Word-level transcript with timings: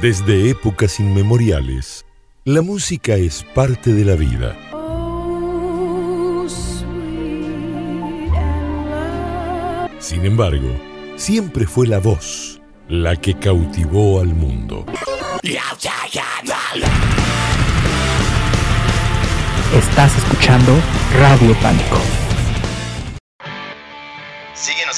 Desde 0.00 0.48
épocas 0.48 1.00
inmemoriales, 1.00 2.06
la 2.44 2.62
música 2.62 3.16
es 3.16 3.42
parte 3.42 3.92
de 3.92 4.04
la 4.04 4.14
vida. 4.14 4.56
Sin 9.98 10.24
embargo, 10.24 10.68
siempre 11.16 11.66
fue 11.66 11.88
la 11.88 11.98
voz 11.98 12.60
la 12.88 13.16
que 13.16 13.34
cautivó 13.34 14.20
al 14.20 14.28
mundo. 14.28 14.86
Estás 19.74 20.16
escuchando 20.16 20.72
Radio 21.18 21.54
Pánico. 21.60 22.27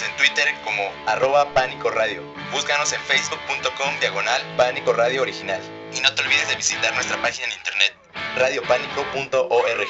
Síguenos 0.01 0.03
en 0.03 0.17
Twitter 0.17 0.49
como 0.65 0.83
arroba 1.07 1.53
Pánico 1.53 1.91
Radio. 1.91 2.23
Búscanos 2.53 2.93
en 2.93 3.01
facebook.com 3.01 4.01
diagonal 4.01 4.41
Pánico 4.57 4.93
Radio 4.93 5.23
Original. 5.23 5.61
Y 5.93 6.01
no 6.01 6.15
te 6.15 6.23
olvides 6.23 6.49
de 6.49 6.57
visitar 6.57 6.95
nuestra 6.95 7.21
página 7.21 7.47
en 7.49 7.53
internet 7.53 7.95
radiopánico.org. 8.37 9.89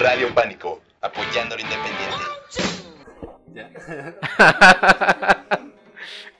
Radio 0.00 0.34
Pánico, 0.34 0.80
apoyando 1.00 1.56
lo 1.56 1.62
independiente. 1.62 2.24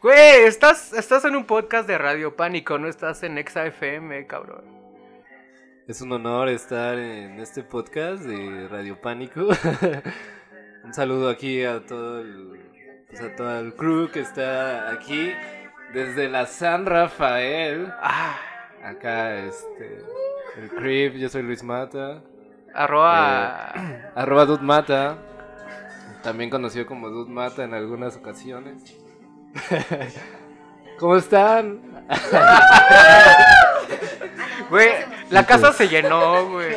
Güey, 0.02 0.44
estás, 0.44 0.92
estás 0.92 1.24
en 1.24 1.34
un 1.34 1.46
podcast 1.46 1.88
de 1.88 1.98
Radio 1.98 2.36
Pánico, 2.36 2.78
no 2.78 2.86
estás 2.86 3.24
en 3.24 3.38
Exa 3.38 3.66
FM, 3.66 4.28
cabrón. 4.28 4.64
Es 5.88 6.00
un 6.02 6.12
honor 6.12 6.48
estar 6.48 6.96
en 6.98 7.40
este 7.40 7.64
podcast 7.64 8.22
de 8.22 8.68
Radio 8.68 9.00
Pánico. 9.00 9.48
un 10.84 10.94
saludo 10.94 11.28
aquí 11.28 11.64
a 11.64 11.84
todo 11.84 12.20
el, 12.20 12.65
pues 13.08 13.20
a 13.20 13.34
todo 13.36 13.58
el 13.60 13.74
crew 13.74 14.10
que 14.10 14.20
está 14.20 14.90
aquí 14.90 15.32
desde 15.92 16.28
la 16.28 16.46
San 16.46 16.86
Rafael. 16.86 17.92
Ah, 18.00 18.38
Acá 18.82 19.34
este 19.38 20.04
el 20.56 20.70
Crip, 20.70 21.14
yo 21.16 21.28
soy 21.28 21.42
Luis 21.42 21.62
Mata. 21.62 22.22
arroba... 22.74 23.72
Arroba 24.14 24.44
Dud 24.46 24.60
Mata. 24.60 25.18
También 26.22 26.50
conocido 26.50 26.86
como 26.86 27.08
Dud 27.10 27.28
Mata 27.28 27.64
en 27.64 27.74
algunas 27.74 28.16
ocasiones. 28.16 28.96
¿Cómo 30.98 31.16
están? 31.16 31.80
Güey, 34.68 34.88
la 35.30 35.46
casa 35.46 35.72
se 35.72 35.86
llenó, 35.86 36.48
güey. 36.50 36.74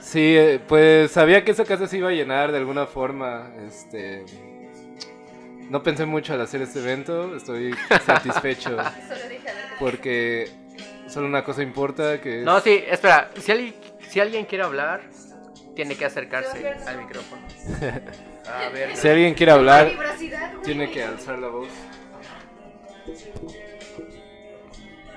Sí, 0.00 0.36
eh, 0.36 0.60
pues 0.66 1.12
sabía 1.12 1.44
que 1.44 1.52
esa 1.52 1.64
casa 1.64 1.86
se 1.86 1.98
iba 1.98 2.08
a 2.08 2.12
llenar 2.12 2.50
de 2.50 2.58
alguna 2.58 2.86
forma. 2.86 3.52
Este. 3.64 4.24
No 5.70 5.82
pensé 5.82 6.06
mucho 6.06 6.32
al 6.34 6.40
hacer 6.40 6.62
este 6.62 6.78
evento. 6.80 7.34
Estoy 7.36 7.74
satisfecho. 8.04 8.76
Porque 9.78 10.50
solo 11.08 11.26
una 11.26 11.44
cosa 11.44 11.62
importa 11.62 12.20
que 12.20 12.38
es- 12.40 12.44
No, 12.44 12.60
sí, 12.60 12.82
espera, 12.88 13.30
si 13.40 13.52
alguien, 13.52 13.74
si 14.08 14.20
alguien 14.20 14.44
quiere 14.46 14.64
hablar, 14.64 15.02
tiene 15.74 15.96
que 15.96 16.04
acercarse 16.04 16.68
al 16.86 16.98
micrófono. 16.98 17.42
A 18.48 18.68
ver, 18.70 18.96
Si 18.96 19.06
alguien 19.08 19.34
quiere 19.34 19.52
hablar, 19.52 19.92
tiene 20.64 20.90
que 20.90 21.04
alzar 21.04 21.38
la 21.38 21.48
voz. 21.48 21.68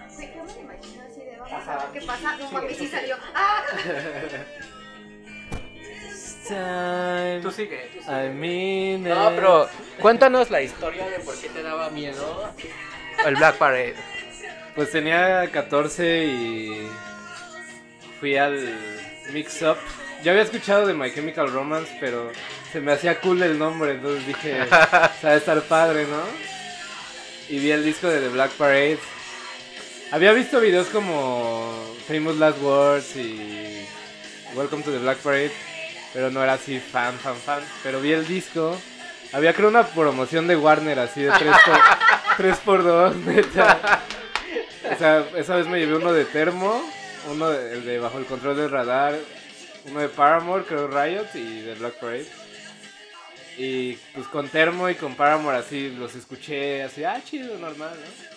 Sí, 0.09 0.29
yo 0.35 0.43
me 0.43 0.53
lo 0.53 0.59
imagino 0.59 1.03
así 1.09 1.19
de, 1.21 1.37
vamos 1.37 1.67
a 1.67 1.77
ver 1.77 1.85
qué 1.93 2.01
pasa. 2.05 2.35
No 2.37 2.51
mames, 2.51 2.77
sí 2.77 2.87
salió. 2.87 3.15
¡Ah! 3.33 3.63
tú 6.47 6.47
sigue. 6.47 7.39
tú 7.41 7.51
sigue. 7.51 7.89
I 8.07 8.29
mean 8.29 9.03
No, 9.03 9.31
pero 9.35 9.69
cuéntanos 9.99 10.49
la 10.49 10.61
historia 10.61 11.07
de 11.07 11.19
por 11.19 11.35
qué 11.39 11.49
te 11.49 11.61
daba 11.61 11.89
miedo 11.89 12.49
el 13.25 13.35
Black 13.35 13.57
Parade. 13.57 13.95
Pues 14.75 14.91
tenía 14.91 15.49
14 15.51 16.25
y 16.25 16.89
fui 18.19 18.37
al 18.37 18.77
Mix 19.31 19.61
Up. 19.61 19.77
Yo 20.23 20.31
había 20.31 20.43
escuchado 20.43 20.85
de 20.85 20.93
My 20.93 21.11
Chemical 21.13 21.51
Romance, 21.51 21.97
pero 21.99 22.31
se 22.71 22.79
me 22.79 22.91
hacía 22.91 23.19
cool 23.19 23.41
el 23.41 23.57
nombre, 23.57 23.91
entonces 23.91 24.25
dije, 24.27 24.65
sabe 25.21 25.37
estar 25.37 25.61
padre, 25.63 26.05
¿no? 26.05 26.21
Y 27.49 27.59
vi 27.59 27.71
el 27.71 27.83
disco 27.83 28.07
de 28.07 28.21
The 28.21 28.29
Black 28.29 28.51
Parade. 28.51 28.99
Había 30.11 30.31
visto 30.33 30.59
videos 30.59 30.87
como 30.87 31.95
Famous 32.07 32.37
Last 32.37 32.61
Words 32.61 33.15
y 33.15 33.85
Welcome 34.55 34.83
to 34.83 34.91
the 34.91 34.99
Black 34.99 35.17
Parade, 35.19 35.51
pero 36.13 36.29
no 36.29 36.43
era 36.43 36.53
así 36.53 36.79
fan, 36.79 37.17
fan, 37.17 37.35
fan. 37.35 37.63
Pero 37.83 38.01
vi 38.01 38.11
el 38.11 38.27
disco. 38.27 38.77
Había 39.33 39.53
creo 39.53 39.69
una 39.69 39.85
promoción 39.85 40.47
de 40.47 40.57
Warner 40.57 40.99
así 40.99 41.21
de 41.21 41.31
3 41.31 41.55
por, 42.65 42.81
3x2, 42.83 43.15
neta. 43.15 44.01
O 44.93 44.97
sea, 44.97 45.25
esa 45.37 45.55
vez 45.55 45.67
me 45.67 45.79
llevé 45.79 45.95
uno 45.95 46.11
de 46.11 46.25
Termo, 46.25 46.83
uno 47.29 47.49
de, 47.49 47.73
el 47.73 47.85
de 47.85 47.99
Bajo 47.99 48.17
el 48.17 48.25
Control 48.25 48.57
del 48.57 48.71
Radar, 48.71 49.17
uno 49.85 49.99
de 50.01 50.09
Paramore, 50.09 50.65
creo 50.65 50.87
Riot, 50.87 51.27
y 51.35 51.61
de 51.61 51.75
Black 51.75 51.93
Parade. 51.93 52.27
Y 53.57 53.93
pues 54.13 54.27
con 54.27 54.49
Termo 54.49 54.89
y 54.89 54.95
con 54.95 55.15
Paramore 55.15 55.57
así 55.57 55.91
los 55.91 56.15
escuché, 56.15 56.83
así, 56.83 57.03
ah, 57.03 57.21
chido, 57.23 57.57
normal, 57.57 57.91
¿no? 57.93 58.31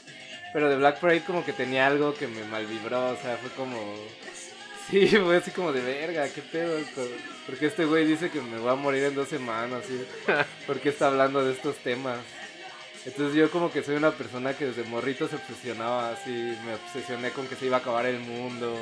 Pero 0.53 0.69
de 0.69 0.77
Black 0.77 1.01
Parade 1.01 1.25
como 1.25 1.45
que 1.45 1.53
tenía 1.53 1.87
algo 1.87 2.15
que 2.15 2.29
me 2.29 2.45
malvibró, 2.45 3.09
o 3.09 3.17
sea, 3.17 3.37
fue 3.37 3.51
como... 3.51 3.81
Sí, 4.91 5.06
fue 5.09 5.37
así 5.39 5.50
como 5.50 5.72
de 5.72 5.81
verga, 5.81 6.28
qué 6.28 6.43
pedo. 6.43 6.78
Porque 7.47 7.67
este 7.67 7.84
güey 7.84 8.06
dice 8.06 8.31
que 8.31 8.41
me 8.41 8.59
voy 8.59 8.71
a 8.71 8.75
morir 8.75 9.05
en 9.05 9.15
dos 9.15 9.28
semanas, 9.28 9.83
¿sí? 9.87 10.05
¿Por 10.67 10.78
qué 10.81 10.91
está 10.91 11.06
hablando 11.09 11.45
de 11.45 11.53
estos 11.53 11.77
temas? 11.78 12.19
Entonces 13.06 13.34
yo 13.37 13.50
como 13.50 13.71
que 13.71 13.83
soy 13.83 13.97
una 13.97 14.12
persona 14.12 14.56
que 14.56 14.67
desde 14.67 14.84
morrito 14.84 15.28
se 15.28 15.37
obsesionaba 15.37 16.12
así, 16.12 16.31
me 16.65 16.75
obsesioné 16.75 17.31
con 17.31 17.47
que 17.47 17.55
se 17.56 17.67
iba 17.67 17.77
a 17.77 17.81
acabar 17.81 18.06
el 18.06 18.19
mundo, 18.21 18.75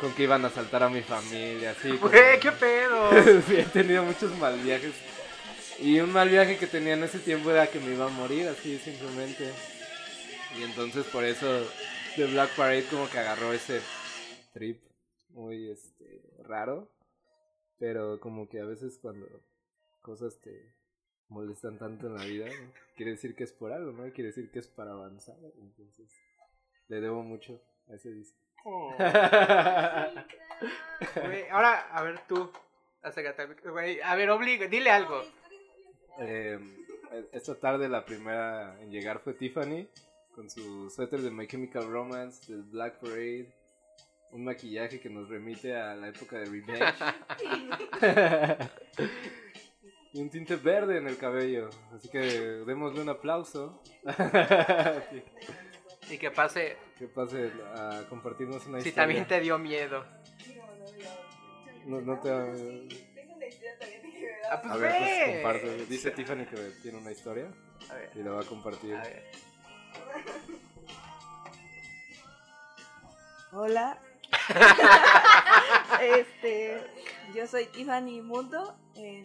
con 0.00 0.12
que 0.14 0.24
iban 0.24 0.44
a 0.44 0.48
asaltar 0.48 0.82
a 0.82 0.88
mi 0.88 1.02
familia, 1.02 1.70
así. 1.70 1.88
como- 1.98 2.10
Güey, 2.10 2.40
qué 2.40 2.50
pedo. 2.52 3.10
sí, 3.48 3.56
he 3.56 3.62
tenido 3.64 4.02
muchos 4.02 4.36
mal 4.38 4.58
viajes. 4.58 4.92
Y 5.80 6.00
un 6.00 6.12
mal 6.12 6.28
viaje 6.28 6.56
que 6.56 6.66
tenía 6.66 6.94
en 6.94 7.04
ese 7.04 7.18
tiempo 7.18 7.50
era 7.50 7.66
que 7.68 7.80
me 7.80 7.92
iba 7.92 8.06
a 8.06 8.08
morir, 8.08 8.48
así 8.48 8.78
simplemente. 8.78 9.48
Y 10.58 10.62
entonces 10.62 11.04
por 11.06 11.24
eso 11.24 11.46
The 12.16 12.26
Black 12.26 12.50
Parade 12.50 12.84
como 12.84 13.08
que 13.10 13.18
agarró 13.18 13.52
ese 13.52 13.80
trip 14.52 14.78
muy 15.34 15.70
este 15.70 16.22
raro. 16.44 16.88
Pero 17.78 18.18
como 18.20 18.48
que 18.48 18.60
a 18.60 18.64
veces 18.64 18.98
cuando 19.00 19.26
cosas 20.00 20.38
te 20.40 20.72
molestan 21.28 21.78
tanto 21.78 22.06
en 22.06 22.14
la 22.16 22.24
vida, 22.24 22.46
¿no? 22.46 22.72
quiere 22.96 23.12
decir 23.12 23.34
que 23.34 23.44
es 23.44 23.52
por 23.52 23.72
algo, 23.72 23.92
¿no? 23.92 24.04
Quiere 24.12 24.28
decir 24.28 24.50
que 24.50 24.60
es 24.60 24.68
para 24.68 24.92
avanzar. 24.92 25.36
Entonces 25.58 26.08
le 26.88 27.00
debo 27.00 27.22
mucho 27.22 27.60
a 27.88 27.94
ese 27.94 28.10
disco. 28.12 28.38
Güey, 31.22 31.48
ahora, 31.50 31.80
a 31.94 32.02
ver 32.02 32.20
tú. 32.26 32.50
Mic- 33.02 33.70
Güey, 33.70 34.00
a 34.00 34.14
ver, 34.14 34.30
obliga, 34.30 34.66
dile 34.66 34.90
algo. 34.90 35.20
Eh, 36.18 36.58
esta 37.32 37.54
tarde 37.56 37.88
la 37.88 38.04
primera 38.04 38.80
en 38.80 38.90
llegar 38.90 39.18
fue 39.20 39.34
Tiffany 39.34 39.86
con 40.34 40.48
su 40.48 40.88
suéter 40.90 41.20
de 41.20 41.30
My 41.30 41.46
Chemical 41.46 41.90
Romance, 41.90 42.50
del 42.50 42.62
Black 42.62 42.98
Parade, 43.00 43.52
un 44.34 44.44
maquillaje 44.44 45.00
que 45.00 45.08
nos 45.08 45.28
remite 45.28 45.74
a 45.76 45.94
la 45.94 46.08
época 46.08 46.36
de 46.38 46.44
Revenge 46.46 46.94
y 50.12 50.20
un 50.20 50.28
tinte 50.30 50.56
verde 50.56 50.98
en 50.98 51.06
el 51.08 51.16
cabello. 51.16 51.70
Así 51.94 52.08
que 52.08 52.18
démosle 52.18 53.00
un 53.00 53.08
aplauso. 53.08 53.80
Y 56.10 56.18
que 56.18 56.30
pase 56.30 56.76
que 56.98 57.06
pase 57.08 57.50
a 57.74 58.02
compartirnos 58.10 58.66
una 58.66 58.78
si 58.82 58.90
historia. 58.90 58.94
también 59.06 59.26
te 59.26 59.40
dio 59.40 59.58
miedo. 59.58 60.04
No, 61.86 62.02
no 62.02 62.20
te... 62.20 62.28
Ah, 64.50 64.60
pues 64.60 64.70
A 64.74 64.76
ver, 64.76 64.92
pues 64.98 65.34
comparte. 65.36 65.86
Dice 65.86 66.10
Tiffany 66.10 66.44
que 66.44 66.56
tiene 66.82 66.98
una 66.98 67.10
historia 67.10 67.48
A 67.88 67.94
ver, 67.94 68.10
y 68.16 68.22
la 68.22 68.32
va 68.32 68.42
a 68.42 68.44
compartir. 68.44 68.94
a 68.94 69.02
ver. 69.02 69.24
Hola. 73.52 73.98
Este, 76.00 76.80
yo 77.34 77.46
soy 77.46 77.66
Tiffany 77.66 78.20
Mundo, 78.22 78.76
en 78.94 79.24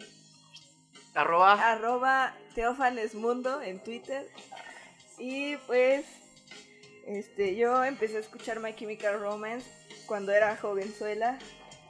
Arroba. 1.14 1.54
arroba 1.54 2.34
Teófanes 2.56 3.16
Mundo 3.16 3.62
en 3.62 3.84
Twitter. 3.84 4.28
Y 5.18 5.58
pues, 5.68 6.06
este, 7.06 7.56
yo 7.56 7.84
empecé 7.84 8.18
a 8.18 8.20
escuchar 8.22 8.60
My 8.60 8.74
Chemical 8.74 9.20
Romance 9.20 9.68
cuando 10.06 10.32
era 10.32 10.56
jovenzuela. 10.56 11.38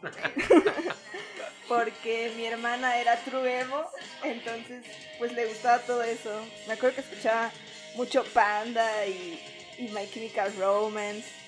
Porque 1.68 2.34
mi 2.36 2.46
hermana 2.46 3.00
era 3.00 3.16
true 3.18 3.60
emo, 3.60 3.86
entonces 4.24 4.84
pues 5.20 5.34
le 5.34 5.46
gustaba 5.46 5.78
todo 5.80 6.02
eso. 6.02 6.32
Me 6.68 6.74
acuerdo 6.74 6.96
que 6.96 7.02
escuchaba 7.02 7.52
mucho 7.96 8.24
Panda 8.34 9.06
y, 9.06 9.40
y 9.78 9.90
My 9.90 10.10
Chemical 10.10 10.52
Romance. 10.58 11.39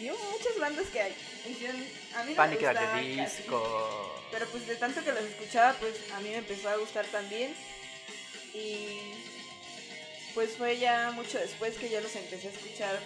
Y 0.00 0.10
hubo 0.10 0.30
muchas 0.30 0.58
bandas 0.58 0.86
que 0.88 1.12
hicieron... 1.50 1.76
A 2.14 2.22
mí 2.24 2.30
no 2.30 2.36
Panic 2.36 2.60
me 2.60 2.68
the 2.68 2.74
casi. 2.74 3.08
Disco. 3.20 4.22
Pero 4.30 4.46
pues 4.46 4.66
de 4.66 4.76
tanto 4.76 5.02
que 5.02 5.12
los 5.12 5.24
escuchaba, 5.24 5.72
pues 5.74 5.94
a 6.14 6.20
mí 6.20 6.28
me 6.30 6.36
empezó 6.36 6.68
a 6.68 6.76
gustar 6.76 7.04
también. 7.06 7.54
Y 8.54 9.12
pues 10.34 10.56
fue 10.56 10.78
ya 10.78 11.10
mucho 11.12 11.38
después 11.38 11.76
que 11.76 11.90
yo 11.90 12.00
los 12.00 12.14
empecé 12.14 12.48
a 12.48 12.50
escuchar 12.50 12.98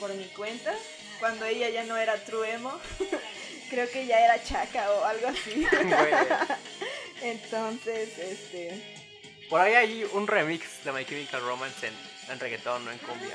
por 0.00 0.12
mi 0.14 0.24
cuenta, 0.26 0.74
cuando 1.20 1.44
ella 1.44 1.68
ya 1.68 1.84
no 1.84 1.96
era 1.96 2.16
true 2.24 2.50
emo. 2.50 2.80
Creo 3.70 3.88
que 3.90 4.06
ya 4.06 4.18
era 4.18 4.42
chaca 4.42 4.90
o 4.90 5.04
algo 5.04 5.28
así. 5.28 5.66
Entonces, 7.22 8.18
este, 8.18 9.00
Por 9.48 9.60
ahí 9.60 9.74
hay 9.74 10.04
un 10.12 10.26
remix 10.26 10.84
de 10.84 10.92
My 10.92 11.04
Chemical 11.04 11.42
Romance 11.42 11.86
en, 11.86 11.94
en 12.30 12.40
reggaetón, 12.40 12.84
no 12.84 12.90
en 12.90 12.98
cumbia. 12.98 13.34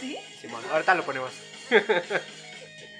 ¿sí? 0.00 0.18
Simón, 0.40 0.64
ahorita 0.70 0.94
lo 0.94 1.04
ponemos. 1.04 1.32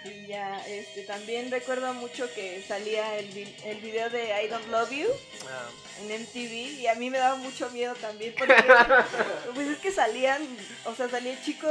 Y 0.05 0.27
ya, 0.29 0.65
este, 0.69 1.03
también 1.03 1.51
recuerdo 1.51 1.93
mucho 1.95 2.33
que 2.33 2.63
salía 2.69 3.19
el, 3.19 3.27
vi- 3.31 3.57
el 3.65 3.79
video 3.81 4.09
de 4.09 4.41
I 4.45 4.47
Don't 4.47 4.69
Love 4.69 4.91
You 4.93 5.09
Ah, 5.49 5.69
en 6.01 6.13
MTV 6.23 6.53
y 6.81 6.87
a 6.87 6.95
mí 6.95 7.11
me 7.11 7.19
daba 7.19 7.35
mucho 7.35 7.69
miedo 7.71 7.93
también 7.97 8.33
porque 8.39 8.55
pues 9.55 9.67
es 9.69 9.79
que 9.79 9.91
salían, 9.91 10.47
o 10.85 10.95
sea, 10.95 11.09
salía 11.09 11.33
el 11.33 11.43
chico 11.43 11.67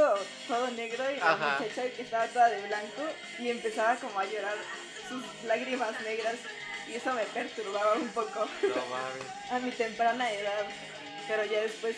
todo 0.48 0.68
negro 0.72 1.10
y 1.10 1.16
la 1.16 1.32
Ajá. 1.32 1.58
muchacha 1.60 1.82
que 1.90 2.02
estaba 2.02 2.26
toda 2.26 2.50
de 2.50 2.60
blanco 2.66 3.02
y 3.38 3.48
empezaba 3.48 3.96
como 3.96 4.18
a 4.20 4.26
llorar 4.26 4.56
sus 5.08 5.22
lágrimas 5.46 5.98
negras 6.02 6.34
y 6.90 6.94
eso 6.94 7.14
me 7.14 7.24
perturbaba 7.24 7.94
un 7.94 8.08
poco 8.08 8.40
no 8.62 8.74
a 9.56 9.58
mi 9.60 9.70
temprana 9.70 10.30
edad, 10.30 10.66
pero 11.26 11.42
ya 11.46 11.62
después 11.62 11.96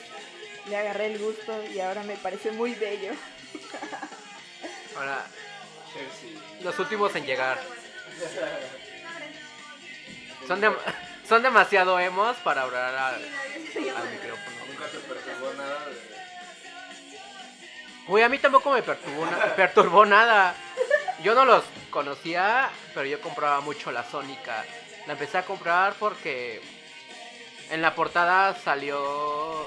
le 0.69 0.77
agarré 0.77 1.07
el 1.07 1.19
gusto 1.19 1.65
y 1.75 1.81
ahora 1.81 2.05
me 2.05 2.15
parece 2.17 2.53
muy 2.53 2.75
bello. 2.75 3.13
Ahora, 4.99 5.25
Chelsea. 5.93 6.41
los 6.63 6.79
últimos 6.79 7.15
en 7.15 7.25
llegar. 7.27 7.59
Son, 10.47 10.61
son 11.29 11.43
demasiado 11.43 11.99
emos 12.01 12.37
para 12.39 12.63
hablar 12.63 12.95
al, 12.95 13.15
al 13.15 14.11
micrófono. 14.11 14.57
Nunca 14.67 14.87
te 14.91 14.99
perturbó 14.99 15.53
nada. 15.55 15.87
de- 15.87 16.19
Güey, 18.07 18.25
a 18.25 18.29
mí 18.29 18.39
tampoco 18.39 18.71
me 18.73 18.83
perturbó, 18.83 19.27
na- 19.27 19.55
perturbó 19.55 20.07
nada. 20.07 20.55
Yo 21.23 21.35
no 21.35 21.45
los 21.45 21.63
conocía, 21.91 22.71
pero 22.95 23.07
yo 23.07 23.21
compraba 23.21 23.61
mucho 23.61 23.93
la 23.93 24.09
Sónica. 24.09 24.65
La 25.07 25.13
empecé 25.15 25.39
a 25.39 25.45
comprar 25.45 25.95
porque 25.95 26.61
en 27.71 27.83
la 27.83 27.95
portada 27.95 28.55
salió 28.65 29.67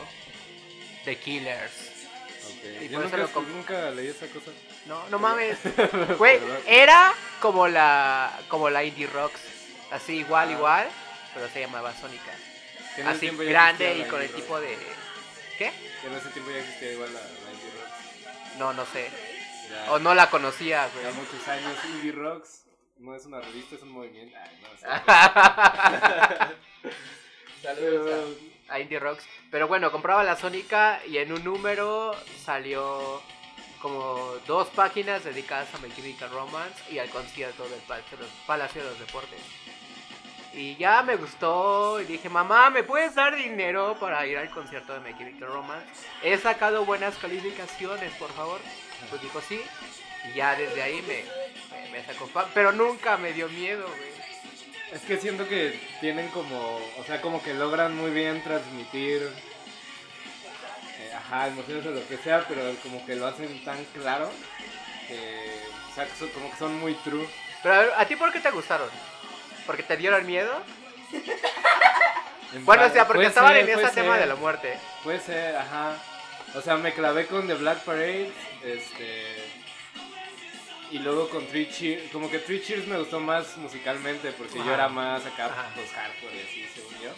The 1.06 1.18
Killers. 1.18 1.89
Y 2.81 2.89
Yo 2.89 2.98
por 3.00 3.07
eso 3.07 3.18
nunca, 3.18 3.18
lo 3.18 3.30
comp- 3.30 3.48
nunca 3.48 3.89
leí 3.92 4.07
esa 4.07 4.27
cosa. 4.27 4.51
No, 4.86 5.07
no 5.10 5.19
mames. 5.19 5.57
Güey, 6.18 6.39
era 6.68 7.13
como 7.39 7.68
la 7.68 8.31
como 8.48 8.69
la 8.69 8.83
Indie 8.83 9.07
Rocks. 9.07 9.39
Así 9.92 10.18
igual, 10.18 10.50
Ah. 10.50 10.51
igual, 10.51 10.89
pero 11.33 11.48
se 11.50 11.60
llamaba 11.62 11.94
Sónica. 11.94 12.31
Así 13.06 13.28
ya 13.28 13.44
grande 13.44 13.98
y 14.00 14.04
con 14.10 14.22
el 14.22 14.30
tipo 14.31 14.60
de 14.60 14.78
¿Qué? 15.57 15.72
Que 16.01 16.07
en 16.07 16.13
ese 16.13 16.30
tiempo 16.30 16.50
ya 16.51 16.57
existía 16.60 16.94
igual 16.94 17.13
la, 17.13 17.19
la 17.19 17.51
indie 17.54 17.72
rock. 17.72 18.57
No, 18.57 18.74
no 18.74 18.86
sé. 18.86 19.10
Ya, 19.69 19.92
O 19.94 20.00
no 20.00 20.13
la 20.16 20.30
conocía, 20.30 20.88
ya 20.88 21.01
güey. 21.01 21.13
muchos 21.13 21.48
años. 21.48 21.74
Indie 21.86 22.12
Rocks 22.12 22.63
no 22.98 23.16
es 23.16 23.25
una 23.25 23.39
revista, 23.39 23.75
es 23.75 23.81
un 23.84 23.92
movimiento. 23.92 24.36
Ay, 24.38 24.60
no 24.62 24.69
sé. 24.77 24.88
Saludos 27.62 28.38
a 28.69 28.80
Indie 28.80 29.00
Rocks. 29.00 29.25
Pero 29.51 29.68
bueno, 29.68 29.92
compraba 29.92 30.24
la 30.24 30.36
Sónica 30.36 31.00
y 31.06 31.18
en 31.18 31.31
un 31.34 31.44
número 31.44 32.16
salió 32.44 33.22
como 33.81 34.36
dos 34.48 34.68
páginas 34.69 35.24
dedicadas 35.24 35.74
a 35.74 35.78
My 35.80 35.94
Chemical 35.94 36.30
Romance 36.31 36.81
y 36.92 37.00
al 37.00 37.10
concierto 37.10 37.63
del 37.68 37.80
Palacio 38.45 38.83
de 38.83 38.89
los, 38.89 39.00
Deportes. 39.00 39.39
Y 40.54 40.75
ya 40.75 41.01
me 41.01 41.16
gustó 41.16 42.01
y 42.01 42.06
dije, 42.06 42.30
mamá, 42.30 42.69
¿me 42.69 42.83
puedes 42.83 43.16
dar 43.16 43.36
dinero 43.36 43.95
para 44.00 44.25
ir 44.28 44.38
al 44.38 44.50
concierto 44.50 44.94
de 44.94 45.00
My 45.00 45.18
Chemical 45.18 45.48
Romance? 45.48 45.88
He 46.24 46.38
sacado 46.38 46.86
buenas 46.86 47.16
calificaciones, 47.18 48.13
por 48.13 48.31
favor. 48.31 48.60
Pues 49.10 49.22
dijo 49.22 49.42
sí. 49.42 49.62
Y 50.30 50.36
ya 50.36 50.56
desde 50.56 50.84
ahí 50.84 51.01
me, 51.01 51.24
me, 51.75 51.89
me 51.89 52.06
sacó 52.06 52.30
Pero 52.54 52.72
nunca 52.72 53.18
me 53.18 53.34
dio 53.34 53.50
miedo, 53.50 53.88
güey. 53.88 54.12
Es 54.92 55.01
que 55.04 55.18
siento 55.18 55.48
que 55.48 55.80
tienen 56.01 56.27
como, 56.30 56.80
o 57.00 57.04
sea, 57.06 57.22
como 57.22 57.42
que 57.42 57.54
logran 57.54 57.95
muy 57.95 58.12
bien 58.12 58.44
transmitir, 58.44 59.22
ajá, 61.31 61.48
emociones 61.48 61.86
o 61.86 61.92
lo 61.92 62.07
que 62.07 62.18
sea, 62.18 62.45
pero 62.48 62.62
como 62.83 63.06
que 63.06 63.16
lo 63.16 63.28
hacen 63.28 63.63
tan 63.63 63.83
claro 63.86 64.30
que, 65.07 65.62
o 65.92 65.95
sea, 65.95 66.06
que 66.06 66.16
son- 66.18 66.30
como 66.30 66.51
que 66.51 66.57
son 66.57 66.80
muy 66.80 66.94
true. 66.95 67.28
Pero 67.63 67.75
a, 67.75 67.80
ver, 67.80 67.92
¿a 67.98 68.06
ti 68.06 68.16
por 68.16 68.31
qué 68.31 68.39
te 68.39 68.51
gustaron? 68.51 68.89
¿Porque 69.66 69.83
te 69.83 69.95
dieron 69.98 70.25
miedo? 70.25 70.51
En 72.54 72.66
Bueno, 72.66 72.86
o 72.86 72.89
sea, 72.89 73.07
porque 73.07 73.28
estaban 73.28 73.56
en 73.56 73.69
ese 73.69 73.88
tema 73.89 74.18
de 74.18 74.25
la 74.25 74.36
muerte. 74.36 74.78
Puede 75.04 75.19
ser, 75.19 75.56
ajá. 75.56 75.95
O 76.54 76.62
sea, 76.62 76.75
me 76.75 76.94
clavé 76.94 77.28
con 77.28 77.48
The 77.48 77.54
Black 77.56 77.80
Parade, 77.84 78.30
este... 78.63 79.50
Y 80.92 81.00
luego 81.00 81.30
con 81.30 81.45
Three 81.48 81.69
Cheers, 81.69 82.12
como 82.12 82.30
que 82.30 82.39
Three 82.39 82.62
Cheers 82.62 82.86
me 82.88 82.98
gustó 82.98 83.22
más 83.22 83.56
musicalmente 83.56 84.34
porque 84.34 84.57
yo 84.57 84.74
era 84.74 84.89
más 84.89 85.25
acá, 85.25 85.45
Ajá. 85.45 85.69
pues 85.74 85.89
hardcore 85.94 86.36
y 86.36 86.42
así, 86.42 86.68
según 86.75 87.00
yo. 87.00 87.12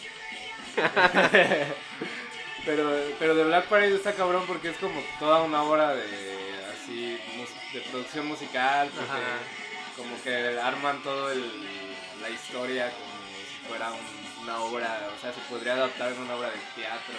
pero, 2.66 2.92
pero 3.20 3.36
The 3.36 3.44
Black 3.44 3.66
Parade 3.66 3.96
está 3.96 4.14
cabrón 4.14 4.46
porque 4.48 4.70
es 4.70 4.78
como 4.78 5.02
toda 5.20 5.42
una 5.44 5.64
obra 5.64 5.94
de, 5.96 6.04
así, 6.74 7.20
de 7.74 7.82
producción 7.92 8.28
musical, 8.28 8.90
porque 8.96 9.12
Ajá. 9.12 9.40
como 9.98 10.22
que 10.24 10.60
arman 10.60 11.02
todo 11.04 11.32
el, 11.32 11.44
la 12.22 12.30
historia 12.30 12.90
como 12.92 13.14
si 13.50 13.68
fuera 13.68 13.92
un- 13.92 14.44
una 14.44 14.60
obra, 14.64 15.10
o 15.18 15.22
sea, 15.22 15.32
se 15.34 15.40
podría 15.50 15.74
adaptar 15.74 16.12
en 16.12 16.20
una 16.20 16.36
obra 16.36 16.50
de 16.50 16.60
teatro, 16.76 17.16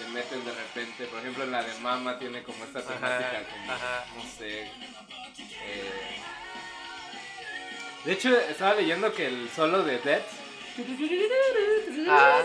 le 0.00 0.08
meten 0.08 0.44
de 0.44 0.52
repente, 0.52 1.04
por 1.06 1.20
ejemplo 1.20 1.44
en 1.44 1.52
la 1.52 1.62
de 1.62 1.74
Mama 1.80 2.18
tiene 2.18 2.42
como 2.42 2.64
esta 2.64 2.80
temática 2.82 3.42
como, 3.50 3.72
ajá. 3.72 4.04
no 4.16 4.22
sé, 4.38 4.62
eh, 4.62 5.90
de 8.04 8.12
hecho 8.12 8.34
estaba 8.40 8.74
leyendo 8.74 9.12
que 9.12 9.26
el 9.26 9.50
solo 9.54 9.82
de 9.82 9.98
Death, 9.98 10.26
Ah. 12.08 12.42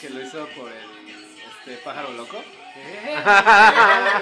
que 0.00 0.10
lo 0.10 0.20
hizo 0.22 0.46
por 0.48 0.70
el 0.70 0.91
este 1.64 1.76
pájaro 1.84 2.12
loco, 2.12 2.42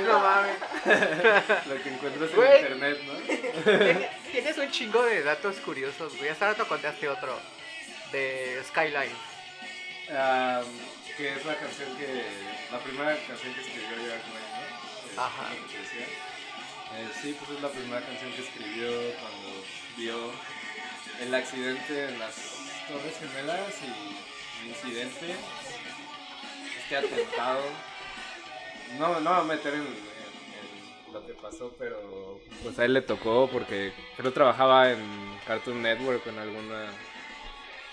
no 0.04 0.18
mames. 0.18 0.56
lo 1.66 1.82
que 1.82 1.88
encuentras 1.88 2.30
en 2.30 2.36
Güey. 2.36 2.58
internet, 2.60 2.98
¿no? 3.06 3.14
Tien- 3.78 4.08
Tienes 4.32 4.58
un 4.58 4.70
chingo 4.70 5.02
de 5.04 5.22
datos 5.22 5.56
curiosos, 5.56 6.16
güey. 6.18 6.28
Hace 6.30 6.44
rato 6.44 6.66
contaste 6.68 7.08
otro 7.08 7.38
de 8.12 8.60
Skyline. 8.68 9.12
Ah, 10.12 10.62
que 11.16 11.32
es 11.34 11.44
la 11.46 11.54
canción 11.56 11.96
que. 11.96 12.24
La 12.72 12.78
primera 12.78 13.16
canción 13.26 13.54
que 13.54 13.60
escribió 13.60 13.96
Jack 14.06 14.22
White, 14.26 15.14
¿no? 15.16 15.22
Ajá. 15.22 15.48
lo 15.50 15.66
que 15.66 15.72
te 15.74 15.78
decía. 15.78 16.06
Eh, 16.96 17.08
sí, 17.22 17.36
pues 17.38 17.50
es 17.56 17.62
la 17.62 17.68
primera 17.68 18.00
canción 18.04 18.32
que 18.32 18.42
escribió 18.42 18.90
cuando 19.20 19.64
vio 19.96 20.32
el 21.20 21.34
accidente 21.34 22.08
en 22.08 22.18
las 22.18 22.34
Torres 22.88 23.14
Gemelas 23.20 23.74
y 23.82 24.62
el 24.62 24.68
incidente, 24.68 25.36
este. 26.98 27.26
No, 28.98 29.20
no 29.20 29.30
voy 29.30 29.40
a 29.40 29.44
meter 29.44 29.74
en, 29.74 29.86
lo 31.12 31.26
que 31.26 31.32
pasó, 31.34 31.72
pero 31.78 32.40
pues 32.62 32.78
a 32.78 32.84
él 32.84 32.94
le 32.94 33.02
tocó 33.02 33.48
porque 33.52 33.92
creo 34.16 34.32
trabajaba 34.32 34.90
en 34.90 35.00
Cartoon 35.46 35.82
Network 35.82 36.26
en 36.26 36.38
alguna 36.38 36.86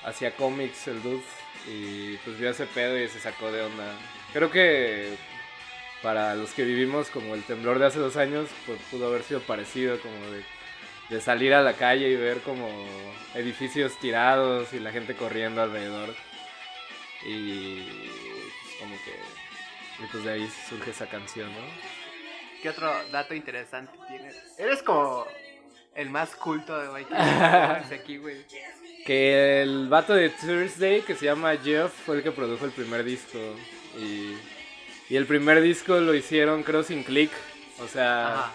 hacía 0.04 0.36
cómics 0.36 0.88
el 0.88 1.02
dude 1.02 1.24
y 1.68 2.16
pues 2.18 2.40
vio 2.40 2.50
ese 2.50 2.66
pedo 2.68 2.98
y 2.98 3.08
se 3.10 3.20
sacó 3.20 3.52
de 3.52 3.64
onda. 3.64 3.94
Creo 4.34 4.50
que 4.52 5.16
para 6.02 6.36
los 6.36 6.52
que 6.52 6.64
vivimos 6.64 7.10
como 7.10 7.34
el 7.34 7.44
temblor 7.44 7.80
de 7.80 7.88
hace 7.88 8.00
dos 8.00 8.18
años, 8.18 8.50
pues 8.66 8.80
pudo 8.92 9.08
haber 9.08 9.24
sido 9.24 9.42
parecido, 9.42 10.00
como 10.00 10.32
de, 10.32 10.44
de 11.10 11.22
salir 11.22 11.54
a 11.54 11.64
la 11.64 11.74
calle 11.74 12.10
y 12.10 12.16
ver 12.16 12.40
como 12.42 12.70
edificios 13.34 13.98
tirados 14.00 14.74
y 14.74 14.80
la 14.80 14.92
gente 14.92 15.16
corriendo 15.16 15.62
alrededor. 15.62 16.14
Y 17.26 17.86
como 18.80 18.96
que 19.04 19.14
y 20.04 20.06
pues 20.12 20.24
de 20.24 20.32
ahí 20.32 20.50
surge 20.70 20.92
esa 20.92 21.08
canción, 21.08 21.52
¿no? 21.52 21.60
¿Qué 22.62 22.70
otro 22.70 22.92
dato 23.12 23.34
interesante 23.34 23.98
tienes? 24.08 24.36
Eres 24.58 24.84
como 24.84 25.26
el 25.96 26.10
más 26.10 26.36
culto 26.36 26.80
de 26.80 26.90
Mikey 26.90 27.18
aquí, 28.00 28.18
güey. 28.18 28.46
Que 29.06 29.62
el 29.62 29.88
vato 29.88 30.14
de 30.14 30.30
Thursday, 30.30 31.02
que 31.02 31.16
se 31.16 31.26
llama 31.26 31.56
Jeff, 31.58 31.92
fue 32.06 32.18
el 32.18 32.24
que 32.24 32.32
produjo 32.32 32.66
el 32.66 32.72
primer 32.72 33.04
disco. 33.04 33.40
Y, 33.98 34.38
y 35.10 35.16
el 35.16 35.26
primer 35.26 35.62
disco 35.62 36.00
lo 36.00 36.14
hicieron, 36.14 36.62
creo, 36.64 36.84
sin 36.84 37.04
click. 37.04 37.32
O 37.80 37.88
sea, 37.88 38.34
Ajá. 38.34 38.54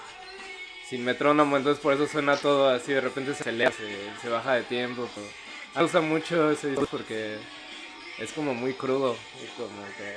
sin 0.88 1.04
metrónomo. 1.04 1.56
Entonces 1.56 1.82
por 1.82 1.94
eso 1.94 2.06
suena 2.06 2.36
todo 2.36 2.68
así. 2.68 2.92
De 2.92 3.00
repente 3.00 3.34
se 3.34 3.44
se, 3.44 3.72
se 4.20 4.28
baja 4.28 4.54
de 4.54 4.62
tiempo. 4.62 5.08
Pero 5.14 5.26
me 5.74 5.82
gusta 5.82 6.00
mucho 6.00 6.50
ese 6.50 6.70
disco 6.70 6.86
porque 6.90 7.38
es 8.22 8.32
como 8.32 8.54
muy 8.54 8.74
crudo. 8.74 9.16
Y 9.42 9.46
como 9.60 9.84
que. 9.96 10.16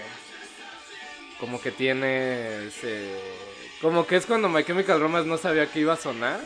Como 1.39 1.61
que 1.61 1.71
tiene 1.71 2.67
ese. 2.67 3.09
Como 3.81 4.07
que 4.07 4.15
es 4.15 4.25
cuando 4.25 4.47
My 4.49 4.63
Chemical 4.63 4.99
Romance 4.99 5.27
no 5.27 5.37
sabía 5.37 5.67
que 5.67 5.79
iba 5.79 5.93
a 5.93 5.97
sonar. 5.97 6.39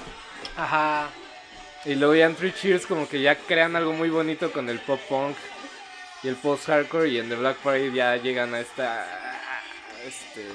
Ajá. 0.57 1.09
Y 1.85 1.95
luego 1.95 2.15
ya 2.15 2.25
en 2.25 2.35
Three 2.35 2.53
Cheers 2.53 2.85
como 2.85 3.07
que 3.07 3.21
ya 3.21 3.35
crean 3.37 3.75
algo 3.75 3.93
muy 3.93 4.09
bonito 4.09 4.51
con 4.51 4.67
el 4.67 4.79
pop 4.79 4.99
punk 5.07 5.37
y 6.23 6.27
el 6.27 6.35
post 6.35 6.65
hardcore 6.67 7.07
y 7.07 7.19
en 7.19 7.29
The 7.29 7.35
Black 7.35 7.57
Parade 7.57 7.93
ya 7.93 8.17
llegan 8.17 8.53
a 8.53 8.59
esta 8.59 9.07
este 10.05 10.45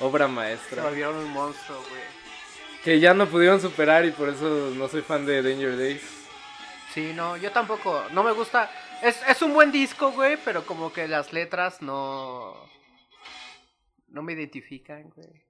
obra 0.00 0.26
Se 0.26 0.32
maestra. 0.32 0.82
volvieron 0.84 1.16
un 1.16 1.30
monstruo, 1.30 1.78
güey. 1.90 2.00
que 2.82 2.98
ya 2.98 3.12
no 3.12 3.26
pudieron 3.28 3.60
superar 3.60 4.06
y 4.06 4.12
por 4.12 4.30
eso 4.30 4.70
no 4.74 4.88
soy 4.88 5.02
fan 5.02 5.26
de 5.26 5.42
Danger 5.42 5.76
Days. 5.76 6.02
Sí, 6.94 7.12
no, 7.14 7.36
yo 7.36 7.50
tampoco. 7.50 8.04
No 8.12 8.22
me 8.22 8.32
gusta. 8.32 8.70
Es, 9.04 9.22
es 9.28 9.42
un 9.42 9.52
buen 9.52 9.70
disco, 9.70 10.12
güey, 10.12 10.38
pero 10.42 10.64
como 10.64 10.90
que 10.90 11.06
las 11.06 11.30
letras 11.30 11.82
no. 11.82 12.54
No 14.08 14.22
me 14.22 14.32
identifican, 14.32 15.10
güey. 15.10 15.44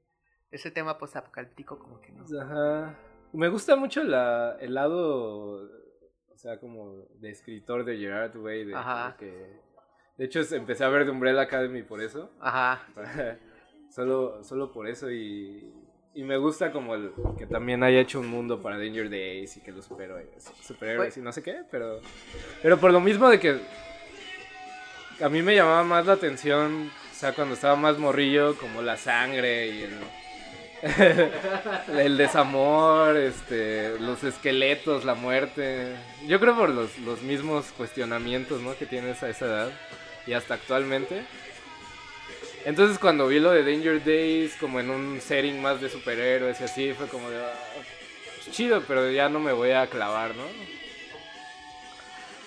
Ese 0.50 0.72
tema 0.72 0.98
post-apocalíptico, 0.98 1.78
como 1.78 2.00
que 2.00 2.10
no. 2.10 2.24
Ajá. 2.40 2.98
Me 3.32 3.48
gusta 3.48 3.76
mucho 3.76 4.02
la, 4.02 4.56
el 4.60 4.74
lado, 4.74 5.70
o 6.32 6.36
sea, 6.36 6.58
como 6.58 7.04
de 7.20 7.30
escritor 7.30 7.84
de 7.84 7.96
Gerard 7.96 8.36
Way. 8.36 8.64
De, 8.64 8.74
Ajá. 8.74 9.10
de 9.10 9.16
que, 9.18 9.60
de 10.16 10.24
hecho, 10.24 10.40
empecé 10.52 10.82
a 10.82 10.88
ver 10.88 11.04
The 11.04 11.12
Umbrella 11.12 11.42
Academy 11.42 11.84
por 11.84 12.00
eso. 12.02 12.32
Ajá. 12.40 12.84
solo, 13.88 14.42
solo 14.42 14.72
por 14.72 14.88
eso 14.88 15.12
y, 15.12 15.72
y 16.14 16.22
me 16.22 16.36
gusta 16.36 16.70
como 16.70 16.94
el, 16.94 17.12
que 17.38 17.46
también 17.46 17.82
haya 17.82 18.00
hecho 18.00 18.20
un 18.20 18.28
mundo 18.28 18.62
para 18.62 18.78
Danger 18.78 19.10
Days 19.10 19.56
y 19.56 19.60
que 19.60 19.72
los 19.72 19.84
superhéroes, 19.84 20.26
superhéroes 20.62 21.16
y 21.16 21.20
no 21.20 21.32
sé 21.32 21.42
qué, 21.42 21.62
pero, 21.70 22.00
pero 22.62 22.78
por 22.78 22.92
lo 22.92 23.00
mismo 23.00 23.28
de 23.28 23.40
que 23.40 23.60
a 25.20 25.28
mí 25.28 25.42
me 25.42 25.54
llamaba 25.54 25.82
más 25.84 26.06
la 26.06 26.14
atención, 26.14 26.90
o 27.10 27.14
sea, 27.14 27.32
cuando 27.32 27.54
estaba 27.54 27.76
más 27.76 27.98
morrillo, 27.98 28.56
como 28.56 28.82
la 28.82 28.96
sangre 28.96 29.68
y 29.68 29.82
el, 29.82 29.98
el 31.98 32.16
desamor, 32.16 33.16
este, 33.16 33.98
los 33.98 34.22
esqueletos, 34.22 35.04
la 35.04 35.14
muerte. 35.14 35.96
Yo 36.26 36.38
creo 36.40 36.56
por 36.56 36.70
los, 36.70 36.98
los 36.98 37.22
mismos 37.22 37.72
cuestionamientos 37.76 38.60
¿no? 38.60 38.76
que 38.76 38.86
tienes 38.86 39.22
a 39.22 39.30
esa 39.30 39.46
edad 39.46 39.70
y 40.26 40.32
hasta 40.32 40.54
actualmente. 40.54 41.24
Entonces 42.64 42.98
cuando 42.98 43.26
vi 43.28 43.40
lo 43.40 43.50
de 43.50 43.62
Danger 43.62 44.02
Days 44.02 44.54
como 44.58 44.80
en 44.80 44.88
un 44.90 45.20
setting 45.20 45.60
más 45.60 45.80
de 45.80 45.90
superhéroes 45.90 46.60
y 46.60 46.64
así, 46.64 46.92
fue 46.94 47.06
como 47.08 47.28
de... 47.30 47.36
"Ah, 47.44 47.52
pues 48.42 48.56
chido, 48.56 48.82
pero 48.88 49.10
ya 49.10 49.28
no 49.28 49.38
me 49.40 49.52
voy 49.52 49.72
a 49.72 49.86
clavar, 49.86 50.34
¿no? 50.34 50.44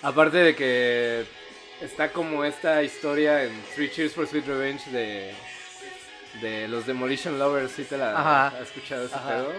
Aparte 0.01 0.38
de 0.38 0.55
que 0.55 1.25
está 1.81 2.12
como 2.12 2.43
esta 2.45 2.81
historia 2.83 3.43
en 3.43 3.51
Three 3.75 3.89
Cheers 3.91 4.13
for 4.13 4.27
Sweet 4.27 4.45
Revenge 4.47 4.89
de, 4.91 5.33
de 6.41 6.67
los 6.67 6.86
Demolition 6.88 7.38
Lovers, 7.38 7.71
¿sí 7.71 7.83
te 7.83 7.97
la 7.97 8.47
has 8.47 8.62
escuchado 8.62 9.05
ese 9.05 9.15
Ajá. 9.15 9.29
pedo? 9.29 9.53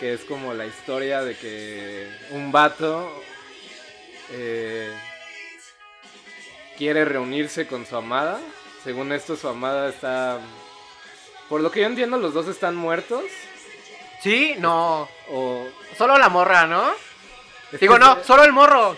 Que 0.00 0.12
es 0.14 0.20
como 0.24 0.54
la 0.54 0.66
historia 0.66 1.22
de 1.22 1.34
que 1.36 2.08
un 2.30 2.52
vato 2.52 3.10
eh, 4.32 4.92
quiere 6.76 7.04
reunirse 7.04 7.66
con 7.66 7.84
su 7.84 7.96
amada. 7.96 8.40
Según 8.84 9.12
esto, 9.12 9.36
su 9.36 9.48
amada 9.48 9.88
está... 9.88 10.38
Por 11.48 11.60
lo 11.60 11.70
que 11.70 11.80
yo 11.80 11.86
entiendo, 11.86 12.18
los 12.18 12.34
dos 12.34 12.46
están 12.48 12.76
muertos. 12.76 13.24
Sí, 14.22 14.54
no. 14.58 15.08
O... 15.30 15.66
Solo 15.96 16.18
la 16.18 16.28
morra, 16.28 16.66
¿no? 16.66 16.90
es 17.72 17.80
Digo, 17.80 17.98
no, 17.98 18.16
se- 18.16 18.24
solo 18.24 18.44
el 18.44 18.52
morro. 18.52 18.96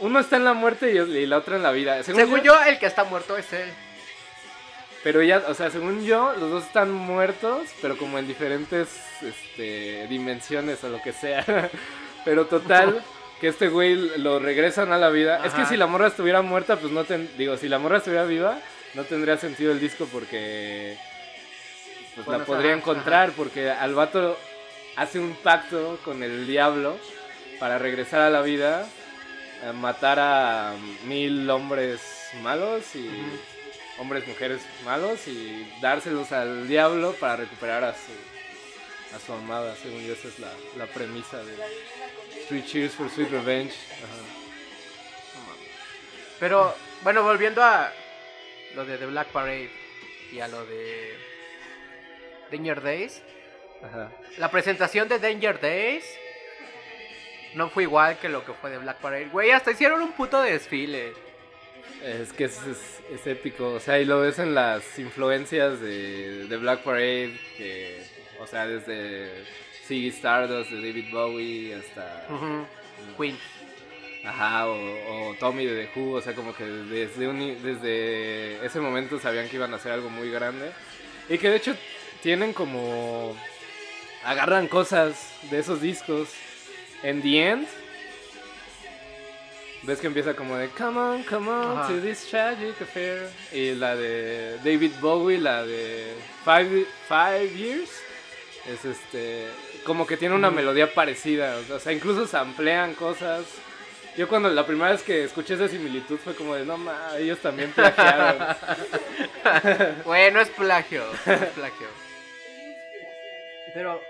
Uno 0.00 0.18
está 0.20 0.36
en 0.36 0.44
la 0.44 0.54
muerte 0.54 0.92
y, 0.92 0.98
y 0.98 1.26
la 1.26 1.38
otra 1.38 1.56
en 1.56 1.62
la 1.62 1.70
vida. 1.72 2.02
Según, 2.02 2.20
Según 2.20 2.38
yo, 2.40 2.54
yo, 2.54 2.62
el 2.64 2.78
que 2.78 2.86
está 2.86 3.04
muerto 3.04 3.36
es 3.36 3.52
él. 3.52 3.72
Pero 5.04 5.22
ya, 5.22 5.44
o 5.46 5.54
sea, 5.54 5.70
según 5.70 6.04
yo, 6.04 6.32
los 6.32 6.50
dos 6.50 6.64
están 6.64 6.90
muertos, 6.90 7.68
pero 7.80 7.96
como 7.96 8.18
en 8.18 8.26
diferentes 8.26 8.88
este, 9.22 10.06
dimensiones 10.08 10.82
o 10.82 10.88
lo 10.88 11.00
que 11.00 11.12
sea. 11.12 11.44
Pero 12.24 12.46
total, 12.46 13.04
que 13.40 13.48
este 13.48 13.68
güey 13.68 14.18
lo 14.18 14.38
regresan 14.38 14.92
a 14.92 14.98
la 14.98 15.10
vida. 15.10 15.44
Es 15.44 15.52
que 15.52 15.66
si 15.66 15.76
la 15.76 15.86
morra 15.86 16.08
estuviera 16.08 16.42
muerta, 16.42 16.76
pues 16.76 16.92
no 16.92 17.04
ten... 17.04 17.28
Digo, 17.36 17.56
si 17.56 17.68
la 17.68 17.78
morra 17.78 17.98
estuviera 17.98 18.24
viva, 18.24 18.58
no 18.94 19.04
tendría 19.04 19.36
sentido 19.36 19.72
el 19.72 19.80
disco 19.80 20.08
porque... 20.10 20.96
Pues 22.14 22.26
Bueno, 22.26 22.40
la 22.40 22.44
podría 22.46 22.70
ajá, 22.70 22.78
encontrar 22.78 23.32
porque 23.32 23.70
al 23.70 23.94
vato 23.94 24.38
hace 24.96 25.18
un 25.18 25.34
pacto 25.34 25.98
con 26.02 26.22
el 26.22 26.46
diablo 26.46 26.96
para 27.60 27.78
regresar 27.78 28.22
a 28.22 28.30
la 28.30 28.40
vida, 28.40 28.86
a 29.66 29.72
matar 29.72 30.18
a 30.18 30.72
mil 31.04 31.48
hombres 31.50 32.00
malos 32.42 32.94
y 32.94 33.10
hombres, 33.98 34.26
mujeres 34.26 34.62
malos 34.84 35.28
y 35.28 35.70
dárselos 35.80 36.32
al 36.32 36.68
diablo 36.68 37.12
para 37.20 37.36
recuperar 37.36 37.84
a 37.84 37.92
su, 37.92 38.12
a 39.16 39.20
su 39.20 39.32
amada. 39.32 39.74
Según 39.76 40.02
yo, 40.06 40.12
esa 40.12 40.28
es 40.28 40.38
la, 40.38 40.52
la 40.76 40.86
premisa 40.86 41.42
de 41.42 41.52
Three 42.48 42.64
Cheers 42.64 42.92
for 42.94 43.10
Sweet 43.10 43.30
Revenge. 43.30 43.72
Ajá. 43.72 44.22
Pero, 46.38 46.74
bueno, 47.02 47.22
volviendo 47.22 47.62
a 47.62 47.92
lo 48.74 48.84
de 48.84 48.98
The 48.98 49.06
Black 49.06 49.28
Parade 49.28 49.70
y 50.32 50.40
a 50.40 50.48
lo 50.48 50.64
de 50.66 51.14
Danger 52.50 52.82
Days. 52.82 53.22
Ajá. 53.82 54.10
La 54.38 54.50
presentación 54.50 55.08
de 55.08 55.18
Danger 55.18 55.60
Days 55.60 56.04
no 57.54 57.70
fue 57.70 57.84
igual 57.84 58.18
que 58.18 58.28
lo 58.28 58.44
que 58.44 58.52
fue 58.52 58.70
de 58.70 58.78
Black 58.78 58.98
Parade. 58.98 59.26
Güey, 59.26 59.50
hasta 59.50 59.70
hicieron 59.70 60.02
un 60.02 60.12
puto 60.12 60.40
desfile. 60.42 61.12
Es 62.02 62.32
que 62.34 62.44
es, 62.44 62.58
es- 62.66 62.92
es 63.10 63.26
épico, 63.26 63.68
o 63.74 63.80
sea, 63.80 63.98
y 64.00 64.04
lo 64.04 64.20
ves 64.20 64.38
en 64.40 64.52
las 64.54 64.98
influencias 64.98 65.80
de, 65.80 66.46
de 66.48 66.56
Black 66.56 66.80
Parade, 66.82 67.38
que, 67.56 68.02
o 68.40 68.46
sea, 68.46 68.66
desde 68.66 69.44
Ziggy 69.86 70.08
Stardust, 70.08 70.70
de 70.70 70.76
David 70.86 71.10
Bowie, 71.12 71.74
hasta... 71.74 72.26
Ujú. 72.30 72.66
Queen. 73.16 73.38
Ajá, 74.24 74.66
o, 74.66 74.74
o 75.30 75.34
Tommy 75.38 75.66
de 75.66 75.86
The 75.86 76.00
Who, 76.00 76.14
o 76.16 76.20
sea, 76.20 76.34
como 76.34 76.54
que 76.54 76.64
desde, 76.64 77.28
un- 77.28 77.62
desde 77.62 78.64
ese 78.64 78.80
momento 78.80 79.20
sabían 79.20 79.48
que 79.48 79.56
iban 79.56 79.72
a 79.72 79.76
hacer 79.76 79.92
algo 79.92 80.10
muy 80.10 80.30
grande. 80.30 80.72
Y 81.28 81.38
que 81.38 81.48
de 81.50 81.56
hecho 81.56 81.76
tienen 82.22 82.52
como... 82.52 83.36
agarran 84.24 84.66
cosas 84.66 85.30
de 85.50 85.58
esos 85.60 85.80
discos. 85.80 86.28
En 87.02 87.22
The 87.22 87.48
End, 87.50 87.68
ves 89.82 90.00
que 90.00 90.06
empieza 90.08 90.34
como 90.34 90.56
de 90.56 90.68
Come 90.70 90.98
on, 90.98 91.22
come 91.24 91.48
on 91.48 91.78
Ajá. 91.78 91.88
to 91.88 92.00
this 92.00 92.26
tragic 92.28 92.80
affair. 92.80 93.28
Y 93.52 93.74
la 93.74 93.94
de 93.94 94.56
David 94.64 94.92
Bowie, 95.00 95.38
la 95.38 95.64
de 95.64 96.14
Five, 96.44 96.86
Five 97.06 97.50
Years, 97.56 97.90
es 98.68 98.84
este. 98.84 99.48
como 99.84 100.06
que 100.06 100.16
tiene 100.16 100.34
una 100.34 100.50
melodía 100.50 100.92
parecida. 100.92 101.56
O 101.72 101.78
sea, 101.78 101.92
incluso 101.92 102.26
se 102.26 102.36
amplían 102.36 102.94
cosas. 102.94 103.44
Yo 104.16 104.28
cuando 104.28 104.48
la 104.48 104.66
primera 104.66 104.90
vez 104.92 105.02
que 105.02 105.24
escuché 105.24 105.54
esa 105.54 105.68
similitud 105.68 106.16
fue 106.18 106.34
como 106.34 106.54
de 106.54 106.64
no 106.64 106.78
ma, 106.78 107.10
ellos 107.18 107.38
también 107.40 107.70
plagiaron. 107.72 108.56
Güey, 110.04 110.32
no 110.32 110.40
es 110.40 110.48
plagio. 110.50 111.04
No 111.26 111.32
es 111.32 111.40
plagio. 111.50 111.86
Pero. 113.74 114.00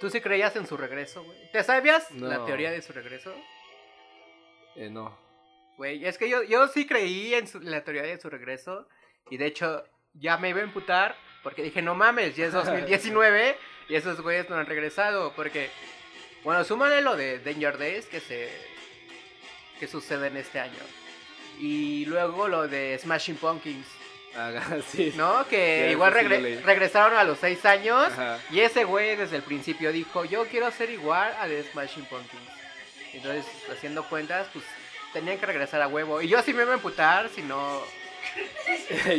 ¿Tú 0.00 0.10
sí 0.10 0.20
creías 0.20 0.56
en 0.56 0.66
su 0.66 0.76
regreso, 0.76 1.22
güey? 1.22 1.38
¿Te 1.52 1.62
sabías 1.62 2.10
la 2.10 2.44
teoría 2.44 2.72
de 2.72 2.82
su 2.82 2.92
regreso? 2.92 3.32
Eh, 4.74 4.90
no. 4.90 5.16
Güey, 5.76 6.04
es 6.04 6.18
que 6.18 6.28
yo, 6.28 6.42
yo 6.42 6.66
sí 6.68 6.86
creí 6.86 7.34
en 7.34 7.46
su- 7.46 7.60
la 7.60 7.84
teoría 7.84 8.02
de 8.02 8.18
su 8.20 8.28
regreso. 8.28 8.88
Y 9.30 9.36
de 9.36 9.46
hecho, 9.46 9.84
ya 10.14 10.38
me 10.38 10.48
iba 10.48 10.60
a 10.60 10.64
imputar. 10.64 11.14
Porque 11.42 11.62
dije, 11.62 11.82
no 11.82 11.94
mames, 11.94 12.36
ya 12.36 12.46
es 12.46 12.52
2019 12.52 13.56
y 13.88 13.94
esos 13.94 14.20
güeyes 14.20 14.48
no 14.48 14.56
han 14.56 14.66
regresado. 14.66 15.32
Porque, 15.34 15.70
bueno, 16.44 16.64
súmale 16.64 17.00
lo 17.02 17.16
de 17.16 17.38
Danger 17.40 17.78
Days 17.78 18.06
que 18.06 18.20
se. 18.20 18.50
que 19.80 19.86
sucede 19.88 20.28
en 20.28 20.36
este 20.36 20.60
año. 20.60 20.78
Y 21.58 22.06
luego 22.06 22.48
lo 22.48 22.66
de 22.66 22.98
Smashing 22.98 23.36
Pumpkins, 23.36 23.86
sí. 24.90 25.12
¿no? 25.16 25.46
Que 25.48 25.84
Sí, 25.86 25.92
igual 25.92 26.14
sí 26.18 26.26
regresaron 26.64 27.16
a 27.18 27.24
los 27.24 27.38
6 27.38 27.64
años. 27.66 28.06
Ajá. 28.12 28.38
Y 28.50 28.60
ese 28.60 28.84
güey 28.84 29.16
desde 29.16 29.36
el 29.36 29.42
principio 29.42 29.92
dijo, 29.92 30.24
yo 30.24 30.46
quiero 30.46 30.70
ser 30.70 30.90
igual 30.90 31.32
a 31.38 31.46
The 31.46 31.64
Smashing 31.72 32.06
Pumpkins. 32.06 32.42
Entonces, 33.12 33.44
haciendo 33.70 34.04
cuentas, 34.04 34.46
pues 34.52 34.64
tenían 35.12 35.36
que 35.38 35.44
regresar 35.44 35.82
a 35.82 35.88
huevo. 35.88 36.22
Y 36.22 36.28
yo 36.28 36.40
sí 36.42 36.54
me 36.54 36.62
iba 36.62 36.72
a 36.72 36.76
emputar 36.76 37.28
si 37.28 37.42
no... 37.42 37.82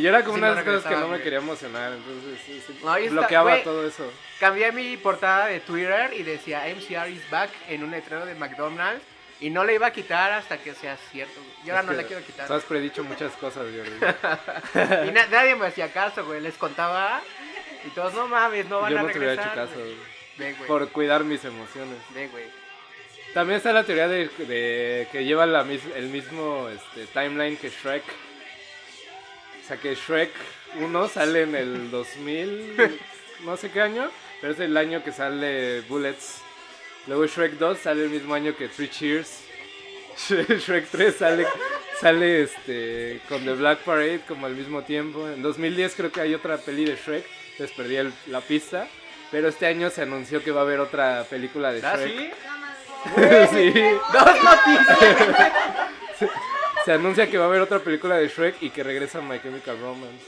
Yo 0.01 0.09
era 0.09 0.21
como 0.23 0.35
Sí, 0.35 0.39
una 0.39 0.47
de 0.53 0.61
esas 0.61 0.65
cosas 0.75 0.91
que 0.93 0.99
no 0.99 1.07
me 1.07 1.21
quería 1.21 1.39
emocionar, 1.39 1.93
entonces 1.93 2.39
sí, 2.45 2.63
sí, 2.65 2.79
No, 2.83 2.91
ahí 2.91 3.03
está, 3.05 3.19
bloqueaba 3.19 3.57
todo 3.63 3.87
eso. 3.87 4.11
Cambié 4.39 4.71
mi 4.71 4.97
portada 4.97 5.47
de 5.47 5.59
Twitter 5.61 6.11
y 6.13 6.23
decía 6.23 6.63
MCR 6.67 7.09
is 7.09 7.29
back 7.29 7.49
en 7.69 7.83
un 7.83 7.91
letrero 7.91 8.25
de 8.25 8.35
McDonald's. 8.35 9.01
Y 9.39 9.49
no 9.49 9.65
le 9.65 9.73
iba 9.75 9.87
a 9.87 9.91
quitar 9.91 10.31
hasta 10.31 10.57
que 10.57 10.73
sea 10.73 10.95
cierto. 11.11 11.33
güey. 11.41 11.51
Y 11.65 11.69
ahora 11.71 11.81
Es 11.81 11.87
no 11.87 11.93
la 11.93 12.03
quiero 12.03 12.23
quitar. 12.23 12.49
Has 12.49 12.63
predicho 12.63 13.03
muchas 13.03 13.33
cosas, 13.33 13.65
Jordi. 13.65 15.07
Y 15.09 15.11
na- 15.11 15.25
nadie 15.27 15.55
me 15.55 15.67
hacía 15.67 15.91
caso, 15.91 16.23
güey. 16.23 16.39
Les 16.39 16.53
contaba. 16.55 17.21
Y 17.85 17.89
todos, 17.89 18.13
no 18.13 18.27
mames, 18.27 18.67
no 18.69 18.79
van 18.79 18.93
Yo 18.93 18.99
a 18.99 19.01
no 19.01 19.09
te 19.09 19.17
hubiera 19.17 19.33
regresar. 19.35 19.57
hecho 19.57 19.67
caso, 19.73 19.79
güey". 19.81 19.95
Ven, 20.37 20.55
güey. 20.55 20.67
por 20.67 20.89
cuidar 20.91 21.23
mis 21.25 21.43
emociones. 21.43 21.97
Ven, 22.13 22.31
güey. 22.31 22.45
También 23.33 23.57
está 23.57 23.73
la 23.73 23.83
teoría 23.83 24.07
de, 24.07 24.29
de 24.29 25.07
que 25.11 25.25
lleva 25.25 25.45
la 25.45 25.63
mis- 25.65 25.93
el 25.95 26.07
mismo 26.07 26.69
este, 26.69 27.05
timeline 27.07 27.57
que 27.57 27.69
Shrek. 27.69 28.03
O 29.63 29.67
sea, 29.67 29.77
que 29.77 29.95
Shrek 29.95 30.31
1 30.81 31.07
sale 31.07 31.43
en 31.43 31.55
el 31.55 31.89
2000, 31.91 32.99
no 33.45 33.55
sé 33.55 33.71
qué 33.71 33.81
año, 33.81 34.09
pero 34.41 34.53
es 34.53 34.59
el 34.59 34.75
año 34.75 35.03
que 35.03 35.11
sale 35.13 35.81
Bullets. 35.81 36.41
Luego 37.07 37.25
Shrek 37.25 37.53
2 37.53 37.77
sale 37.79 38.03
el 38.03 38.09
mismo 38.09 38.33
año 38.33 38.55
que 38.57 38.67
Three 38.67 38.89
Cheers. 38.89 39.39
Shrek 40.29 40.87
3 40.89 41.15
sale, 41.15 41.47
sale 41.99 42.43
este 42.43 43.19
con 43.29 43.43
The 43.45 43.53
Black 43.53 43.79
Parade 43.79 44.21
como 44.27 44.45
al 44.47 44.53
mismo 44.53 44.83
tiempo. 44.83 45.27
En 45.29 45.41
2010 45.41 45.95
creo 45.95 46.11
que 46.11 46.21
hay 46.21 46.33
otra 46.33 46.57
peli 46.57 46.85
de 46.85 46.95
Shrek, 46.95 47.25
les 47.59 47.71
perdí 47.71 47.95
el- 47.97 48.13
la 48.27 48.41
pista. 48.41 48.87
Pero 49.31 49.47
este 49.47 49.65
año 49.65 49.89
se 49.89 50.01
anunció 50.03 50.43
que 50.43 50.51
va 50.51 50.59
a 50.61 50.63
haber 50.63 50.79
otra 50.79 51.25
película 51.29 51.71
de 51.71 51.81
¿Ah, 51.85 51.95
Shrek. 51.97 52.13
sí? 52.13 52.31
sí. 53.73 53.73
Dos 54.13 54.43
noticias. 54.43 56.31
Se 56.85 56.91
anuncia 56.91 57.29
que 57.29 57.37
va 57.37 57.45
a 57.45 57.47
haber 57.47 57.61
otra 57.61 57.79
película 57.79 58.17
de 58.17 58.27
Shrek 58.27 58.61
y 58.61 58.69
que 58.69 58.83
regresa 58.83 59.21
My 59.21 59.39
Chemical 59.41 59.79
Romance. 59.79 60.25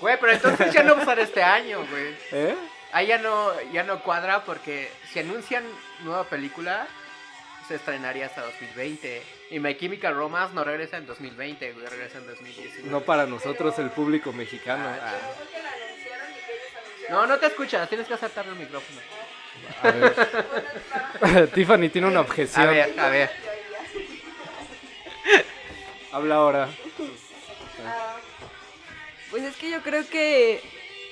Güey, 0.00 0.18
pero 0.20 0.32
entonces 0.32 0.72
ya 0.72 0.82
no 0.82 0.96
va 0.96 1.02
a 1.02 1.06
ser 1.06 1.18
este 1.20 1.42
año, 1.42 1.78
güey. 1.90 2.14
¿Eh? 2.32 2.54
Ahí 2.92 3.06
ya 3.08 3.18
no, 3.18 3.52
ya 3.72 3.82
no 3.84 4.02
cuadra 4.02 4.44
porque 4.44 4.90
si 5.12 5.20
anuncian 5.20 5.64
nueva 6.02 6.24
película, 6.24 6.86
se 7.68 7.76
estrenaría 7.76 8.26
hasta 8.26 8.42
2020. 8.42 9.22
Y 9.50 9.60
My 9.60 9.76
Chemical 9.76 10.14
Romance 10.14 10.54
no 10.54 10.64
regresa 10.64 10.96
en 10.96 11.06
2020, 11.06 11.72
güey, 11.72 11.86
regresa 11.86 12.18
en 12.18 12.26
2019. 12.26 12.90
No 12.90 13.00
para 13.02 13.26
nosotros, 13.26 13.78
el 13.78 13.90
público 13.90 14.32
mexicano. 14.32 14.84
Ah, 14.88 14.98
Ah, 15.02 15.14
No, 17.10 17.26
no 17.26 17.38
te 17.38 17.46
escuchas, 17.46 17.88
tienes 17.88 18.06
que 18.08 18.14
acertar 18.14 18.46
el 18.46 18.56
micrófono. 18.56 19.00
a 19.82 19.90
ver. 19.92 21.50
Tiffany 21.54 21.88
tiene 21.88 22.08
una 22.08 22.18
A 22.18 22.22
objeción. 22.22 22.68
ver, 22.68 22.98
a 23.00 23.08
ver. 23.08 23.30
Habla 26.16 26.36
ahora. 26.36 26.68
Pues 29.30 29.42
es 29.42 29.54
que 29.56 29.70
yo 29.70 29.82
creo 29.82 30.08
que, 30.08 30.62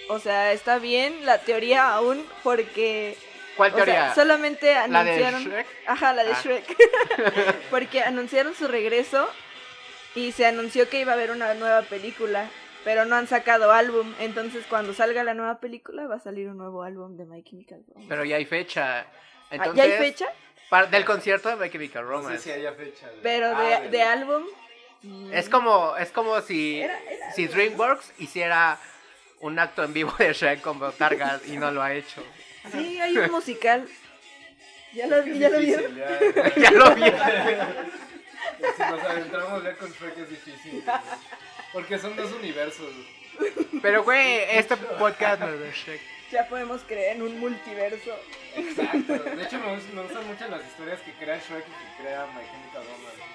o 0.09 0.19
sea, 0.19 0.53
está 0.53 0.79
bien 0.79 1.27
la 1.27 1.39
teoría 1.43 1.93
aún 1.93 2.25
porque... 2.43 3.19
¿Cuál 3.59 3.73
o 3.73 3.77
sea, 3.77 3.85
teoría? 3.85 4.15
solamente 4.15 4.73
¿La 4.89 5.05
de 5.05 5.11
anunciaron... 5.11 5.45
Shrek? 5.45 5.67
Ajá, 5.87 6.13
la 6.15 6.25
de 6.25 6.33
Ah. 6.33 6.41
Shrek. 6.43 6.77
porque 7.71 8.01
anunciaron 8.03 8.55
su 8.55 8.67
regreso 8.67 9.29
y 10.15 10.33
se 10.33 10.47
anunció 10.47 10.89
que 10.89 11.01
iba 11.01 11.13
a 11.13 11.17
haber 11.17 11.33
una 11.33 11.53
nueva 11.53 11.83
película, 11.83 12.49
pero 12.83 13.05
no 13.05 13.15
han 13.17 13.27
sacado 13.29 13.73
álbum. 13.73 14.15
Entonces 14.21 14.65
cuando 14.71 14.95
salga 14.95 15.23
la 15.23 15.35
nueva 15.35 15.59
película 15.61 16.07
va 16.07 16.15
a 16.17 16.21
salir 16.21 16.49
un 16.49 16.57
nuevo 16.57 16.83
álbum 16.83 17.19
de 17.19 17.27
My 17.27 17.43
Chemical 17.43 17.83
Romance. 17.89 18.09
Pero 18.09 18.25
ya 18.25 18.37
hay 18.37 18.47
fecha. 18.47 19.01
Ah, 19.01 19.07
Entonces, 19.51 19.77
¿Ya 19.77 19.83
hay 19.85 19.99
fecha? 19.99 20.29
para- 20.71 20.87
del 20.87 21.05
concierto 21.05 21.51
de 21.51 21.57
My 21.57 21.71
Chemical 21.71 22.05
No 22.05 22.11
Romance. 22.11 22.39
sé 22.39 22.43
si 22.45 22.51
haya 22.59 22.73
fecha. 22.73 23.07
de- 23.09 23.19
Pero 23.23 23.49
Ah, 23.55 23.63
de, 23.63 23.69
del- 23.83 23.91
de 23.91 24.03
álbum... 24.03 24.45
mm, 25.05 25.33
Es 25.33 25.49
como, 25.49 25.97
es 25.97 26.11
como 26.11 26.41
si, 26.41 26.81
Era- 26.81 26.99
era 27.11 27.33
si 27.33 27.47
DreamWorks 27.47 28.13
hiciera 28.19 28.79
un 29.41 29.59
acto 29.59 29.85
en 29.85 29.93
vivo 29.93 30.13
de 30.19 30.33
Shrek 30.33 30.61
con 30.61 30.79
botargas 30.79 31.47
y 31.47 31.57
no 31.57 31.71
lo 31.71 31.83
ha 31.83 31.93
hecho. 31.95 32.23
Sí, 32.73 32.99
hay 32.99 33.17
un 33.19 33.31
musical. 33.31 33.87
¿Ya 34.95 35.07
lo, 35.07 35.23
ya 35.27 35.49
lo 35.51 35.59
vieron? 35.59 35.95
Ya. 35.97 36.55
ya 36.57 36.71
lo 36.71 36.95
vi. 36.95 37.03
Si 38.77 38.83
nos 38.83 39.03
adentramos 39.03 39.65
ya 39.65 39.77
con 39.77 39.91
Shrek 39.93 40.19
es 40.19 40.31
difícil. 40.31 40.85
Porque 41.73 41.99
son 41.99 42.15
dos 42.17 42.33
universos. 42.33 42.91
Pero, 43.83 44.05
güey, 44.05 44.39
este 44.51 44.77
podcast 44.77 45.41
no 45.41 45.49
es 45.49 45.61
de 45.61 45.73
Shrek. 45.73 46.01
Ya 46.31 46.49
podemos 46.49 46.83
creer 46.83 47.17
en 47.17 47.23
un 47.23 47.39
multiverso. 47.39 48.17
Exacto. 48.57 49.13
De 49.19 49.43
hecho, 49.43 49.59
me, 49.59 49.75
gustan- 49.77 49.95
me 49.95 50.03
gustan 50.03 50.27
mucho 50.27 50.49
las 50.49 50.65
historias 50.67 51.01
que 51.01 51.13
crea 51.13 51.37
Shrek 51.37 51.65
y 51.67 51.71
que 51.71 52.03
crea 52.03 52.27
My 52.27 52.43
Chemical 52.47 52.85
Romance. 52.85 53.34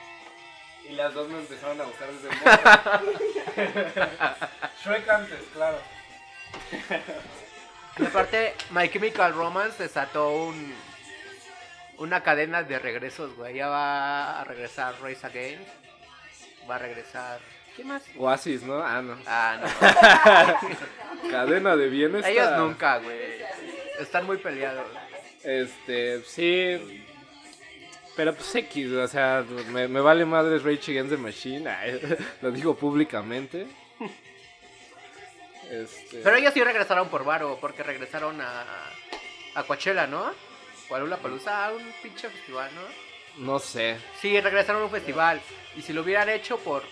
Y 0.89 0.95
las 0.95 1.13
dos 1.13 1.29
me 1.29 1.39
empezaron 1.39 1.79
a 1.79 1.83
gustar 1.83 2.09
desde 2.09 2.29
morro. 2.35 3.13
Shrek 4.83 5.09
antes, 5.09 5.39
claro. 5.53 5.77
Y 7.99 8.05
aparte, 8.05 8.55
My 8.71 8.89
Chemical 8.89 9.33
Romance 9.33 9.83
desató 9.83 10.31
un, 10.31 10.73
una 11.97 12.23
cadena 12.23 12.63
de 12.63 12.79
regresos, 12.79 13.35
güey. 13.35 13.55
Ya 13.55 13.67
va 13.67 14.41
a 14.41 14.43
regresar 14.45 14.95
Race 15.01 15.25
Again. 15.27 15.59
Va 16.67 16.75
a 16.75 16.79
regresar. 16.79 17.39
¿Qué 17.75 17.83
más? 17.83 18.03
Oasis, 18.17 18.63
¿no? 18.63 18.81
Ah, 18.81 19.01
no. 19.01 19.15
Ah, 19.27 19.57
no. 21.21 21.29
Cadena 21.31 21.75
de 21.75 21.89
bienestar. 21.89 22.31
Ellos 22.31 22.51
nunca, 22.57 22.97
güey. 22.97 23.41
Están 23.99 24.25
muy 24.25 24.37
peleados. 24.37 24.87
Este, 25.43 26.23
sí. 26.23 27.05
Pero 28.19 28.35
pues 28.35 28.53
X, 28.53 28.91
o 28.91 29.07
sea, 29.07 29.45
me, 29.71 29.87
me 29.87 30.01
vale 30.01 30.25
madres 30.25 30.61
Rage 30.61 30.91
Against 30.91 31.11
the 31.11 31.17
Machine. 31.17 31.73
lo 32.41 32.51
digo 32.51 32.75
públicamente. 32.75 33.65
Este, 35.69 36.19
Pero 36.21 36.35
ellos 36.35 36.53
sí 36.53 36.61
regresaron 36.61 37.07
por 37.07 37.23
Varo, 37.23 37.57
porque 37.61 37.81
regresaron 37.81 38.41
a, 38.41 38.65
a 39.55 39.63
Coachella, 39.63 40.05
¿no? 40.05 40.33
O 40.89 40.95
a 40.95 41.17
Palusa, 41.17 41.67
a 41.67 41.71
un 41.71 41.93
pinche 42.03 42.27
festival, 42.27 42.69
¿no? 42.75 43.45
no 43.45 43.57
sé. 43.57 43.95
Sí, 44.19 44.37
regresaron 44.41 44.81
a 44.81 44.85
un 44.85 44.91
festival. 44.91 45.39
Y 45.77 45.81
si 45.81 45.93
lo 45.93 46.01
hubieran 46.01 46.27
hecho 46.27 46.57
por, 46.57 46.83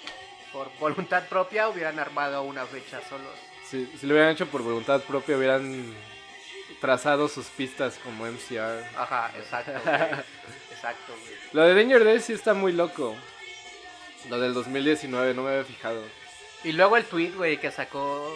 por 0.54 0.70
voluntad 0.80 1.28
propia, 1.28 1.68
hubieran 1.68 2.00
armado 2.00 2.44
una 2.44 2.66
fecha 2.66 3.02
solos. 3.02 3.36
Si, 3.70 3.86
si 4.00 4.08
lo 4.08 4.14
hubieran 4.14 4.32
hecho 4.32 4.48
por 4.48 4.62
voluntad 4.62 5.02
propia, 5.02 5.36
hubieran 5.36 5.94
trazado 6.80 7.28
sus 7.28 7.48
pistas 7.48 8.00
como 8.02 8.26
MCR. 8.26 8.86
Ajá, 8.96 9.30
exacto. 9.38 9.74
Exacto, 10.78 11.14
güey. 11.14 11.36
Lo 11.54 11.64
de 11.64 11.76
Danger 11.76 12.04
Days 12.04 12.24
sí 12.26 12.34
está 12.34 12.54
muy 12.54 12.72
loco. 12.72 13.16
Lo 14.30 14.40
del 14.40 14.54
2019, 14.54 15.34
no 15.34 15.44
me 15.44 15.50
había 15.52 15.64
fijado. 15.64 16.02
Y 16.64 16.72
luego 16.72 16.98
el 16.98 17.06
tweet, 17.06 17.32
güey, 17.36 17.58
que 17.58 17.72
sacó 17.72 18.36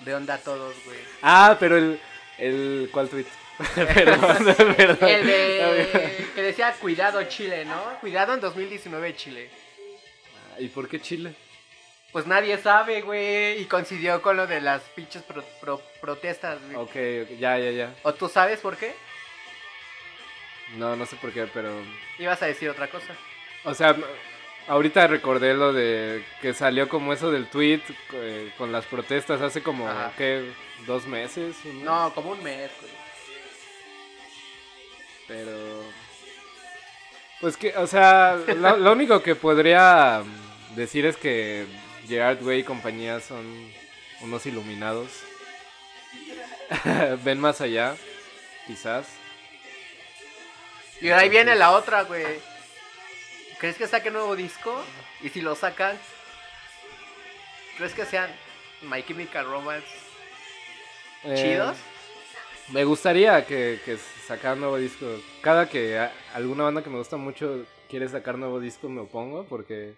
de 0.00 0.14
onda 0.14 0.34
a 0.34 0.38
todos, 0.38 0.74
güey. 0.84 0.98
Ah, 1.22 1.56
pero 1.58 1.76
el. 1.76 2.00
el 2.38 2.88
¿Cuál 2.92 3.08
tweet? 3.08 3.26
perdón, 3.74 4.54
perdón. 4.76 5.08
El 5.08 5.26
de 5.26 6.26
que 6.34 6.42
decía 6.42 6.72
cuidado 6.80 7.22
Chile, 7.24 7.64
¿no? 7.64 7.98
Cuidado 8.00 8.34
en 8.34 8.40
2019 8.40 9.14
Chile. 9.16 9.48
¿Y 10.58 10.68
por 10.68 10.88
qué 10.88 11.00
Chile? 11.00 11.34
Pues 12.12 12.26
nadie 12.26 12.56
sabe, 12.58 13.02
güey. 13.02 13.60
Y 13.60 13.64
coincidió 13.66 14.22
con 14.22 14.36
lo 14.36 14.46
de 14.46 14.60
las 14.60 14.82
pinches 14.94 15.22
pro- 15.24 15.44
pro- 15.60 15.82
protestas, 16.00 16.58
güey. 16.64 16.76
Ok, 16.76 17.30
ok, 17.30 17.38
ya, 17.38 17.58
ya, 17.58 17.70
ya. 17.72 17.94
¿O 18.04 18.14
tú 18.14 18.28
sabes 18.28 18.60
por 18.60 18.76
qué? 18.76 18.94
No, 20.76 20.96
no 20.96 21.06
sé 21.06 21.16
por 21.16 21.32
qué, 21.32 21.46
pero. 21.52 21.70
Ibas 22.18 22.42
a 22.42 22.46
decir 22.46 22.68
otra 22.68 22.88
cosa. 22.88 23.14
O 23.64 23.74
sea, 23.74 23.96
ahorita 24.66 25.06
recordé 25.06 25.54
lo 25.54 25.72
de 25.72 26.24
que 26.40 26.54
salió 26.54 26.88
como 26.88 27.12
eso 27.12 27.30
del 27.30 27.46
tweet 27.46 27.80
eh, 28.12 28.52
con 28.58 28.72
las 28.72 28.84
protestas 28.86 29.40
hace 29.40 29.62
como, 29.62 29.88
Ajá. 29.88 30.12
¿qué? 30.16 30.50
¿Dos 30.86 31.06
meses? 31.06 31.56
No, 31.82 32.12
como 32.14 32.32
un 32.32 32.42
mes, 32.42 32.70
güey. 32.80 32.92
Pero. 35.28 35.84
Pues 37.40 37.56
que, 37.56 37.76
o 37.76 37.86
sea, 37.86 38.36
lo, 38.56 38.76
lo 38.76 38.92
único 38.92 39.22
que 39.22 39.34
podría 39.34 40.22
decir 40.74 41.06
es 41.06 41.16
que 41.16 41.66
Gerard 42.08 42.42
Way 42.42 42.60
y 42.60 42.64
compañía 42.64 43.20
son 43.20 43.44
unos 44.20 44.46
iluminados. 44.46 45.08
Ven 47.24 47.40
más 47.40 47.60
allá, 47.60 47.96
quizás. 48.66 49.06
Y 51.04 51.10
ahí 51.10 51.28
viene 51.28 51.54
la 51.54 51.72
otra, 51.72 52.02
güey. 52.04 52.24
¿Crees 53.58 53.76
que 53.76 53.86
saque 53.86 54.10
nuevo 54.10 54.34
disco? 54.36 54.74
Y 55.22 55.28
si 55.28 55.40
lo 55.40 55.54
sacan, 55.54 55.98
¿crees 57.76 57.92
que 57.94 58.04
sean 58.04 58.30
My 58.82 59.02
Chemical 59.02 59.46
Romance 59.46 59.86
Eh, 61.24 61.34
chidos? 61.36 61.76
Me 62.72 62.84
gustaría 62.84 63.44
que, 63.46 63.80
que 63.84 63.98
sacaran 64.26 64.60
nuevo 64.60 64.76
disco. 64.78 65.06
Cada 65.42 65.68
que 65.68 65.98
a- 65.98 66.12
alguna 66.32 66.64
banda 66.64 66.82
que 66.82 66.88
me 66.90 66.98
gusta 66.98 67.16
mucho 67.18 67.66
quiere 67.88 68.08
sacar 68.08 68.38
nuevo 68.38 68.58
disco, 68.58 68.88
me 68.88 69.02
opongo 69.02 69.44
porque 69.44 69.94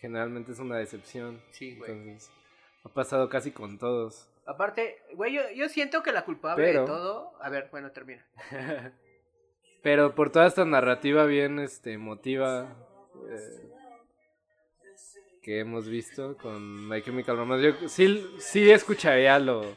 generalmente 0.00 0.52
es 0.52 0.58
una 0.58 0.76
decepción. 0.76 1.42
Sí, 1.52 1.74
güey. 1.76 1.90
Entonces, 1.92 2.30
ha 2.84 2.88
pasado 2.90 3.28
casi 3.30 3.50
con 3.52 3.78
todos. 3.78 4.28
Aparte, 4.46 5.02
güey, 5.14 5.32
yo, 5.32 5.40
yo 5.54 5.68
siento 5.70 6.02
que 6.02 6.12
la 6.12 6.24
culpable 6.26 6.62
Pero- 6.64 6.80
de 6.82 6.86
todo. 6.86 7.32
A 7.40 7.48
ver, 7.48 7.68
bueno, 7.70 7.90
termina. 7.92 8.24
Pero 9.86 10.16
por 10.16 10.30
toda 10.30 10.48
esta 10.48 10.64
narrativa 10.64 11.26
bien 11.26 11.60
este, 11.60 11.92
emotiva 11.92 12.66
eh, 13.30 13.70
que 15.40 15.60
hemos 15.60 15.86
visto 15.86 16.36
con 16.38 16.88
My 16.88 17.00
Chemical 17.02 17.36
Romance, 17.36 17.64
yo 17.80 17.88
sí, 17.88 18.26
sí 18.40 18.68
escucharía 18.68 19.38
lo, 19.38 19.76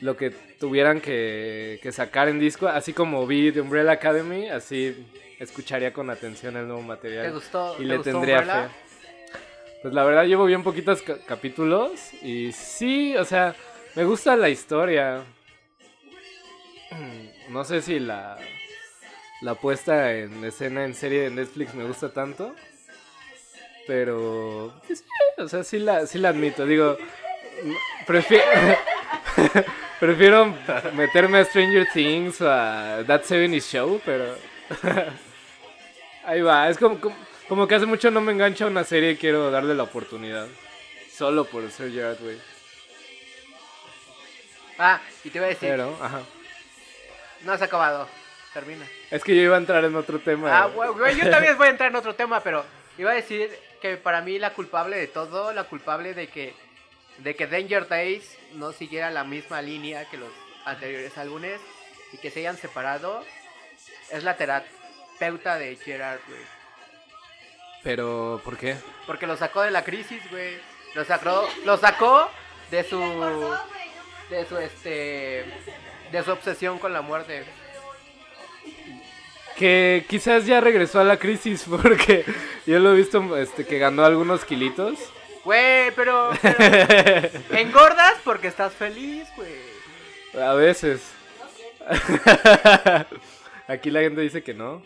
lo 0.00 0.16
que 0.16 0.30
tuvieran 0.30 1.00
que, 1.00 1.80
que 1.82 1.90
sacar 1.90 2.28
en 2.28 2.38
disco, 2.38 2.68
así 2.68 2.92
como 2.92 3.26
vi 3.26 3.50
The 3.50 3.62
Umbrella 3.62 3.90
Academy, 3.90 4.48
así 4.48 5.04
escucharía 5.40 5.92
con 5.92 6.08
atención 6.08 6.56
el 6.56 6.68
nuevo 6.68 6.82
material. 6.82 7.26
¿Te 7.26 7.32
gustó? 7.32 7.74
y 7.74 7.78
te 7.78 7.84
le 7.86 7.96
gustó 7.96 8.12
tendría 8.12 8.38
Umbrella? 8.38 8.68
fe. 8.68 8.74
Pues 9.82 9.92
la 9.92 10.04
verdad 10.04 10.24
llevo 10.24 10.44
bien 10.44 10.62
poquitos 10.62 11.02
ca- 11.02 11.18
capítulos 11.26 12.12
y 12.22 12.52
sí, 12.52 13.16
o 13.16 13.24
sea, 13.24 13.56
me 13.96 14.04
gusta 14.04 14.36
la 14.36 14.50
historia. 14.50 15.24
No 17.50 17.64
sé 17.64 17.80
si 17.80 17.98
la 17.98 18.38
la 19.42 19.54
puesta 19.54 20.12
en 20.14 20.44
escena 20.44 20.84
en 20.84 20.94
serie 20.94 21.22
de 21.22 21.30
Netflix 21.30 21.74
me 21.74 21.84
gusta 21.84 22.12
tanto, 22.12 22.54
pero 23.86 24.72
pues, 24.86 25.04
o 25.38 25.48
sea, 25.48 25.62
sí 25.64 25.78
la 25.78 26.06
sí 26.06 26.18
la 26.18 26.30
admito, 26.30 26.66
digo, 26.66 26.96
prefiero 28.06 28.44
prefiero 30.00 30.54
meterme 30.94 31.38
a 31.38 31.44
Stranger 31.44 31.88
Things 31.92 32.40
o 32.40 32.50
a 32.50 33.02
That 33.06 33.22
70 33.24 33.58
Show, 33.64 34.00
pero 34.04 34.36
ahí 36.24 36.40
va, 36.42 36.68
es 36.68 36.78
como, 36.78 37.00
como- 37.00 37.16
Como 37.48 37.66
que 37.66 37.76
hace 37.76 37.86
mucho 37.86 38.10
no 38.10 38.20
me 38.20 38.32
engancha 38.32 38.66
una 38.66 38.84
serie 38.84 39.12
y 39.12 39.16
quiero 39.16 39.50
darle 39.50 39.74
la 39.74 39.84
oportunidad. 39.84 40.46
Solo 41.10 41.46
por 41.46 41.70
ser 41.70 41.90
Gerard 41.90 42.20
Way. 42.22 42.38
Ah, 44.78 45.00
y 45.24 45.30
te 45.30 45.38
iba 45.38 45.46
a 45.46 45.48
decir, 45.48 45.70
Pero, 45.70 45.96
ajá. 46.00 46.20
no 47.44 47.52
has 47.52 47.62
acabado. 47.62 48.06
Termina. 48.52 48.84
Es 49.10 49.24
que 49.24 49.34
yo 49.34 49.42
iba 49.42 49.56
a 49.56 49.58
entrar 49.58 49.84
en 49.84 49.94
otro 49.94 50.18
tema. 50.18 50.62
Ah, 50.62 50.66
güey, 50.66 50.90
güey, 50.90 51.16
yo 51.16 51.30
también 51.30 51.56
voy 51.56 51.68
a 51.68 51.70
entrar 51.70 51.90
en 51.90 51.96
otro 51.96 52.14
tema, 52.14 52.40
pero 52.40 52.64
iba 52.98 53.10
a 53.10 53.14
decir 53.14 53.50
que 53.80 53.96
para 53.96 54.20
mí 54.20 54.38
la 54.38 54.52
culpable 54.52 54.96
de 54.96 55.06
todo, 55.06 55.52
la 55.52 55.64
culpable 55.64 56.14
de 56.14 56.28
que 56.28 56.54
de 57.18 57.34
que 57.34 57.46
Danger 57.46 57.88
Days 57.88 58.38
no 58.54 58.72
siguiera 58.72 59.10
la 59.10 59.24
misma 59.24 59.60
línea 59.60 60.08
que 60.08 60.16
los 60.16 60.30
anteriores 60.64 61.16
álbumes 61.18 61.60
y 62.12 62.18
que 62.18 62.30
se 62.30 62.40
hayan 62.40 62.56
separado 62.56 63.24
es 64.10 64.24
la 64.24 64.36
terapeuta 64.36 65.58
de 65.58 65.76
Gerard, 65.76 66.20
güey. 66.28 66.40
Pero, 67.82 68.40
¿por 68.44 68.56
qué? 68.56 68.76
Porque 69.06 69.26
lo 69.26 69.36
sacó 69.36 69.62
de 69.62 69.70
la 69.70 69.84
crisis, 69.84 70.22
güey. 70.30 70.58
Lo 70.94 71.04
sacó, 71.04 71.48
lo 71.64 71.76
sacó 71.76 72.30
de 72.70 72.84
su 72.84 73.00
de 74.30 74.44
su 74.46 74.58
este 74.58 75.44
de 76.10 76.22
su 76.22 76.32
obsesión 76.32 76.78
con 76.78 76.92
la 76.92 77.02
muerte. 77.02 77.44
Que 79.58 80.04
quizás 80.08 80.46
ya 80.46 80.60
regresó 80.60 81.00
a 81.00 81.04
la 81.04 81.18
crisis 81.18 81.64
porque 81.70 82.24
yo 82.66 82.78
lo 82.78 82.92
he 82.92 82.96
visto 82.96 83.36
este, 83.36 83.66
que 83.66 83.78
ganó 83.78 84.04
algunos 84.04 84.44
kilitos. 84.44 84.98
Güey, 85.44 85.90
pero, 85.96 86.30
pero 86.42 87.30
engordas 87.50 88.14
porque 88.24 88.48
estás 88.48 88.72
feliz, 88.72 89.28
güey. 89.36 89.52
A 90.40 90.54
veces. 90.54 91.02
Aquí 93.66 93.90
la 93.90 94.00
gente 94.00 94.20
dice 94.20 94.42
que 94.42 94.54
no. 94.54 94.82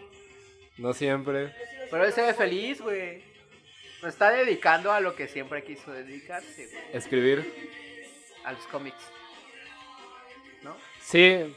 No 0.78 0.94
siempre. 0.94 1.54
Pero 1.90 2.04
él 2.06 2.12
se 2.12 2.22
ve 2.22 2.32
feliz, 2.32 2.80
güey. 2.80 3.22
Está 4.02 4.30
dedicando 4.30 4.90
a 4.90 5.00
lo 5.00 5.14
que 5.14 5.28
siempre 5.28 5.62
quiso 5.62 5.92
dedicarse, 5.92 6.66
güey. 6.66 6.82
Escribir. 6.92 7.70
A 8.44 8.52
los 8.52 8.62
cómics. 8.68 9.02
¿No? 10.62 10.76
Sí. 11.00 11.54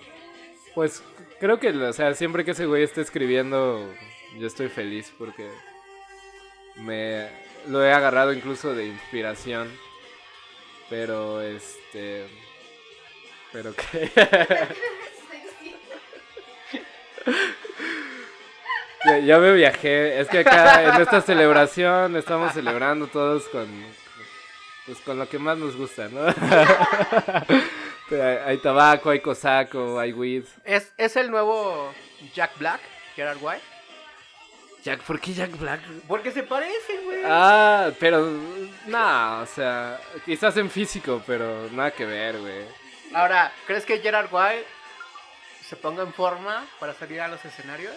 Pues 0.75 1.01
creo 1.39 1.59
que, 1.59 1.69
o 1.69 1.93
sea, 1.93 2.13
siempre 2.13 2.45
que 2.45 2.51
ese 2.51 2.65
güey 2.65 2.83
esté 2.83 3.01
escribiendo, 3.01 3.93
yo 4.37 4.47
estoy 4.47 4.69
feliz 4.69 5.13
porque 5.17 5.49
me 6.75 7.29
lo 7.67 7.83
he 7.83 7.91
agarrado 7.91 8.33
incluso 8.33 8.73
de 8.73 8.87
inspiración. 8.87 9.69
Pero 10.89 11.41
este. 11.41 12.27
Pero 13.51 13.73
que. 13.73 14.11
ya, 19.05 19.19
ya 19.19 19.39
me 19.39 19.53
viajé. 19.53 20.19
Es 20.19 20.27
que 20.27 20.39
acá 20.39 20.95
en 20.95 21.01
esta 21.01 21.21
celebración 21.21 22.15
estamos 22.15 22.53
celebrando 22.53 23.07
todos 23.07 23.47
con. 23.47 23.67
Pues 24.85 24.99
con 24.99 25.17
lo 25.17 25.27
que 25.27 25.39
más 25.39 25.57
nos 25.57 25.75
gusta, 25.75 26.07
¿no? 26.09 26.27
Pero 28.09 28.45
hay, 28.45 28.57
tabaco, 28.57 29.09
hay 29.09 29.19
cosaco, 29.19 29.99
hay 29.99 30.13
weed. 30.13 30.45
¿Es, 30.63 30.93
es 30.97 31.15
el 31.15 31.31
nuevo 31.31 31.91
Jack 32.33 32.57
Black, 32.59 32.81
Gerard 33.15 33.37
White. 33.41 33.63
Jack, 34.83 35.01
¿por 35.01 35.19
qué 35.19 35.33
Jack 35.33 35.57
Black? 35.57 35.81
Porque 36.07 36.31
se 36.31 36.43
parece, 36.43 36.99
güey. 37.03 37.23
Ah, 37.25 37.89
pero 37.99 38.29
no, 38.85 39.41
o 39.41 39.45
sea, 39.47 39.99
quizás 40.23 40.55
en 40.57 40.69
físico, 40.69 41.23
pero 41.25 41.67
nada 41.71 41.89
que 41.89 42.05
ver, 42.05 42.37
güey. 42.39 42.65
Ahora, 43.15 43.51
¿crees 43.65 43.83
que 43.85 43.97
Gerard 43.99 44.31
White 44.31 44.65
se 45.67 45.75
ponga 45.75 46.03
en 46.03 46.13
forma 46.13 46.63
para 46.79 46.93
salir 46.93 47.19
a 47.21 47.27
los 47.27 47.43
escenarios? 47.43 47.95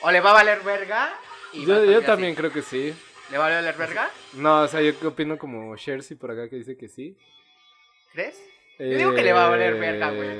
¿O 0.00 0.10
le 0.10 0.20
va 0.20 0.30
a 0.30 0.34
valer 0.34 0.60
verga? 0.62 1.12
y 1.52 1.66
Yo, 1.66 1.84
yo 1.84 1.98
así? 1.98 2.06
también 2.06 2.34
creo 2.34 2.50
que 2.50 2.62
sí. 2.62 2.94
¿Le 3.30 3.36
va 3.36 3.48
a 3.48 3.50
valer 3.50 3.74
verga? 3.76 4.08
No, 4.32 4.62
o 4.62 4.68
sea, 4.68 4.80
yo 4.80 4.94
opino 5.06 5.36
como 5.36 5.76
Jersey 5.76 6.16
por 6.16 6.30
acá 6.30 6.48
que 6.48 6.56
dice 6.56 6.78
que 6.78 6.88
sí. 6.88 7.18
¿Crees? 8.12 8.40
Yo 8.78 8.84
digo 8.96 9.14
que 9.14 9.22
le 9.22 9.32
va 9.32 9.46
a 9.46 9.50
valer 9.50 9.74
Eh, 9.74 9.78
verga, 9.80 10.10
güey. 10.10 10.30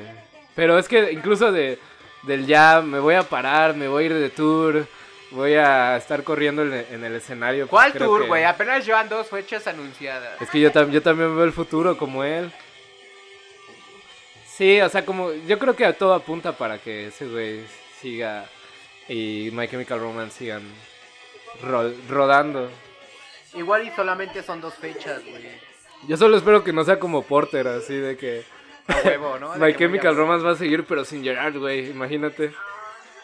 Pero 0.55 0.79
es 0.79 0.89
que 0.89 1.13
incluso 1.13 1.51
de 1.53 1.79
del 2.23 2.47
ya 2.47 2.81
me 2.81 2.99
voy 2.99 3.15
a 3.15 3.23
parar, 3.23 3.75
me 3.75 3.89
voy 3.89 4.05
a 4.05 4.07
ir 4.07 4.15
de 4.15 4.29
tour, 4.31 4.87
voy 5.31 5.55
a 5.55 5.97
estar 5.97 6.23
corriendo 6.25 6.63
en, 6.63 6.73
en 6.91 7.05
el 7.05 7.15
escenario. 7.15 7.67
pues 7.67 7.71
¿Cuál 7.71 7.93
tour, 7.93 8.23
que- 8.23 8.29
güey? 8.29 8.45
Apenas 8.45 8.85
llevan 8.85 9.09
dos 9.09 9.29
fechas 9.29 9.67
anunciadas. 9.67 10.41
Es 10.41 10.51
que 10.51 10.61
yo, 10.61 10.71
tam- 10.73 10.91
yo 10.91 11.01
también 11.03 11.35
veo 11.35 11.45
el 11.45 11.53
futuro 11.53 11.97
como 11.97 12.25
él. 12.25 12.51
Sí, 14.47 14.81
o 14.81 14.89
sea, 14.89 15.05
como 15.05 15.33
yo 15.33 15.59
creo 15.59 15.77
que 15.77 15.93
todo 15.93 16.15
apunta 16.15 16.53
para 16.53 16.79
que 16.79 17.07
ese 17.09 17.27
güey 17.27 17.65
siga 18.01 18.45
y 19.09 19.51
My 19.53 19.69
Chemical 19.69 20.01
Romance 20.01 20.39
sigan 20.39 20.63
ro- 21.63 21.93
rodando. 22.09 22.69
Igual 23.55 23.87
y 23.87 23.91
solamente 23.93 24.43
son 24.43 24.61
dos 24.61 24.75
fechas, 24.75 25.23
güey. 25.25 25.68
Yo 26.07 26.17
solo 26.17 26.37
espero 26.37 26.63
que 26.65 26.73
no 26.73 26.85
sea 26.85 26.99
como 26.99 27.23
Porter, 27.23 27.67
así 27.69 27.95
de 27.97 28.17
que 28.17 28.45
A 28.87 28.97
huevo, 29.07 29.39
¿no? 29.39 29.53
De 29.53 29.59
My 29.59 29.75
Chemical 29.75 30.17
Romance 30.17 30.47
va 30.47 30.53
a 30.53 30.57
seguir, 30.57 30.85
pero 30.85 31.05
sin 31.05 31.23
Gerard, 31.23 31.57
güey, 31.57 31.91
imagínate. 31.91 32.53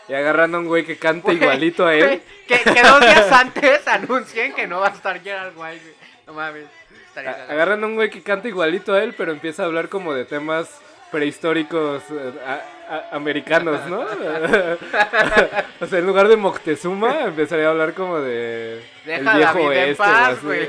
Y 0.08 0.12
agarrando 0.12 0.58
a 0.58 0.60
un 0.60 0.66
güey 0.66 0.84
que 0.84 0.98
canta 0.98 1.28
Güey, 1.28 1.37
igualito 1.38 1.87
a 1.87 1.94
él. 1.94 2.20
Que, 2.46 2.58
que 2.58 2.82
dos 2.82 3.00
días 3.00 3.32
antes 3.32 3.88
anuncien 3.88 4.52
que 4.52 4.66
no 4.66 4.80
va 4.80 4.88
a 4.88 4.90
estar 4.90 5.18
Gerard 5.22 5.54
White, 5.56 5.80
güey. 5.82 5.94
No 6.26 6.32
mames. 6.34 6.66
Estaría 7.08 7.30
A- 7.30 7.34
cagado. 7.34 7.52
Agarran 7.52 7.84
a 7.84 7.87
un 7.87 7.94
güey 7.94 8.10
que 8.10 8.22
canta 8.22 8.48
igualito 8.48 8.92
a 8.92 9.02
él, 9.02 9.14
pero 9.16 9.32
empieza 9.32 9.62
a 9.62 9.66
hablar 9.66 9.88
como 9.88 10.12
de 10.12 10.24
temas 10.26 10.68
prehistóricos 11.10 12.02
eh, 12.10 12.32
a- 12.46 12.60
a- 12.94 13.16
americanos, 13.16 13.80
¿no? 13.87 14.00
o 15.80 15.87
sea, 15.87 15.98
en 16.00 16.06
lugar 16.06 16.28
de 16.28 16.37
Moctezuma, 16.37 17.22
empezaría 17.22 17.68
a 17.68 17.70
hablar 17.70 17.94
como 17.94 18.18
de 18.20 18.82
Deja 19.06 19.30
el 19.32 19.38
viejo 19.38 19.58
la 19.58 19.70
vida 19.70 19.84
en 19.87 19.96
paz, 19.96 20.42
güey. 20.42 20.68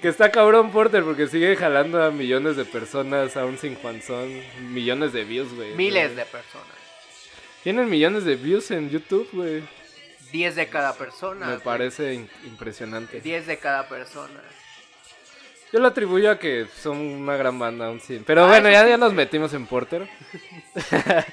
Que 0.00 0.08
está 0.08 0.30
cabrón 0.30 0.70
Porter 0.70 1.02
porque 1.04 1.26
sigue 1.26 1.56
jalando 1.56 2.02
a 2.02 2.10
millones 2.10 2.56
de 2.56 2.64
personas 2.64 3.36
aún 3.36 3.58
sin 3.58 3.74
Juanzón. 3.76 4.30
Millones 4.72 5.12
de 5.12 5.24
views, 5.24 5.52
güey. 5.54 5.74
Miles 5.74 6.14
de 6.16 6.24
personas. 6.24 6.66
Tienen 7.62 7.88
millones 7.88 8.24
de 8.24 8.36
views 8.36 8.70
en 8.70 8.90
YouTube, 8.90 9.28
güey. 9.32 9.62
Diez 10.32 10.54
de 10.56 10.68
cada 10.68 10.92
persona. 10.94 11.46
Me 11.46 11.52
güey. 11.54 11.64
parece 11.64 12.14
impresionante. 12.44 13.20
Diez 13.20 13.46
de 13.46 13.58
cada 13.58 13.88
persona. 13.88 14.40
Yo 15.72 15.80
lo 15.80 15.88
atribuyo 15.88 16.30
a 16.30 16.38
que 16.38 16.66
son 16.80 16.96
una 16.98 17.36
gran 17.36 17.58
banda 17.58 17.86
aún 17.86 18.00
sí. 18.00 18.22
Pero 18.26 18.44
Ah, 18.44 18.48
bueno, 18.48 18.70
ya, 18.70 18.86
ya 18.88 18.96
nos 18.96 19.12
metimos 19.12 19.52
en 19.54 19.66
Porter. 19.66 20.08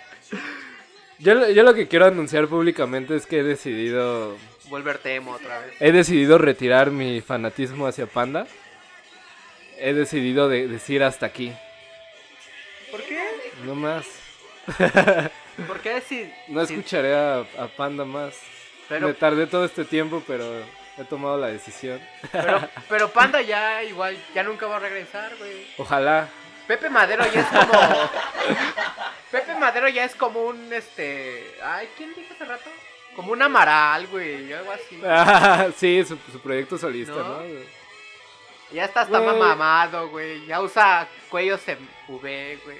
yo, 1.20 1.34
lo- 1.36 1.50
yo 1.50 1.64
lo 1.64 1.74
que 1.74 1.88
quiero 1.88 2.06
anunciar 2.06 2.48
públicamente 2.48 3.16
es 3.16 3.26
que 3.26 3.40
he 3.40 3.44
decidido. 3.44 4.38
Volverte 4.70 5.14
emo 5.16 5.32
otra 5.32 5.60
vez. 5.60 5.74
He 5.80 5.92
decidido 5.92 6.38
retirar 6.38 6.92
mi 6.92 7.22
fanatismo 7.22 7.88
hacia 7.88 8.08
Panda. 8.08 8.48
He 9.78 9.94
decidido 9.94 10.50
de- 10.50 10.68
decir 10.68 11.04
hasta 11.04 11.26
aquí. 11.26 11.54
¿Por 12.92 13.02
qué? 13.04 13.22
No 13.66 13.76
más. 13.76 14.06
¿Por 15.68 15.80
qué 15.82 16.02
si... 16.02 16.32
No 16.48 16.62
escucharé 16.62 17.16
a, 17.16 17.40
a 17.40 17.68
Panda 17.76 18.06
más. 18.06 18.36
Pero, 18.90 19.08
Me 19.08 19.14
tardé 19.14 19.48
todo 19.48 19.66
este 19.66 19.86
tiempo, 19.86 20.24
pero 20.28 20.46
he 20.98 21.04
tomado 21.10 21.38
la 21.38 21.48
decisión. 21.48 22.00
pero, 22.32 22.70
pero 22.90 23.10
Panda 23.12 23.42
ya 23.42 23.84
igual, 23.84 24.18
ya 24.34 24.44
nunca 24.44 24.68
va 24.68 24.78
a 24.78 24.80
regresar, 24.80 25.36
güey. 25.38 25.66
Ojalá. 25.78 26.30
Pepe 26.68 26.90
Madero 26.90 27.24
ya 27.32 27.42
es 27.42 27.48
como... 27.48 27.72
Pepe 29.32 29.56
Madero 29.56 29.88
ya 29.90 30.06
es 30.06 30.16
como 30.16 30.44
un, 30.44 30.72
este... 30.74 31.56
Ay, 31.64 31.90
¿quién 31.98 32.14
dijo 32.16 32.34
hace 32.34 32.46
rato? 32.46 32.70
Como 33.16 33.32
un 33.32 33.42
amaral, 33.42 34.08
güey, 34.08 34.52
algo 34.54 34.72
así. 34.72 35.02
Ah, 35.06 35.68
sí, 35.76 36.04
su, 36.04 36.18
su 36.32 36.40
proyecto 36.40 36.78
solista, 36.78 37.14
¿No? 37.14 37.40
¿no? 37.40 37.44
Ya 38.72 38.86
está 38.86 39.02
hasta 39.02 39.20
Güey. 39.20 39.38
mamado, 39.40 40.10
güey. 40.10 40.46
Ya 40.48 40.60
usa 40.62 41.08
cuellos 41.30 41.66
en 41.68 41.78
V, 42.08 42.60
güey. 42.66 42.78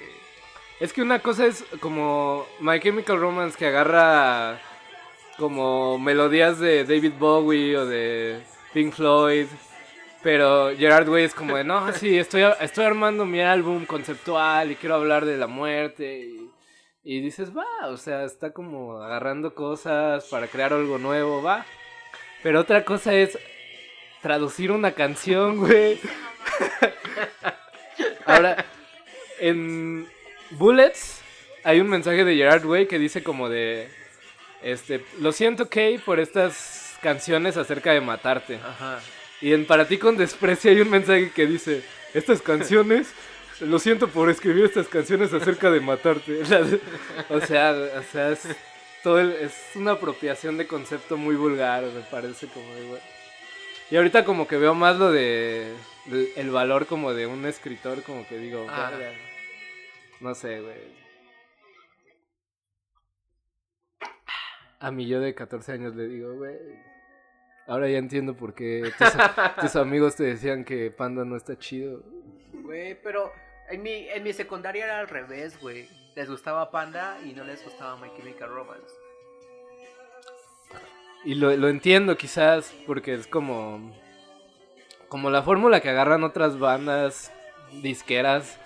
Es 0.80 0.92
que 0.92 1.00
una 1.00 1.20
cosa 1.20 1.46
es 1.46 1.64
como 1.80 2.46
My 2.60 2.78
Chemical 2.80 3.18
Romance 3.18 3.56
que 3.56 3.66
agarra 3.68 4.60
como 5.38 5.98
melodías 5.98 6.58
de 6.58 6.84
David 6.84 7.12
Bowie 7.18 7.76
o 7.76 7.86
de 7.86 8.42
Pink 8.74 8.92
Floyd. 8.94 9.46
Pero 10.26 10.76
Gerard 10.76 11.08
Way 11.08 11.22
es 11.22 11.34
como 11.34 11.56
de, 11.56 11.62
no, 11.62 11.92
sí, 11.92 12.18
estoy, 12.18 12.42
estoy 12.60 12.84
armando 12.84 13.24
mi 13.24 13.40
álbum 13.40 13.86
conceptual 13.86 14.72
y 14.72 14.74
quiero 14.74 14.96
hablar 14.96 15.24
de 15.24 15.36
la 15.36 15.46
muerte. 15.46 16.28
Y, 17.04 17.20
dices, 17.20 17.56
va, 17.56 17.86
o 17.86 17.96
sea, 17.96 18.24
está 18.24 18.52
como 18.52 19.00
agarrando 19.00 19.54
cosas 19.54 20.24
para 20.24 20.48
crear 20.48 20.72
algo 20.72 20.98
nuevo, 20.98 21.44
va. 21.44 21.64
Pero 22.42 22.58
otra 22.58 22.84
cosa 22.84 23.14
es 23.14 23.38
traducir 24.20 24.72
una 24.72 24.90
canción, 24.90 25.58
güey. 25.58 26.00
Ahora, 28.26 28.64
en 29.38 30.08
Bullets 30.50 31.22
hay 31.62 31.78
un 31.78 31.88
mensaje 31.88 32.24
de 32.24 32.34
Gerard 32.34 32.66
Way 32.66 32.88
que 32.88 32.98
dice 32.98 33.22
como 33.22 33.48
de 33.48 33.88
este, 34.60 35.04
lo 35.20 35.30
siento 35.30 35.70
Kay 35.70 35.98
por 35.98 36.18
estas 36.18 36.98
canciones 37.00 37.56
acerca 37.56 37.92
de 37.92 38.00
matarte. 38.00 38.56
Ajá. 38.56 38.98
Y 39.40 39.52
en 39.52 39.66
Para 39.66 39.86
ti 39.86 39.98
con 39.98 40.16
desprecio 40.16 40.70
hay 40.70 40.80
un 40.80 40.90
mensaje 40.90 41.30
que 41.30 41.46
dice, 41.46 41.82
estas 42.14 42.40
canciones, 42.42 43.12
lo 43.60 43.78
siento 43.78 44.08
por 44.08 44.30
escribir 44.30 44.64
estas 44.64 44.88
canciones 44.88 45.32
acerca 45.32 45.70
de 45.70 45.80
matarte. 45.80 46.40
o 47.30 47.40
sea, 47.40 47.72
o 47.72 48.02
sea, 48.10 48.30
es 48.30 48.46
todo 49.02 49.20
el- 49.20 49.32
es 49.32 49.54
una 49.74 49.92
apropiación 49.92 50.56
de 50.56 50.66
concepto 50.66 51.16
muy 51.16 51.36
vulgar, 51.36 51.84
me 51.84 52.00
parece 52.02 52.46
como 52.48 52.66
güey. 52.66 53.00
Y 53.90 53.96
ahorita 53.96 54.24
como 54.24 54.48
que 54.48 54.56
veo 54.56 54.74
más 54.74 54.96
lo 54.98 55.12
de 55.12 55.72
el, 56.10 56.28
el 56.36 56.50
valor 56.50 56.86
como 56.86 57.12
de 57.14 57.26
un 57.26 57.46
escritor, 57.46 58.02
como 58.02 58.26
que 58.26 58.36
digo, 58.38 58.66
Ah. 58.68 58.90
no 60.20 60.34
sé, 60.34 60.60
güey. 60.60 61.06
A 64.80 64.90
mi 64.90 65.06
yo 65.06 65.20
de 65.20 65.34
14 65.34 65.72
años 65.72 65.94
le 65.94 66.06
digo, 66.08 66.34
güey. 66.34 66.56
Ahora 67.66 67.88
ya 67.88 67.98
entiendo 67.98 68.34
por 68.34 68.54
qué 68.54 68.92
tus, 68.96 69.08
tus 69.60 69.76
amigos 69.76 70.16
te 70.16 70.24
decían 70.24 70.64
que 70.64 70.90
Panda 70.90 71.24
no 71.24 71.36
está 71.36 71.58
chido. 71.58 72.02
Güey, 72.52 73.00
pero 73.02 73.32
en 73.68 73.82
mi, 73.82 74.08
en 74.08 74.22
mi 74.22 74.32
secundaria 74.32 74.84
era 74.84 75.00
al 75.00 75.08
revés, 75.08 75.60
güey. 75.60 75.88
Les 76.14 76.30
gustaba 76.30 76.70
Panda 76.70 77.18
y 77.24 77.32
no 77.32 77.44
les 77.44 77.62
gustaba 77.64 77.96
My 77.96 78.08
Chemical 78.16 78.48
Romance. 78.48 78.94
Y 81.24 81.34
lo, 81.34 81.54
lo 81.56 81.68
entiendo 81.68 82.16
quizás 82.16 82.72
porque 82.86 83.14
es 83.14 83.26
como... 83.26 83.92
Como 85.08 85.30
la 85.30 85.42
fórmula 85.42 85.80
que 85.80 85.90
agarran 85.90 86.24
otras 86.24 86.58
bandas 86.58 87.32
disqueras, 87.82 88.58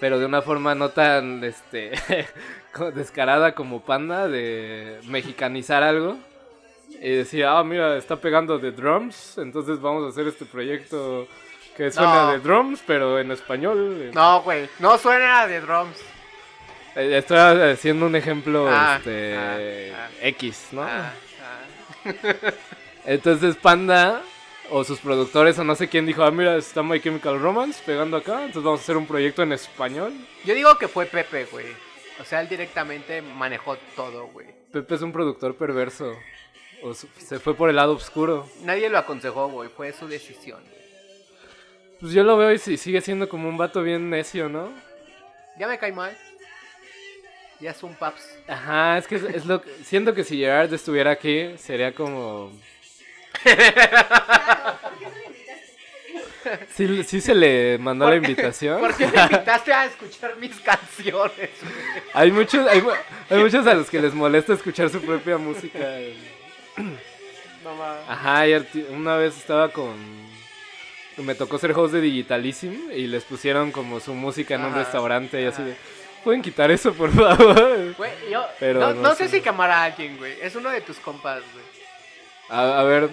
pero 0.00 0.18
de 0.18 0.26
una 0.26 0.42
forma 0.42 0.74
no 0.74 0.88
tan 0.88 1.44
este 1.44 1.92
descarada 2.94 3.54
como 3.54 3.84
Panda, 3.84 4.26
de 4.28 4.98
mexicanizar 5.06 5.82
algo. 5.82 6.18
Y 7.00 7.10
decir, 7.16 7.44
ah, 7.44 7.62
mira, 7.64 7.96
está 7.96 8.16
pegando 8.16 8.58
de 8.58 8.72
drums, 8.72 9.38
entonces 9.38 9.80
vamos 9.80 10.04
a 10.04 10.08
hacer 10.08 10.26
este 10.26 10.44
proyecto 10.44 11.26
que 11.76 11.90
suena 11.90 12.24
No. 12.26 12.32
de 12.32 12.38
drums, 12.40 12.82
pero 12.86 13.18
en 13.18 13.30
español. 13.30 14.10
No, 14.12 14.42
güey, 14.42 14.68
no 14.80 14.98
suena 14.98 15.46
de 15.46 15.60
drums. 15.60 15.96
Eh, 16.96 17.16
Estoy 17.18 17.38
haciendo 17.38 18.06
un 18.06 18.16
ejemplo 18.16 18.66
Ah, 18.68 18.96
este, 18.98 19.36
ah, 19.36 19.56
ah. 19.96 20.08
X, 20.22 20.68
¿no? 20.72 20.82
Ah, 20.82 21.12
ah. 21.42 22.50
Entonces 23.04 23.56
Panda 23.56 24.22
o 24.70 24.84
sus 24.84 24.98
productores 25.00 25.58
o 25.58 25.64
no 25.64 25.74
sé 25.74 25.88
quién 25.88 26.06
dijo, 26.06 26.22
ah, 26.22 26.30
mira, 26.30 26.56
está 26.56 26.82
My 26.82 27.00
Chemical 27.00 27.40
Romance 27.40 27.82
pegando 27.84 28.16
acá, 28.16 28.34
entonces 28.44 28.62
vamos 28.62 28.80
a 28.80 28.82
hacer 28.82 28.96
un 28.96 29.06
proyecto 29.06 29.42
en 29.42 29.52
español. 29.52 30.12
Yo 30.44 30.54
digo 30.54 30.76
que 30.78 30.86
fue 30.88 31.06
Pepe, 31.06 31.46
güey. 31.46 31.66
O 32.20 32.24
sea, 32.24 32.40
él 32.42 32.48
directamente 32.48 33.22
manejó 33.22 33.76
todo, 33.96 34.26
güey. 34.26 34.46
Pepe 34.72 34.94
es 34.96 35.02
un 35.02 35.12
productor 35.12 35.56
perverso. 35.56 36.14
O 36.82 36.94
se 36.94 37.38
fue 37.38 37.54
por 37.54 37.68
el 37.70 37.76
lado 37.76 37.92
oscuro. 37.92 38.48
Nadie 38.62 38.88
lo 38.88 38.98
aconsejó, 38.98 39.48
güey. 39.48 39.68
Fue 39.68 39.92
su 39.92 40.08
decisión. 40.08 40.60
Pues 42.00 42.12
yo 42.12 42.22
lo 42.24 42.36
veo 42.38 42.50
y 42.52 42.58
sigue 42.58 43.00
siendo 43.02 43.28
como 43.28 43.48
un 43.48 43.58
vato 43.58 43.82
bien 43.82 44.08
necio, 44.08 44.48
¿no? 44.48 44.72
Ya 45.58 45.68
me 45.68 45.78
cae 45.78 45.92
mal. 45.92 46.16
Ya 47.60 47.72
es 47.72 47.82
un 47.82 47.94
paps. 47.94 48.22
Ajá, 48.48 48.96
es 48.96 49.06
que 49.06 49.16
es, 49.16 49.22
es 49.24 49.44
lo 49.44 49.60
que... 49.60 49.70
Siento 49.84 50.14
que 50.14 50.24
si 50.24 50.38
Gerard 50.38 50.72
estuviera 50.72 51.10
aquí, 51.10 51.58
sería 51.58 51.94
como... 51.94 52.50
Claro, 53.42 54.78
¿por 54.80 54.92
qué 54.98 55.04
no 55.04 55.10
me 55.10 55.26
invitaste? 55.26 56.66
Sí, 56.74 57.04
sí 57.04 57.20
se 57.20 57.34
le 57.34 57.76
mandó 57.78 58.08
la 58.08 58.16
invitación. 58.16 58.80
¿Por 58.80 58.96
qué 58.96 59.06
me 59.06 59.20
invitaste 59.22 59.72
a 59.74 59.84
escuchar 59.84 60.36
mis 60.36 60.58
canciones? 60.60 61.50
Hay 62.14 62.32
muchos, 62.32 62.66
hay, 62.66 62.80
mu- 62.80 62.90
hay 63.28 63.42
muchos 63.42 63.66
a 63.66 63.74
los 63.74 63.90
que 63.90 64.00
les 64.00 64.14
molesta 64.14 64.54
escuchar 64.54 64.88
su 64.88 65.02
propia 65.02 65.36
música. 65.36 65.78
No 66.76 67.74
mames. 67.74 68.02
Ajá, 68.08 68.48
y 68.48 68.54
una 68.90 69.16
vez 69.16 69.36
estaba 69.36 69.68
con... 69.70 69.94
Me 71.18 71.34
tocó 71.34 71.58
ser 71.58 71.72
host 71.72 71.92
de 71.92 72.00
Digitalism 72.00 72.72
y 72.94 73.06
les 73.06 73.24
pusieron 73.24 73.72
como 73.72 74.00
su 74.00 74.14
música 74.14 74.54
en 74.54 74.62
un 74.62 74.68
Ajá, 74.70 74.78
restaurante 74.78 75.42
y 75.42 75.44
así 75.46 75.62
de... 75.62 75.76
¿Pueden 76.24 76.40
quitar 76.42 76.70
eso, 76.70 76.92
por 76.94 77.10
favor? 77.12 77.94
Güey, 77.96 78.10
yo 78.30 78.46
Pero 78.58 78.80
no, 78.80 78.94
no 78.94 79.02
no 79.02 79.14
sé 79.14 79.28
sé. 79.28 79.36
si 79.36 79.42
quemar 79.42 79.70
a 79.70 79.84
alguien, 79.84 80.16
güey. 80.18 80.34
Es 80.40 80.54
uno 80.54 80.70
de 80.70 80.80
tus 80.80 80.98
compas, 80.98 81.42
güey. 81.52 81.64
A, 82.48 82.80
a 82.80 82.82
ver... 82.84 83.08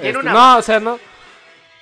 ¿Tiene 0.00 0.08
este, 0.08 0.18
una- 0.18 0.32
No, 0.32 0.58
o 0.58 0.62
sea, 0.62 0.80
no... 0.80 0.98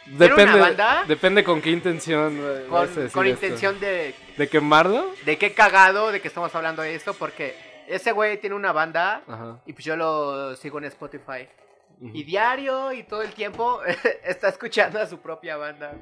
Depende, 0.06 0.60
banda? 0.60 1.04
depende 1.08 1.42
con 1.42 1.60
qué 1.60 1.70
intención. 1.70 2.40
Con, 2.68 3.08
con 3.08 3.26
intención 3.26 3.80
de, 3.80 4.14
¿De 4.36 4.48
quemarlo? 4.48 5.12
de 5.24 5.36
qué 5.36 5.52
cagado 5.52 6.12
de 6.12 6.20
que 6.20 6.28
estamos 6.28 6.54
hablando 6.54 6.82
de 6.82 6.94
esto, 6.94 7.12
porque 7.14 7.56
ese 7.88 8.12
güey 8.12 8.38
tiene 8.40 8.56
una 8.56 8.72
banda 8.72 9.22
Ajá. 9.26 9.60
y 9.66 9.72
pues 9.72 9.84
yo 9.84 9.96
lo 9.96 10.54
sigo 10.56 10.78
en 10.78 10.84
Spotify. 10.86 11.48
Y 12.00 12.24
diario 12.24 12.92
y 12.92 13.04
todo 13.04 13.22
el 13.22 13.32
tiempo 13.32 13.80
está 14.24 14.48
escuchando 14.48 15.00
a 15.00 15.06
su 15.06 15.18
propia 15.18 15.56
banda. 15.56 15.94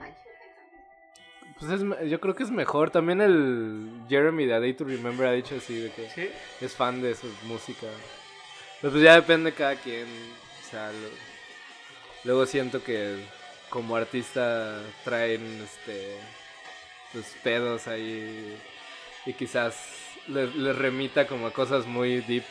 Pues 1.58 1.70
es 1.70 2.10
yo 2.10 2.20
creo 2.20 2.34
que 2.34 2.42
es 2.42 2.50
mejor. 2.50 2.90
También 2.90 3.20
el 3.20 4.02
Jeremy 4.08 4.44
de 4.46 4.54
A 4.54 4.60
Day 4.60 4.74
to 4.74 4.84
Remember 4.84 5.26
ha 5.28 5.32
dicho 5.32 5.54
así 5.56 5.78
de 5.78 5.90
que 5.92 6.10
¿Sí? 6.10 6.28
es 6.60 6.74
fan 6.74 7.00
de 7.00 7.14
su 7.14 7.28
música. 7.44 7.86
Pero 8.80 8.90
pues 8.92 9.04
ya 9.04 9.14
depende 9.14 9.52
de 9.52 9.56
cada 9.56 9.76
quien. 9.76 10.06
O 10.06 10.70
sea, 10.70 10.90
lo- 10.90 11.08
luego 12.24 12.44
siento 12.46 12.82
que 12.82 13.24
como 13.70 13.94
artista 13.94 14.80
traen 15.04 15.62
este 15.62 16.18
pues 17.12 17.36
pedos 17.44 17.86
ahí 17.86 18.60
y 19.26 19.32
quizás 19.34 19.76
les, 20.28 20.54
les 20.54 20.76
remita 20.76 21.26
como 21.26 21.46
a 21.46 21.52
cosas 21.52 21.86
muy 21.86 22.20
deep. 22.22 22.44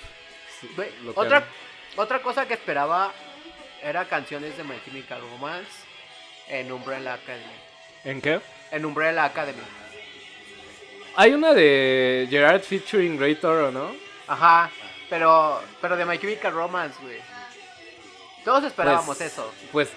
Otra, 1.15 1.37
han- 1.37 1.45
otra 1.97 2.21
cosa 2.21 2.45
que 2.47 2.53
esperaba 2.53 3.11
era 3.81 4.05
canciones 4.05 4.55
de 4.57 4.63
My 4.63 4.75
Chemical 4.85 5.21
Romance 5.21 5.69
en 6.47 6.71
Umbrella 6.71 7.13
Academy. 7.15 7.53
¿En 8.03 8.21
qué? 8.21 8.39
En 8.71 8.85
Umbrella 8.85 9.25
Academy. 9.25 9.61
Hay 11.15 11.31
una 11.33 11.53
de 11.53 12.27
Gerard 12.29 12.61
featuring 12.61 13.19
Ray 13.19 13.35
Toro, 13.35 13.71
¿no? 13.71 13.95
Ajá, 14.27 14.71
pero, 15.09 15.61
pero 15.81 15.95
de 15.95 16.05
My 16.05 16.17
Chemical 16.17 16.53
Romance, 16.53 16.97
güey. 17.01 17.19
Todos 18.43 18.63
esperábamos 18.65 19.17
Pues- 19.17 19.21
eso. 19.21 19.53
Pues 19.71 19.89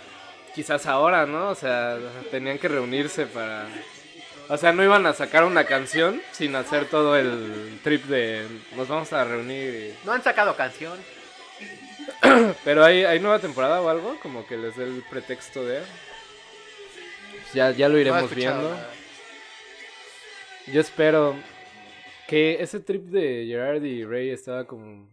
quizás 0.54 0.86
ahora, 0.86 1.26
¿no? 1.26 1.48
O 1.50 1.54
sea, 1.54 1.98
tenían 2.30 2.58
que 2.58 2.68
reunirse 2.68 3.26
para... 3.26 3.66
O 4.48 4.56
sea, 4.56 4.72
no 4.72 4.84
iban 4.84 5.04
a 5.06 5.12
sacar 5.12 5.44
una 5.44 5.64
canción 5.64 6.22
sin 6.32 6.54
hacer 6.54 6.84
todo 6.86 7.16
el 7.16 7.80
trip 7.82 8.04
de 8.04 8.46
nos 8.76 8.86
vamos 8.88 9.12
a 9.12 9.24
reunir. 9.24 9.74
y- 9.74 10.06
No 10.06 10.12
han 10.12 10.22
sacado 10.22 10.54
canción. 10.56 10.98
Pero 12.64 12.84
hay, 12.84 13.04
hay 13.04 13.18
nueva 13.18 13.38
temporada 13.40 13.80
o 13.80 13.88
algo, 13.88 14.18
como 14.22 14.46
que 14.46 14.56
les 14.56 14.76
dé 14.76 14.84
el 14.84 15.02
pretexto 15.10 15.64
de... 15.64 15.82
Ya, 17.54 17.70
ya 17.70 17.88
lo 17.88 17.98
iremos 17.98 18.32
viendo. 18.34 18.70
nada. 18.70 18.90
Yo 20.66 20.80
espero 20.80 21.34
que 22.28 22.60
ese 22.60 22.80
trip 22.80 23.04
de 23.06 23.46
Gerard 23.46 23.82
y 23.84 24.04
Ray 24.04 24.30
estaba 24.30 24.64
como 24.66 25.08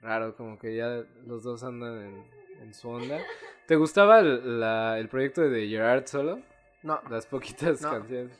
raro, 0.00 0.34
como 0.36 0.58
que 0.58 0.74
ya 0.76 1.02
los 1.26 1.42
dos 1.42 1.62
andan 1.62 2.00
en, 2.02 2.62
en 2.62 2.74
su 2.74 2.88
onda. 2.88 3.18
¿Te 3.66 3.76
gustaba 3.76 4.20
el, 4.20 4.60
la- 4.60 4.98
el 4.98 5.08
proyecto 5.08 5.42
de 5.42 5.68
Gerard 5.68 6.06
solo? 6.06 6.40
No, 6.82 7.00
Las 7.10 7.26
poquitas 7.26 7.80
No. 7.80 7.90
canciones. 7.92 8.32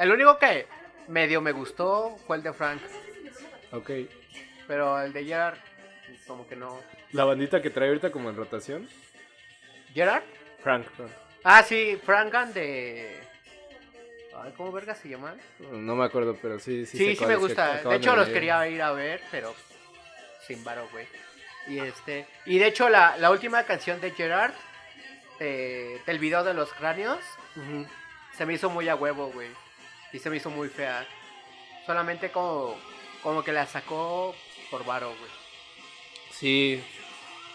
El 0.00 0.10
único 0.10 0.38
que 0.38 0.66
medio 1.08 1.40
me 1.40 1.52
gustó 1.52 2.16
fue 2.26 2.38
el 2.38 2.42
de 2.42 2.52
Frank. 2.52 2.80
Ok. 3.72 3.90
Pero 4.66 5.00
el 5.00 5.12
de 5.12 5.24
Gerard, 5.24 5.58
como 6.26 6.46
que 6.46 6.56
no. 6.56 6.80
La 7.12 7.24
bandita 7.24 7.60
que 7.60 7.70
trae 7.70 7.88
ahorita 7.88 8.10
como 8.10 8.30
en 8.30 8.36
rotación. 8.36 8.88
¿Gerard? 9.92 10.22
Frank, 10.62 10.86
Frank. 10.96 11.10
Ah, 11.44 11.62
sí, 11.62 11.98
Frankan 12.02 12.52
de. 12.54 13.20
Ay, 14.36 14.52
¿Cómo 14.56 14.72
verga 14.72 14.94
se 14.94 15.08
llama? 15.08 15.34
No 15.58 15.96
me 15.96 16.04
acuerdo, 16.04 16.36
pero 16.40 16.58
sí, 16.58 16.86
sí. 16.86 16.96
Sí, 16.96 17.06
sé 17.14 17.16
sí, 17.16 17.26
me 17.26 17.36
gusta. 17.36 17.82
De 17.82 17.96
hecho, 17.96 18.16
los 18.16 18.28
quería 18.28 18.66
ir 18.68 18.80
a 18.80 18.92
ver, 18.92 19.20
pero 19.30 19.54
sin 20.46 20.62
varo, 20.64 20.88
güey. 20.92 21.06
Y 21.66 21.78
este. 21.78 22.26
Y 22.46 22.58
de 22.58 22.68
hecho, 22.68 22.88
la, 22.88 23.16
la 23.18 23.30
última 23.30 23.64
canción 23.64 24.00
de 24.00 24.12
Gerard, 24.12 24.54
eh, 25.40 26.00
del 26.06 26.18
video 26.18 26.42
de 26.42 26.54
los 26.54 26.72
cráneos, 26.72 27.18
se 28.32 28.46
me 28.46 28.54
hizo 28.54 28.70
muy 28.70 28.88
a 28.88 28.94
huevo, 28.94 29.30
güey. 29.32 29.48
Y 30.12 30.18
se 30.18 30.30
me 30.30 30.36
hizo 30.36 30.50
muy 30.50 30.68
fea. 30.68 31.06
Solamente 31.86 32.30
como, 32.30 32.76
como 33.22 33.42
que 33.42 33.52
la 33.52 33.66
sacó 33.66 34.34
por 34.70 34.84
varo, 34.84 35.08
güey. 35.08 35.30
Sí. 36.32 36.82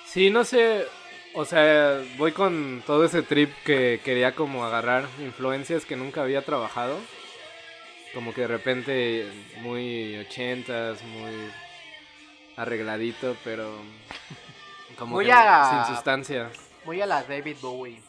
Sí, 0.06 0.30
no 0.30 0.44
sé. 0.44 0.88
O 1.34 1.44
sea, 1.46 2.02
voy 2.18 2.32
con 2.32 2.82
todo 2.86 3.04
ese 3.04 3.22
trip 3.22 3.52
que 3.66 4.00
quería 4.04 4.34
como 4.36 4.64
agarrar 4.66 5.06
influencias 5.20 5.86
que 5.86 5.96
nunca 5.98 6.22
había 6.22 6.44
trabajado. 6.44 6.98
Como 8.14 8.34
que 8.34 8.42
de 8.42 8.48
repente 8.48 9.30
muy 9.58 10.18
ochentas, 10.18 11.02
muy 11.04 11.52
arregladito, 12.56 13.36
pero 13.44 13.76
como 14.98 15.16
Muy 15.16 15.26
que 15.26 15.34
a- 15.34 15.84
sin 15.86 15.96
sustancia. 15.96 16.50
Muy 16.86 17.02
a 17.02 17.06
la 17.06 17.24
David 17.24 17.58
Bowie, 17.62 18.00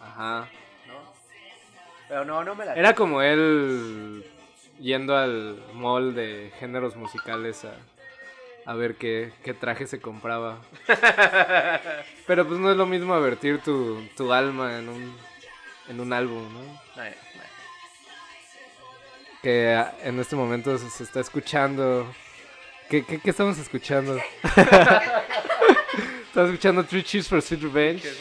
Ajá. 0.00 0.48
¿No? 2.14 2.22
Pero 2.22 2.24
no, 2.24 2.44
no 2.44 2.54
me 2.54 2.64
la. 2.64 2.74
Era 2.74 2.94
como 2.94 3.22
él 3.22 4.24
yendo 4.80 5.16
al 5.16 5.62
mall 5.72 6.14
de 6.14 6.52
géneros 6.58 6.96
musicales 6.96 7.64
a, 7.64 7.74
a 8.70 8.74
ver 8.74 8.96
qué, 8.96 9.32
qué 9.42 9.54
traje 9.54 9.86
se 9.86 10.00
compraba. 10.00 10.58
Pero 12.26 12.46
pues 12.46 12.60
no 12.60 12.70
es 12.70 12.76
lo 12.76 12.86
mismo 12.86 13.18
vertir 13.20 13.60
tu, 13.60 14.06
tu 14.16 14.32
alma 14.32 14.78
en 14.78 14.88
un, 14.88 15.16
en 15.88 16.00
un 16.00 16.12
álbum, 16.12 16.42
¿no? 16.52 16.60
No, 16.60 17.04
no. 17.04 17.10
Que 19.42 19.74
ah, 19.74 19.94
en 20.02 20.18
este 20.20 20.36
momento 20.36 20.78
se, 20.78 20.88
se 20.88 21.04
está 21.04 21.20
escuchando 21.20 22.06
¿Qué, 22.88 23.04
qué, 23.04 23.18
qué 23.18 23.30
estamos 23.30 23.58
escuchando? 23.58 24.16
estamos 24.44 26.50
escuchando 26.50 26.84
Three 26.84 27.02
Cheers 27.02 27.28
for 27.28 27.40
Sweet 27.40 27.62
Revenge. 27.62 28.12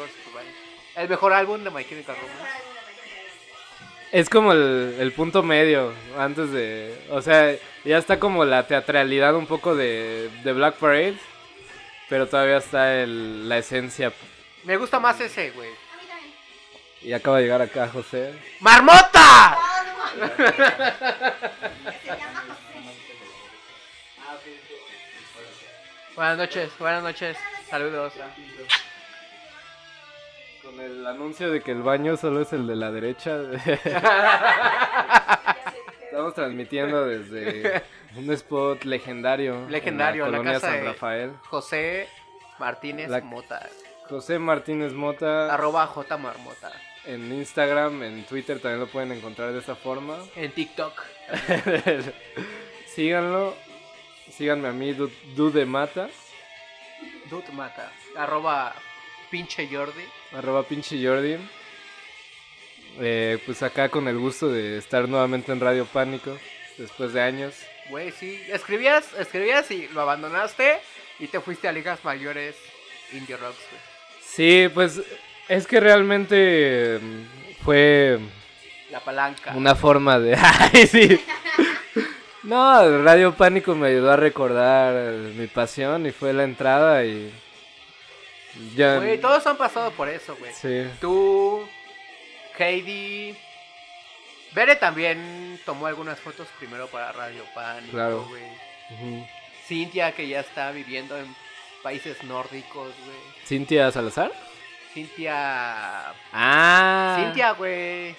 El 0.96 1.10
mejor 1.10 1.34
álbum 1.34 1.64
de 1.64 1.70
My 1.70 1.84
Chemical 1.84 2.16
Romance. 2.16 2.63
Es 4.14 4.30
como 4.30 4.52
el, 4.54 4.96
el 5.00 5.12
punto 5.12 5.42
medio 5.42 5.92
antes 6.18 6.52
de... 6.52 6.96
O 7.10 7.22
sea, 7.22 7.56
ya 7.84 7.98
está 7.98 8.20
como 8.20 8.46
la 8.46 8.68
teatralidad 8.68 9.34
un 9.36 9.48
poco 9.48 9.76
de, 9.76 10.30
de 10.44 10.54
Black 10.54 10.76
Parade, 10.76 11.16
pero 12.10 12.28
todavía 12.28 12.58
está 12.58 13.02
el- 13.02 13.50
la 13.50 13.58
esencia. 13.58 14.14
Me 14.66 14.78
gusta 14.78 15.00
más 15.00 15.20
ese, 15.20 15.50
güey. 15.50 15.68
A 15.70 15.72
mí 15.72 16.08
también. 16.08 16.34
Y 17.02 17.14
acaba 17.14 17.38
de 17.38 17.44
llegar 17.44 17.64
acá 17.64 17.90
José. 17.90 18.34
¡Marmota! 18.60 19.58
No 20.16 20.28
mames. 20.28 20.38
Se 20.44 22.08
llama 22.08 22.44
José. 22.46 22.86
Buenas 26.16 26.38
noches, 26.38 26.70
buenas 26.78 27.02
noches. 27.04 27.36
Saludos. 27.68 28.14
Con 30.74 30.82
el 30.84 31.06
anuncio 31.06 31.52
de 31.52 31.62
que 31.62 31.72
el 31.72 31.84
baño 31.84 32.18
solo 32.18 32.42
es 32.42 32.52
el 32.54 32.66
de 32.68 32.76
la 32.76 32.92
derecha. 32.92 33.38
Estamos 36.06 36.34
transmitiendo 36.34 37.06
desde 37.06 37.84
un 38.16 38.32
spot 38.32 38.84
legendario. 38.86 39.68
Legendario, 39.70 40.26
en 40.26 40.32
la 40.32 40.38
la 40.38 40.42
colonia 40.44 40.60
casa 40.60 40.72
San 40.74 40.80
de- 40.82 40.88
Rafael. 40.92 41.32
José 41.50 42.08
Martínez 42.60 43.10
La- 43.10 43.22
Mota. 43.22 43.68
José 44.10 44.40
Martínez 44.40 44.94
Mota. 44.94 45.54
Arroba 45.54 45.86
J 45.88 46.18
Marmota. 46.18 46.72
En 47.06 47.32
Instagram, 47.34 48.02
en 48.04 48.24
Twitter 48.26 48.60
también 48.60 48.80
lo 48.80 48.88
pueden 48.88 49.12
encontrar 49.12 49.52
de 49.52 49.60
esa 49.60 49.76
forma. 49.76 50.18
En 50.36 50.52
TikTok. 50.52 50.94
Síganlo. 52.88 53.56
Síganme 54.32 54.70
a 54.70 54.72
mí, 54.72 54.94
Du- 54.94 55.12
Dude 55.36 55.66
Mata. 55.66 56.10
Dut 57.30 57.50
Mata. 57.50 57.92
Arroba 58.16 58.74
pinche 59.34 59.68
Jordi. 59.68 60.04
Arroba 60.32 60.62
pinche 60.62 60.96
Jordi. 61.04 61.38
Eh, 63.02 63.40
pues 63.48 63.64
acá 63.64 63.90
con 63.90 64.08
el 64.08 64.20
gusto 64.20 64.48
de 64.48 64.78
estar 64.78 65.10
nuevamente 65.10 65.52
en 65.52 65.60
Radio 65.60 65.86
Pánico. 65.86 66.38
Después 66.78 67.14
de 67.14 67.22
años. 67.24 67.56
Güey, 67.90 68.12
sí. 68.12 68.40
Escribías, 68.48 69.12
escribías 69.18 69.72
y 69.72 69.88
lo 69.88 70.02
abandonaste 70.02 70.80
y 71.18 71.26
te 71.26 71.40
fuiste 71.40 71.68
a 71.68 71.72
ligas 71.72 72.06
mayores 72.06 72.56
indie 73.12 73.36
rocks, 73.36 73.58
güey. 73.72 73.82
Sí, 74.22 74.70
pues 74.72 75.02
es 75.50 75.66
que 75.66 75.80
realmente 75.80 77.00
mm, 77.02 77.64
fue 77.64 78.20
La 78.92 79.00
palanca. 79.00 79.54
una 79.56 79.74
forma 79.74 80.20
de... 80.20 80.36
¡Ay, 80.74 80.86
sí! 80.86 81.20
No, 82.44 83.04
Radio 83.04 83.34
Pánico 83.34 83.74
me 83.74 83.88
ayudó 83.88 84.12
a 84.12 84.16
recordar 84.16 84.94
eh, 84.96 85.34
mi 85.36 85.48
pasión 85.48 86.06
y 86.06 86.12
fue 86.12 86.34
la 86.34 86.44
entrada 86.44 87.04
y... 87.04 87.34
Ya... 88.76 88.98
Güey, 88.98 89.20
todos 89.20 89.46
han 89.48 89.58
pasado 89.58 89.92
por 89.92 90.08
eso, 90.10 90.36
güey. 90.38 90.52
Sí. 90.54 90.86
Tú, 91.02 91.68
Heidi. 92.58 93.36
Bere 94.54 94.76
también 94.76 95.60
tomó 95.66 95.88
algunas 95.88 96.20
fotos 96.20 96.48
primero 96.60 96.88
para 96.88 97.12
Radio 97.12 97.44
Pánico, 97.56 97.92
Claro. 97.92 98.26
güey. 98.30 98.44
Ujú. 98.92 99.28
Cintia, 99.66 100.12
que 100.12 100.28
ya 100.28 100.42
está 100.42 100.72
viviendo 100.72 101.18
en 101.18 101.26
países 101.82 102.24
nórdicos, 102.24 102.94
güey. 103.06 103.18
¿Cintia 103.46 103.92
Salazar? 103.92 104.32
Cintia. 104.94 106.14
Ah. 106.32 107.18
Cintia, 107.20 107.52
güey. 107.54 108.16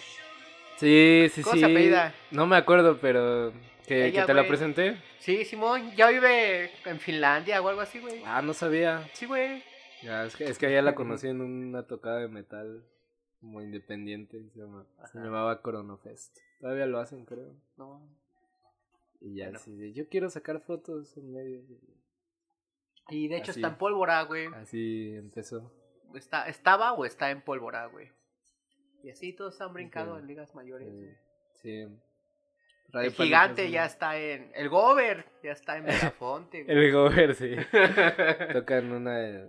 Sí, 0.77 1.31
sí, 1.33 1.42
¿Cómo 1.42 1.55
sí. 1.55 1.61
se 1.61 1.66
apellida? 1.66 2.12
No 2.33 2.47
me 2.47 2.57
acuerdo, 2.57 2.99
pero 3.01 3.53
que, 3.87 4.07
Ella, 4.07 4.23
que 4.23 4.27
te 4.27 4.35
la 4.35 4.49
presenté. 4.49 4.97
Sí, 5.20 5.44
Simón, 5.44 5.94
ya 5.94 6.09
vive 6.09 6.73
en 6.85 6.99
Finlandia 6.99 7.62
o 7.62 7.68
algo 7.68 7.81
así, 7.81 8.01
güey. 8.01 8.20
Ah, 8.27 8.42
no 8.42 8.53
sabía. 8.53 9.09
Sí, 9.12 9.27
güey. 9.27 9.62
Ya, 10.05 10.25
es 10.27 10.37
que, 10.37 10.45
es 10.45 10.59
que 10.59 10.67
allá 10.67 10.83
la 10.83 10.95
conocí 10.95 11.29
en 11.29 11.40
una 11.40 11.87
tocada 11.87 12.19
de 12.21 12.29
metal 12.29 12.85
como 13.40 13.62
independiente. 13.62 14.49
Se, 14.51 14.59
llama- 14.61 14.87
se 15.11 15.19
llamaba 15.19 15.62
Coronofest. 15.62 16.37
Todavía 16.61 16.87
lo 16.87 16.99
hacen, 16.99 17.25
creo. 17.25 17.55
No. 17.77 18.07
Y 19.21 19.37
ya, 19.37 19.45
Bueno. 19.47 19.59
así 19.59 19.93
yo 19.95 20.09
quiero 20.09 20.29
sacar 20.31 20.61
fotos 20.61 21.17
en 21.17 21.33
medio. 21.33 21.62
Y 23.09 23.29
de 23.29 23.37
hecho 23.38 23.51
Así. 23.53 23.61
está 23.61 23.69
en 23.69 23.79
pólvora, 23.79 24.23
güey. 24.23 24.47
Así 24.55 25.14
empezó. 25.17 25.73
Está, 26.14 26.49
estaba 26.49 26.93
o 26.93 27.05
está 27.05 27.31
en 27.31 27.43
pólvora, 27.43 27.87
güey. 27.87 28.09
Y 29.03 29.11
así 29.11 29.33
todos 29.35 29.61
han 29.61 29.73
brincado 29.75 30.19
en 30.19 30.27
ligas 30.27 30.55
mayores, 30.55 30.88
sí. 31.55 31.87
El 32.93 33.11
gigante 33.12 33.71
ya 33.71 33.85
está 33.87 34.17
en. 34.19 34.51
El 34.55 34.69
Gober 34.69 35.27
ya 35.43 35.53
está 35.53 35.77
en 35.77 35.85
Belafonte, 35.87 36.64
güey. 36.64 36.77
El 36.87 36.93
Gober, 36.93 37.35
sí. 37.35 37.51
Toca 38.53 38.79
en 38.79 38.93
una 38.93 39.47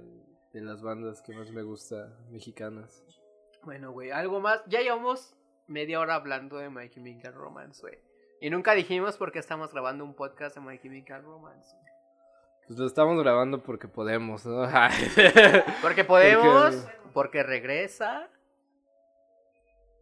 de, 0.55 0.61
las 0.61 0.81
bandas 0.81 1.21
que 1.21 1.33
más 1.33 1.51
me 1.51 1.61
gusta, 1.63 2.09
mexicanas. 2.29 3.03
Bueno, 3.63 3.91
güey, 3.91 4.11
algo 4.11 4.39
más. 4.39 4.61
Ya 4.67 4.81
llevamos 4.81 5.35
media 5.67 5.99
hora 5.99 6.15
hablando 6.15 6.57
de 6.57 6.69
My 6.69 6.89
Chemical 6.89 7.33
Romance, 7.33 7.81
güey. 7.81 7.99
Y 8.41 8.49
nunca 8.49 8.73
dijimos 8.73 9.17
por 9.17 9.31
qué 9.31 9.39
estamos 9.39 9.71
grabando 9.71 10.03
un 10.03 10.13
podcast 10.15 10.55
de 10.55 10.61
My 10.61 10.77
Chemical 10.79 11.23
Romance. 11.23 11.75
Pues 12.67 12.79
lo 12.79 12.85
estamos 12.87 13.21
grabando 13.21 13.61
porque 13.61 13.87
podemos, 13.87 14.45
¿no? 14.45 14.67
Porque 15.81 16.03
podemos, 16.03 16.75
Porque- 16.75 17.11
porque 17.13 17.43
regresa. 17.43 18.27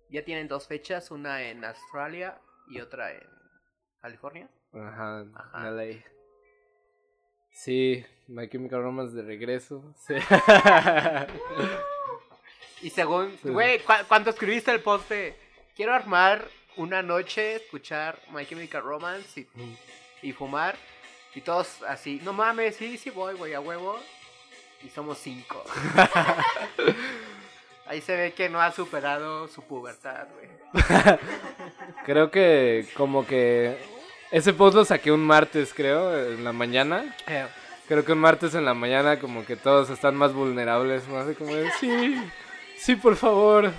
Ya 0.10 0.24
tienen 0.24 0.48
dos 0.48 0.68
fechas, 0.68 1.12
una 1.12 1.42
en 1.44 1.66
Australia 1.66 2.39
y 2.70 2.80
otra 2.80 3.12
en 3.12 3.28
California. 4.02 4.50
Ajá, 4.74 5.26
Ajá. 5.36 5.68
en 5.68 5.76
LA. 5.78 5.84
Sí, 7.54 8.04
My 8.28 8.50
Chemical 8.50 8.82
Romance 8.84 9.16
de 9.16 9.22
regreso. 9.24 9.84
Sí. 10.08 10.16
Y 12.82 12.89
según, 12.89 13.38
güey, 13.44 13.80
cu- 13.80 13.94
cuando 14.10 14.30
escribiste 14.30 14.70
el 14.72 14.82
post 14.82 15.08
de 15.10 15.34
quiero 15.76 15.94
armar 15.94 16.46
una 16.76 17.02
noche, 17.02 17.56
escuchar 17.56 18.20
My 18.34 18.46
Chemical 18.46 18.82
Romance 18.84 19.39
y, 19.42 19.48
y 20.28 20.34
fumar, 20.34 20.76
y 21.34 21.39
todos 21.42 21.82
así, 21.84 22.20
no 22.24 22.34
mames, 22.34 22.76
sí, 22.76 22.98
sí 22.98 23.10
voy, 23.10 23.36
güey, 23.36 23.54
a 23.54 23.62
huevo. 23.62 23.98
Y 24.84 24.89
somos 24.89 25.18
cinco. 25.18 25.63
Ahí 27.86 28.02
se 28.02 28.18
ve 28.18 28.34
que 28.34 28.50
no 28.50 28.60
ha 28.62 28.72
superado 28.74 29.48
su 29.48 29.62
pubertad, 29.62 30.28
güey. 30.34 30.50
Creo 32.06 32.32
que 32.32 32.86
como 32.96 33.26
que 33.26 33.78
ese 34.34 34.52
post 34.52 34.76
lo 34.76 34.84
saqué 34.84 35.12
un 35.12 35.24
martes, 35.24 35.76
creo, 35.76 36.17
en 36.17 36.43
la 36.43 36.52
mañana. 36.52 37.15
Creo 37.88 38.04
que 38.04 38.13
un 38.13 38.17
martes 38.17 38.56
en 38.56 38.65
la 38.65 38.74
mañana 38.74 39.19
como 39.19 39.46
que 39.46 39.56
todos 39.56 39.91
están 39.91 40.15
más 40.15 40.34
vulnerables, 40.34 41.08
¿no? 41.08 41.19
Así 41.19 41.36
como 41.36 41.54
de, 41.54 41.69
sí, 41.80 42.15
sí, 42.76 42.96
por 42.96 43.15
favor. 43.15 43.72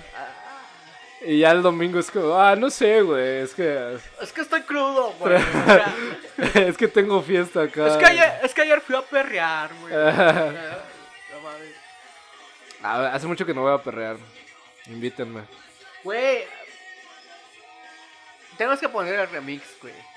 Y 1.25 1.39
ya 1.39 1.51
el 1.51 1.61
domingo 1.61 1.99
es 1.99 2.09
como, 2.09 2.35
ah, 2.35 2.55
no 2.55 2.69
sé, 2.69 3.01
güey, 3.01 3.41
es 3.41 3.53
que... 3.53 3.97
Es 4.21 4.31
que 4.31 4.41
estoy 4.41 4.61
crudo, 4.61 5.13
güey. 5.19 5.35
o 5.35 5.39
sea, 5.65 6.67
es 6.67 6.77
que 6.77 6.87
tengo 6.87 7.21
fiesta 7.21 7.63
acá. 7.63 7.87
es, 7.87 7.97
que 7.97 8.05
ayer, 8.05 8.39
es 8.41 8.53
que 8.53 8.61
ayer 8.61 8.79
fui 8.79 8.95
a 8.95 9.01
perrear, 9.01 9.71
güey. 9.81 9.93
Ah, 12.87 13.09
hace 13.15 13.25
mucho 13.25 13.47
que 13.47 13.53
no 13.53 13.61
voy 13.61 13.73
a 13.73 13.81
perrear. 13.81 14.17
Invítenme. 14.85 15.41
Güey. 16.03 16.43
Tenemos 18.59 18.79
que 18.79 18.87
poner 18.87 19.15
el 19.15 19.27
remix, 19.27 19.63
güey. 19.81 20.14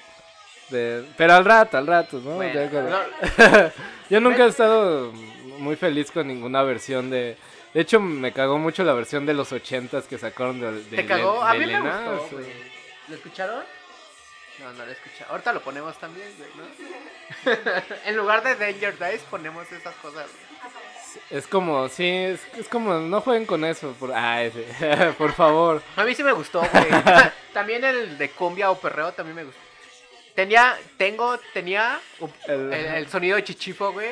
De- 0.70 1.04
Pero 1.16 1.34
al 1.34 1.44
rato, 1.44 1.76
al 1.78 1.86
rato, 1.86 2.20
¿no? 2.24 2.34
Bueno, 2.36 2.54
Ya 2.54 2.70
cuando- 2.70 2.90
no, 2.90 3.70
Yo 4.10 4.20
nunca 4.20 4.44
he 4.44 4.48
estado 4.48 5.12
muy 5.58 5.76
feliz 5.76 6.10
con 6.10 6.26
ninguna 6.28 6.62
versión 6.62 7.10
de... 7.10 7.36
De 7.74 7.80
hecho, 7.82 8.00
me 8.00 8.32
cagó 8.32 8.58
mucho 8.58 8.82
la 8.84 8.94
versión 8.94 9.26
de 9.26 9.34
los 9.34 9.52
ochentas 9.52 10.04
que 10.06 10.16
sacaron 10.18 10.58
de, 10.60 10.72
de 10.84 10.96
¿Te 10.96 11.06
cagó? 11.06 11.42
A 11.42 11.52
mí 11.52 11.58
me 11.60 11.64
Elena, 11.64 12.12
gustó, 12.18 12.36
güey. 12.36 12.46
¿Lo 13.08 13.14
escucharon? 13.14 13.62
No, 14.60 14.72
no 14.72 14.86
lo 14.86 14.90
escucharon. 14.92 15.30
Ahorita 15.30 15.52
lo 15.52 15.60
ponemos 15.60 15.96
también, 15.98 16.28
güey, 16.38 16.50
¿no? 16.56 17.52
en 18.06 18.16
lugar 18.16 18.42
de 18.42 18.54
Danger 18.56 18.96
Days 18.98 19.20
ponemos 19.30 19.70
esas 19.70 19.94
cosas. 19.96 20.26
Es 21.30 21.46
como, 21.46 21.88
sí, 21.88 22.06
es, 22.06 22.40
es 22.56 22.68
como, 22.68 22.94
no 22.94 23.20
jueguen 23.20 23.46
con 23.46 23.64
eso, 23.64 23.92
por, 24.00 24.12
ah, 24.12 24.42
ese, 24.44 24.64
por 25.18 25.32
favor. 25.32 25.82
A 25.96 26.04
mí 26.04 26.14
sí 26.14 26.22
me 26.24 26.32
gustó, 26.32 26.60
güey. 26.60 26.86
también 27.52 27.84
el 27.84 28.16
de 28.16 28.30
cumbia 28.30 28.70
o 28.70 28.78
perreo 28.78 29.12
también 29.12 29.36
me 29.36 29.44
gustó. 29.44 29.60
Tenía, 30.38 30.78
tengo, 30.96 31.36
tenía 31.52 31.98
El- 32.46 33.08
sonido 33.08 33.34
de 33.34 33.42
chichifo, 33.42 33.90
güey. 33.90 34.10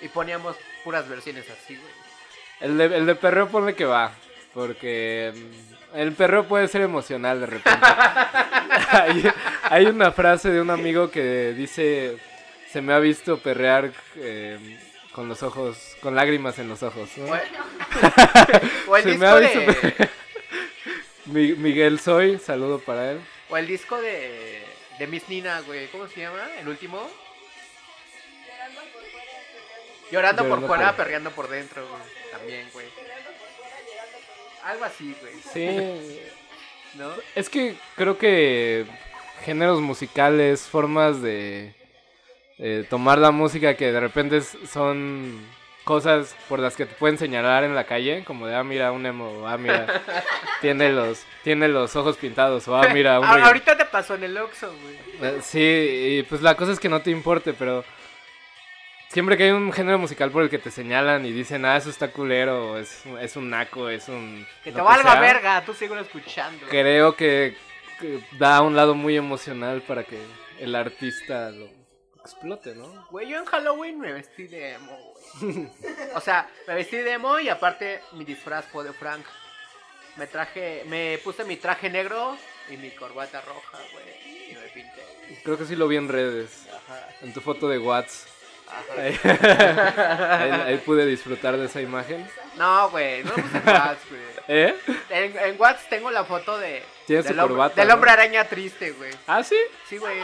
Y 0.00 0.06
poníamos 0.06 0.54
puras 0.84 1.08
versiones 1.08 1.44
así, 1.50 1.74
güey. 1.74 1.92
El 2.60 2.78
de, 2.78 2.84
el 2.98 3.04
de 3.04 3.16
perreo 3.16 3.48
ponle 3.48 3.74
que 3.74 3.84
va, 3.84 4.12
porque 4.52 5.32
mm, 5.34 5.96
el 5.98 6.12
perreo 6.12 6.44
puede 6.46 6.68
ser 6.68 6.82
emocional 6.82 7.40
de 7.40 7.46
repente. 7.46 7.80
hay, 8.92 9.24
hay 9.64 9.86
una 9.86 10.12
frase 10.12 10.50
de 10.50 10.60
un 10.60 10.70
amigo 10.70 11.10
que 11.10 11.52
dice, 11.52 12.16
se 12.70 12.80
me 12.80 12.92
ha 12.92 13.00
visto 13.00 13.38
perrear 13.40 13.90
eh, 14.14 14.78
con 15.10 15.28
los 15.28 15.42
ojos, 15.42 15.96
con 16.00 16.14
lágrimas 16.14 16.60
en 16.60 16.68
los 16.68 16.80
ojos. 16.84 17.10
¿no? 17.16 17.24
O 17.24 17.34
el, 17.34 17.42
o 18.86 18.96
el 18.98 19.02
Se 19.02 19.08
me 19.08 19.14
disco 19.14 19.26
ha 19.26 19.38
visto 19.40 19.58
de. 19.58 20.08
Mi- 21.26 21.54
Miguel 21.54 21.98
Soy, 21.98 22.38
saludo 22.38 22.78
para 22.78 23.10
él. 23.10 23.20
O 23.48 23.56
el 23.56 23.66
disco 23.66 24.00
de 24.00 24.63
de 24.98 25.06
Miss 25.06 25.28
Nina, 25.28 25.60
güey. 25.62 25.88
¿Cómo 25.88 26.06
se 26.08 26.20
llama? 26.20 26.48
¿El 26.58 26.68
último? 26.68 27.08
Llorando 30.10 30.42
por 30.42 30.48
Llorando 30.48 30.66
fuera, 30.66 30.96
perreando 30.96 31.30
por 31.30 31.48
dentro, 31.48 31.86
güey. 31.88 32.02
También, 32.30 32.68
güey. 32.72 32.86
Algo 34.64 34.84
así, 34.84 35.14
güey. 35.20 35.34
Sí. 35.52 36.20
¿No? 36.98 37.10
Es 37.34 37.48
que 37.48 37.76
creo 37.96 38.18
que 38.18 38.86
géneros 39.44 39.80
musicales, 39.80 40.62
formas 40.62 41.20
de 41.20 41.74
eh, 42.58 42.86
tomar 42.88 43.18
la 43.18 43.32
música 43.32 43.76
que 43.76 43.90
de 43.90 43.98
repente 43.98 44.40
son 44.40 45.44
cosas 45.84 46.34
por 46.48 46.58
las 46.58 46.74
que 46.74 46.86
te 46.86 46.94
pueden 46.94 47.18
señalar 47.18 47.62
en 47.62 47.74
la 47.74 47.84
calle, 47.84 48.24
como 48.24 48.46
de, 48.46 48.56
ah, 48.56 48.64
mira, 48.64 48.90
un 48.90 49.04
emo, 49.04 49.46
ah, 49.46 49.58
mira, 49.58 49.86
tiene 50.60 50.90
los, 50.90 51.24
tiene 51.42 51.68
los 51.68 51.94
ojos 51.94 52.16
pintados, 52.16 52.66
o 52.66 52.76
ah, 52.76 52.88
mira, 52.92 53.20
un 53.20 53.26
ahorita 53.44 53.76
te 53.76 53.84
pasó 53.84 54.14
en 54.14 54.24
el 54.24 54.36
Oxxo, 54.38 54.74
güey. 54.82 54.96
Eh, 55.22 55.40
Sí, 55.42 56.18
y 56.18 56.22
pues 56.24 56.40
la 56.42 56.56
cosa 56.56 56.72
es 56.72 56.80
que 56.80 56.88
no 56.88 57.02
te 57.02 57.10
importe, 57.10 57.52
pero 57.52 57.84
siempre 59.08 59.36
que 59.36 59.44
hay 59.44 59.50
un 59.50 59.72
género 59.72 59.98
musical 59.98 60.30
por 60.30 60.42
el 60.42 60.50
que 60.50 60.58
te 60.58 60.70
señalan 60.70 61.24
y 61.26 61.32
dicen, 61.32 61.64
ah, 61.66 61.76
eso 61.76 61.90
está 61.90 62.08
culero, 62.08 62.78
es, 62.78 63.04
es 63.20 63.36
un 63.36 63.50
naco, 63.50 63.88
es 63.90 64.08
un... 64.08 64.46
Que 64.64 64.72
te 64.72 64.80
valga 64.80 65.12
sea, 65.12 65.20
verga, 65.20 65.62
tú 65.64 65.74
síguelo 65.74 66.00
escuchando. 66.00 66.66
Creo 66.68 67.14
que, 67.14 67.56
que 68.00 68.20
da 68.38 68.62
un 68.62 68.74
lado 68.74 68.94
muy 68.94 69.16
emocional 69.16 69.82
para 69.82 70.02
que 70.02 70.18
el 70.58 70.74
artista 70.74 71.50
lo 71.50 71.83
explote, 72.24 72.74
¿no? 72.74 73.06
Güey, 73.10 73.28
yo 73.28 73.38
en 73.38 73.44
Halloween 73.44 74.00
me 74.00 74.12
vestí 74.12 74.46
de 74.46 74.72
emo, 74.72 75.14
güey. 75.40 75.68
O 76.14 76.20
sea, 76.20 76.48
me 76.66 76.74
vestí 76.74 76.96
de 76.96 77.12
emo 77.12 77.38
y 77.38 77.48
aparte 77.50 78.00
mi 78.12 78.24
disfraz 78.24 78.64
fue 78.66 78.84
de 78.84 78.92
Frank. 78.92 79.24
Me 80.16 80.26
traje, 80.26 80.84
me 80.86 81.18
puse 81.22 81.44
mi 81.44 81.56
traje 81.56 81.90
negro 81.90 82.36
y 82.70 82.76
mi 82.76 82.90
corbata 82.92 83.40
roja, 83.42 83.78
güey. 83.92 84.50
Y 84.50 84.54
me 84.54 84.68
pinté. 84.68 85.02
Creo 85.42 85.58
que 85.58 85.66
sí 85.66 85.76
lo 85.76 85.86
vi 85.88 85.96
en 85.96 86.08
redes, 86.08 86.66
Ajá, 86.68 87.08
en 87.20 87.32
tu 87.34 87.40
foto 87.40 87.68
de 87.68 87.78
Watts. 87.78 88.26
Ahí, 90.66 90.76
pude 90.84 91.06
disfrutar 91.06 91.56
de 91.56 91.66
esa 91.66 91.80
imagen. 91.80 92.28
No, 92.56 92.90
güey, 92.90 93.24
no 93.24 93.32
puse 93.32 93.58
Watts, 93.66 94.08
güey. 94.08 94.22
¿Eh? 94.48 94.76
En, 95.10 95.38
en 95.38 95.60
Watts 95.60 95.88
tengo 95.88 96.10
la 96.10 96.24
foto 96.24 96.58
de. 96.58 96.82
Tu 97.06 97.16
hombre, 97.16 97.36
corbata, 97.36 97.80
Del 97.80 97.90
hombre 97.90 98.10
araña 98.10 98.44
triste, 98.44 98.92
güey. 98.92 99.10
¿Ah, 99.26 99.42
sí? 99.42 99.56
Sí, 99.88 99.98
güey. 99.98 100.18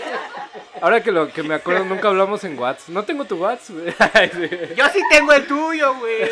Ahora 0.80 1.02
que 1.02 1.12
lo 1.12 1.32
que 1.32 1.42
me 1.42 1.54
acuerdo, 1.54 1.84
nunca 1.84 2.08
hablamos 2.08 2.42
en 2.44 2.58
Watts. 2.58 2.88
No 2.88 3.04
tengo 3.04 3.24
tu 3.24 3.36
Watts, 3.36 3.70
güey. 3.70 3.94
Yo 4.74 4.88
sí 4.88 5.02
tengo 5.10 5.32
el 5.32 5.46
tuyo, 5.46 5.94
güey. 5.94 6.30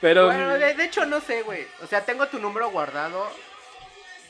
Pero... 0.00 0.26
Bueno, 0.26 0.58
de, 0.58 0.74
de 0.74 0.84
hecho 0.84 1.04
no 1.06 1.20
sé, 1.20 1.42
güey. 1.42 1.66
O 1.82 1.86
sea, 1.86 2.04
tengo 2.04 2.26
tu 2.26 2.38
número 2.38 2.70
guardado, 2.70 3.30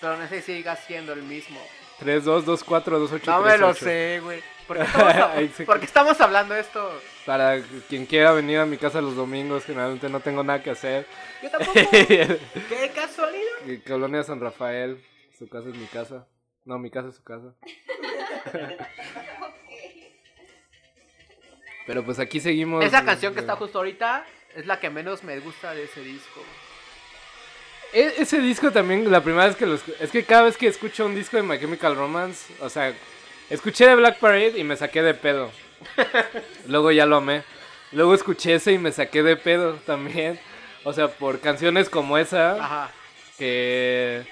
pero 0.01 0.17
no 0.17 0.29
sé 0.29 0.43
si 0.43 0.57
siga 0.57 0.77
siendo 0.77 1.13
el 1.13 1.23
mismo. 1.23 1.61
3, 2.01 2.25
2, 2.25 2.45
2, 2.45 2.65
4, 2.65 2.99
2, 2.99 3.13
8, 3.13 3.31
No 3.31 3.43
me 3.43 3.59
lo 3.59 3.75
sé, 3.75 4.21
güey. 4.23 4.43
¿Por 4.71 4.79
qué 4.79 4.85
estamos, 4.85 5.83
estamos 5.83 6.21
hablando 6.21 6.55
de 6.55 6.61
esto? 6.61 7.01
Para 7.27 7.61
quien 7.89 8.07
quiera 8.07 8.31
venir 8.31 8.59
a 8.59 8.67
mi 8.67 8.77
casa 8.77 9.01
los 9.01 9.17
domingos, 9.17 9.65
generalmente 9.65 10.09
no 10.09 10.21
tengo 10.21 10.45
nada 10.45 10.63
que 10.63 10.71
hacer. 10.71 11.07
Yo 11.43 11.51
tampoco. 11.51 11.81
¿Qué 11.91 12.93
casualidad? 12.95 13.83
Colonia 13.87 14.23
San 14.23 14.39
Rafael, 14.41 15.03
su 15.37 15.49
casa 15.49 15.69
es 15.71 15.75
mi 15.75 15.87
casa. 15.87 16.27
No, 16.65 16.79
mi 16.79 16.89
casa 16.91 17.09
es 17.09 17.17
su 17.17 17.25
casa. 17.25 17.53
Pero 21.87 22.05
pues 22.05 22.19
aquí 22.21 22.39
seguimos. 22.39 22.85
Esa 22.85 23.05
canción 23.05 23.35
que 23.35 23.41
está 23.41 23.57
justo 23.57 23.79
ahorita 23.79 24.25
es 24.55 24.67
la 24.67 24.79
que 24.79 24.91
menos 24.91 25.25
me 25.25 25.39
gusta 25.41 25.75
de 25.75 25.85
ese 25.85 26.01
disco. 26.03 26.41
E- 27.93 28.15
ese 28.19 28.39
disco 28.39 28.71
también, 28.71 29.11
la 29.11 29.21
primera 29.21 29.47
vez 29.47 29.57
que 29.57 29.67
lo 29.67 29.75
escu- 29.77 29.97
Es 29.99 30.13
que 30.13 30.25
cada 30.25 30.43
vez 30.43 30.57
que 30.57 30.69
escucho 30.69 31.07
un 31.07 31.15
disco 31.17 31.37
de 31.37 31.43
My 31.43 31.59
Chemical 31.59 31.97
Romance, 31.97 32.55
o 32.61 32.69
sea, 32.69 32.95
escuché 33.51 33.87
de 33.87 33.97
Black 33.97 34.19
Parade 34.19 34.59
y 34.59 34.65
me 34.65 34.77
saqué 34.77 35.03
de 35.03 35.15
pedo. 35.15 35.51
Luego 36.67 36.91
ya 36.91 37.07
lo 37.07 37.17
amé. 37.17 37.43
Luego 37.93 38.15
escuché 38.15 38.55
ese 38.55 38.73
y 38.73 38.79
me 38.79 38.93
saqué 38.93 39.23
de 39.23 39.37
pedo 39.37 39.75
también. 39.87 40.41
O 40.85 40.93
sea, 40.93 41.09
por 41.09 41.41
canciones 41.41 41.91
como 41.91 42.17
esa, 42.17 42.53
Ajá. 42.53 42.91
que... 43.39 44.25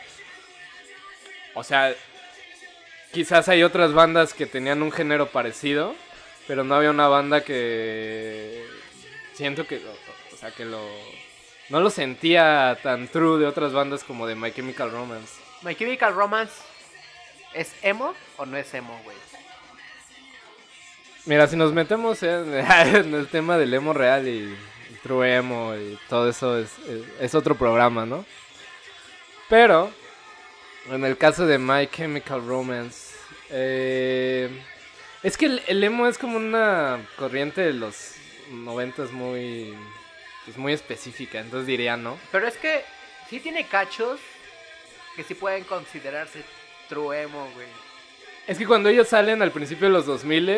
O 1.54 1.64
sea, 1.64 1.92
quizás 3.12 3.48
hay 3.48 3.62
otras 3.62 3.92
bandas 3.92 4.32
que 4.32 4.46
tenían 4.46 4.82
un 4.82 4.92
género 4.92 5.26
parecido, 5.26 5.94
pero 6.46 6.64
no 6.64 6.74
había 6.76 6.90
una 6.90 7.08
banda 7.08 7.42
que... 7.42 8.64
Siento 9.34 9.66
que... 9.66 9.82
O 10.32 10.36
sea, 10.36 10.52
que 10.52 10.64
lo... 10.64 10.80
No 11.68 11.80
lo 11.80 11.90
sentía 11.90 12.78
tan 12.82 13.08
true 13.08 13.38
de 13.38 13.46
otras 13.46 13.72
bandas 13.72 14.04
como 14.04 14.26
de 14.26 14.34
My 14.34 14.52
Chemical 14.52 14.90
Romance. 14.90 15.34
My 15.62 15.74
Chemical 15.74 16.14
Romance 16.14 16.62
¿es 17.58 17.74
emo 17.82 18.14
o 18.36 18.46
no 18.46 18.56
es 18.56 18.72
emo, 18.72 18.98
güey? 19.04 19.16
Mira, 21.26 21.46
si 21.46 21.56
nos 21.56 21.72
metemos 21.72 22.22
en, 22.22 22.54
en 22.54 23.14
el 23.14 23.26
tema 23.28 23.58
del 23.58 23.74
emo 23.74 23.92
real 23.92 24.28
y, 24.28 24.56
y 24.90 24.94
true 25.02 25.36
emo 25.36 25.74
y 25.74 25.98
todo 26.08 26.30
eso 26.30 26.56
es, 26.56 26.78
es, 26.88 27.02
es 27.20 27.34
otro 27.34 27.56
programa, 27.56 28.06
¿no? 28.06 28.24
Pero, 29.48 29.90
en 30.90 31.04
el 31.04 31.18
caso 31.18 31.46
de 31.46 31.58
My 31.58 31.86
Chemical 31.88 32.46
Romance, 32.46 33.14
eh, 33.50 34.48
es 35.22 35.36
que 35.36 35.46
el, 35.46 35.62
el 35.66 35.82
emo 35.82 36.06
es 36.06 36.16
como 36.16 36.36
una 36.36 37.04
corriente 37.16 37.60
de 37.60 37.72
los 37.72 38.14
noventas 38.50 39.10
muy, 39.10 39.74
pues 40.44 40.56
muy 40.56 40.72
específica, 40.72 41.40
entonces 41.40 41.66
diría, 41.66 41.96
¿no? 41.96 42.18
Pero 42.30 42.46
es 42.46 42.56
que 42.56 42.84
sí 43.28 43.40
tiene 43.40 43.66
cachos 43.66 44.20
que 45.16 45.24
sí 45.24 45.34
pueden 45.34 45.64
considerarse 45.64 46.44
true 46.88 47.22
emo, 47.22 47.48
güey. 47.54 47.66
Es 48.46 48.58
que 48.58 48.66
cuando 48.66 48.88
ellos 48.88 49.08
salen 49.08 49.42
al 49.42 49.50
principio 49.50 49.88
de 49.88 49.92
los 49.92 50.06
2000 50.06 50.48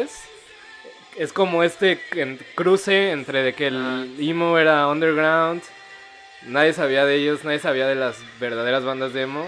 es 1.16 1.33
como 1.33 1.62
este 1.62 2.01
cruce 2.55 3.11
entre 3.11 3.43
de 3.43 3.53
que 3.53 3.66
el 3.66 4.16
emo 4.18 4.59
era 4.59 4.87
underground, 4.87 5.62
nadie 6.47 6.72
sabía 6.72 7.05
de 7.05 7.16
ellos, 7.16 7.45
nadie 7.45 7.59
sabía 7.59 7.87
de 7.87 7.97
las 7.97 8.16
verdaderas 8.39 8.85
bandas 8.85 9.12
de 9.12 9.22
emo. 9.22 9.47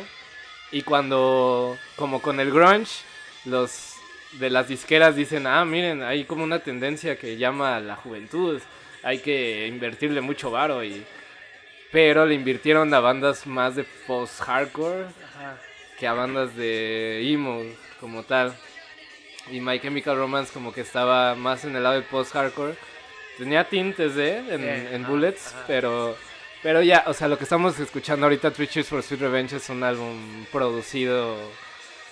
Y 0.70 0.83
cuando, 0.83 1.78
como 1.97 2.20
con 2.20 2.41
el 2.41 2.51
grunge, 2.51 3.05
los 3.45 3.95
de 4.33 4.51
las 4.51 4.68
disqueras 4.68 5.14
dicen, 5.14 5.47
ah, 5.47 5.64
miren, 5.64 6.03
hay 6.03 6.24
como 6.24 6.45
una 6.45 6.61
tendencia 6.61 7.16
que 7.16 7.37
llama 7.37 7.76
a 7.76 7.80
la 7.80 7.97
juventud, 7.97 8.61
hay 9.03 9.18
que 9.18 9.66
invertirle 9.66 10.20
mucho 10.20 10.51
varo 10.51 10.83
y... 10.83 11.05
Pero 11.91 12.24
le 12.24 12.35
invirtieron 12.35 12.95
a 12.95 13.01
bandas 13.01 13.47
más 13.47 13.76
de 13.76 13.85
post-hardcore. 14.07 15.09
Que 15.99 16.07
a 16.07 16.12
bandas 16.12 16.55
de 16.57 17.20
emo 17.32 17.62
como 18.01 18.22
tal. 18.22 18.55
Y 19.51 19.61
My 19.61 19.80
Chemical 19.80 20.16
Romance 20.16 20.53
como 20.53 20.72
que 20.72 20.82
estaba 20.82 21.34
más 21.34 21.64
en 21.64 21.74
el 21.76 21.82
lado 21.82 21.97
de 21.97 22.03
post-hardcore. 22.03 22.74
Tenía 23.38 23.68
tintes 23.68 24.14
de 24.14 24.38
en, 24.38 24.61
Sí, 24.61 24.95
en 24.95 25.03
ajá, 25.03 25.11
Bullets, 25.11 25.49
ajá. 25.55 25.64
pero 25.66 26.16
pero 26.62 26.80
ya, 26.80 27.03
o 27.09 27.12
sea, 27.12 27.26
lo 27.26 27.36
que 27.36 27.45
estamos 27.45 27.78
escuchando 27.80 28.26
ahorita, 28.26 28.53
Three 28.53 28.68
Cheers 28.68 28.88
for 28.88 29.03
Sweet 29.03 29.20
Revenge, 29.20 29.57
es 29.57 29.68
un 29.68 29.82
álbum 29.82 30.45
producido 30.53 31.36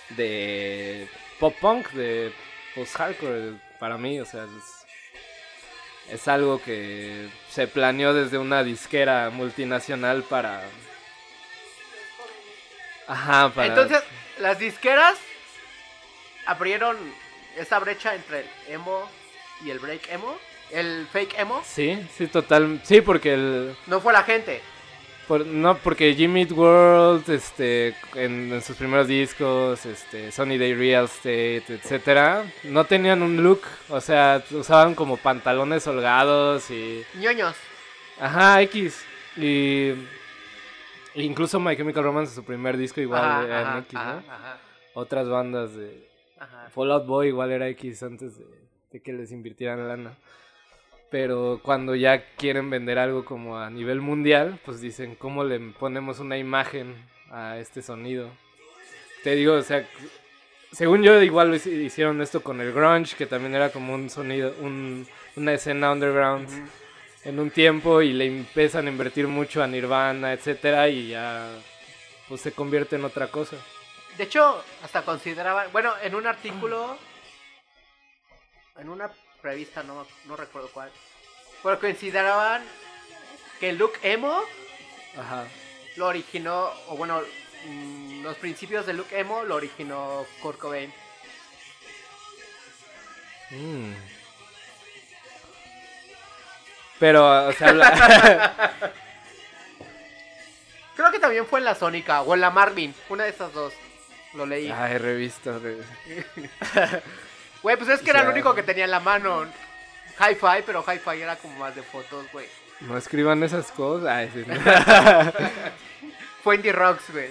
de 0.09 1.07
pop 1.39 1.55
punk, 1.61 1.89
de 1.91 2.33
post-hardcore 2.75 3.53
para 3.79 3.97
mí, 3.97 4.19
o 4.19 4.25
sea, 4.25 4.43
es, 4.43 6.13
es 6.13 6.27
algo 6.27 6.61
que 6.61 7.29
se 7.49 7.67
planeó 7.67 8.13
desde 8.13 8.37
una 8.37 8.63
disquera 8.63 9.29
multinacional 9.29 10.23
para... 10.23 10.63
Ajá, 13.11 13.49
para... 13.53 13.67
Entonces, 13.67 14.01
las 14.39 14.57
disqueras 14.59 15.17
abrieron 16.45 16.97
esa 17.57 17.79
brecha 17.79 18.15
entre 18.15 18.39
el 18.41 18.45
emo 18.69 19.09
y 19.63 19.69
el 19.69 19.79
break 19.79 20.09
emo. 20.09 20.37
El 20.71 21.05
fake 21.11 21.37
emo. 21.37 21.61
Sí, 21.65 21.99
sí, 22.17 22.27
total. 22.27 22.79
Sí, 22.83 23.01
porque 23.01 23.33
el... 23.33 23.75
No 23.87 23.99
fue 23.99 24.13
la 24.13 24.23
gente. 24.23 24.61
por- 25.27 25.45
no, 25.45 25.77
porque 25.77 26.13
Jimmy 26.15 26.41
Eat 26.43 26.51
World, 26.53 27.29
este, 27.29 27.89
en, 28.15 28.53
en 28.53 28.61
sus 28.61 28.77
primeros 28.77 29.07
discos, 29.07 29.85
este, 29.85 30.31
Sunny 30.31 30.57
Day 30.57 30.73
Real 30.73 31.05
Estate, 31.05 31.65
etcétera, 31.67 32.45
no 32.63 32.85
tenían 32.85 33.21
un 33.21 33.43
look, 33.43 33.61
o 33.89 33.99
sea, 33.99 34.41
usaban 34.51 34.95
como 34.95 35.17
pantalones 35.17 35.85
holgados 35.87 36.71
y, 36.71 37.05
ñoños. 37.15 37.55
ajá, 38.19 38.61
X, 38.61 39.03
y 39.35 39.91
incluso 41.15 41.59
My 41.59 41.75
Chemical 41.75 42.03
Romance, 42.03 42.33
su 42.35 42.43
primer 42.43 42.77
disco 42.77 43.01
igual 43.01 43.23
Ajá, 43.23 43.43
era 43.45 43.61
ajá, 43.61 43.79
X, 43.79 43.93
¿no? 43.93 43.99
ajá, 44.01 44.59
Otras 44.93 45.29
bandas 45.29 45.75
de. 45.75 46.09
Fallout 46.73 47.05
Boy 47.05 47.27
igual 47.27 47.51
era 47.51 47.67
X 47.69 48.01
antes 48.03 48.37
de, 48.37 48.45
de 48.91 48.99
que 49.01 49.13
les 49.13 49.31
invirtieran 49.31 49.87
lana. 49.87 50.13
Pero 51.09 51.59
cuando 51.61 51.93
ya 51.93 52.23
quieren 52.37 52.69
vender 52.69 52.97
algo 52.97 53.25
como 53.25 53.57
a 53.59 53.69
nivel 53.69 53.99
mundial, 54.01 54.59
pues 54.65 54.79
dicen, 54.79 55.15
¿cómo 55.15 55.43
le 55.43 55.59
ponemos 55.59 56.19
una 56.19 56.37
imagen 56.37 56.95
a 57.29 57.57
este 57.57 57.81
sonido? 57.81 58.29
Te 59.23 59.35
digo, 59.35 59.55
o 59.55 59.61
sea, 59.61 59.85
según 60.71 61.03
yo 61.03 61.21
igual 61.21 61.49
lo 61.49 61.55
hicieron 61.55 62.21
esto 62.21 62.41
con 62.41 62.61
el 62.61 62.71
grunge, 62.71 63.15
que 63.17 63.25
también 63.25 63.53
era 63.53 63.71
como 63.71 63.93
un 63.93 64.09
sonido, 64.09 64.53
un- 64.61 65.05
una 65.35 65.53
escena 65.53 65.91
underground 65.91 66.47
Ujú. 66.47 66.61
En 67.23 67.39
un 67.39 67.51
tiempo 67.51 68.01
y 68.01 68.13
le 68.13 68.25
empiezan 68.25 68.87
a 68.87 68.89
invertir 68.89 69.27
mucho 69.27 69.61
a 69.61 69.67
Nirvana, 69.67 70.33
etcétera, 70.33 70.89
y 70.89 71.09
ya 71.09 71.49
pues 72.27 72.41
se 72.41 72.51
convierte 72.51 72.95
en 72.95 73.05
otra 73.05 73.27
cosa. 73.27 73.57
De 74.17 74.23
hecho, 74.23 74.63
hasta 74.83 75.03
consideraban, 75.03 75.71
bueno, 75.71 75.93
en 76.01 76.15
un 76.15 76.27
artículo, 76.27 76.97
en 78.77 78.89
una 78.89 79.11
revista, 79.41 79.83
no, 79.83 80.05
no 80.25 80.35
recuerdo 80.35 80.69
cuál. 80.69 80.91
Pero 81.63 81.79
consideraban 81.79 82.63
que 83.59 83.69
el 83.69 83.77
look 83.77 83.93
emo 84.01 84.41
Ajá. 85.17 85.45
lo 85.95 86.07
originó, 86.07 86.71
o 86.87 86.97
bueno, 86.97 87.21
mm, 87.65 88.23
los 88.23 88.37
principios 88.37 88.85
del 88.85 88.97
look 88.97 89.11
emo 89.11 89.43
lo 89.43 89.55
originó 89.55 90.25
Kurt 90.41 90.57
Cobain. 90.57 90.91
Mm. 93.51 93.93
Pero, 97.01 97.47
o 97.47 97.51
sea, 97.53 97.73
Creo 100.95 101.11
que 101.11 101.19
también 101.19 101.45
fue 101.47 101.59
en 101.59 101.65
la 101.65 101.75
Sónica 101.75 102.21
o 102.21 102.33
en 102.35 102.41
la 102.41 102.51
Marvin, 102.51 102.93
una 103.09 103.23
de 103.23 103.29
esas 103.31 103.51
dos. 103.53 103.73
Lo 104.33 104.45
leí. 104.45 104.71
Ay, 104.71 104.97
revista. 104.97 105.57
re- 105.57 105.77
Güey, 107.63 107.75
pues 107.75 107.89
es 107.89 108.01
que 108.01 108.11
era 108.11 108.19
lo 108.19 108.25
sea- 108.25 108.33
único 108.33 108.55
que 108.55 108.63
tenía 108.63 108.85
en 108.85 108.91
la 108.91 108.99
mano. 108.99 109.45
Hi-Fi, 110.19 110.63
pero 110.65 110.83
Hi-Fi 110.87 111.21
era 111.21 111.35
como 111.37 111.57
más 111.59 111.75
de 111.75 111.81
fotos, 111.83 112.25
güey. 112.31 112.47
No 112.81 112.97
escriban 112.97 113.41
esas 113.43 113.71
cosas. 113.71 114.07
Ay, 114.07 114.29
sí. 114.33 114.43
Fue 116.43 116.55
Indie 116.55 116.71
Rocks, 116.71 117.11
güey. 117.11 117.29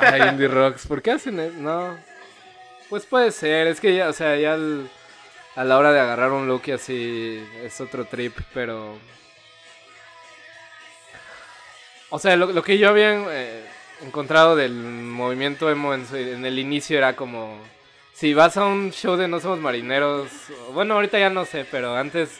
Ay, 0.00 0.22
Indie 0.28 0.48
Rocks. 0.48 0.86
¿Por 0.86 1.02
qué 1.02 1.12
hacen 1.12 1.38
eso? 1.40 1.54
No. 1.56 1.98
Pues 2.88 3.04
puede 3.06 3.30
ser. 3.32 3.66
Es 3.66 3.80
que 3.80 3.94
ya, 3.94 4.08
o 4.08 4.12
sea, 4.12 4.36
ya 4.36 4.54
al- 4.54 4.88
a 5.56 5.64
la 5.64 5.78
hora 5.78 5.92
de 5.92 6.00
agarrar 6.00 6.30
un 6.32 6.46
look 6.46 6.62
y 6.66 6.72
así 6.72 7.44
es 7.62 7.80
otro 7.80 8.04
trip, 8.04 8.36
pero. 8.54 8.98
O 12.10 12.18
sea, 12.18 12.36
lo, 12.36 12.46
lo 12.52 12.62
que 12.62 12.78
yo 12.78 12.88
había 12.88 13.12
eh, 13.32 13.64
encontrado 14.02 14.54
del 14.56 14.72
movimiento 14.72 15.68
emo 15.70 15.92
en, 15.94 16.06
su- 16.06 16.16
en 16.16 16.44
el 16.46 16.58
inicio 16.58 16.96
era 16.98 17.16
como. 17.16 17.58
Si 18.12 18.32
vas 18.32 18.56
a 18.56 18.64
un 18.64 18.92
show 18.92 19.16
de 19.16 19.28
No 19.28 19.40
Somos 19.40 19.58
Marineros. 19.58 20.28
Bueno, 20.72 20.94
ahorita 20.94 21.18
ya 21.18 21.30
no 21.30 21.44
sé, 21.44 21.66
pero 21.70 21.96
antes. 21.96 22.30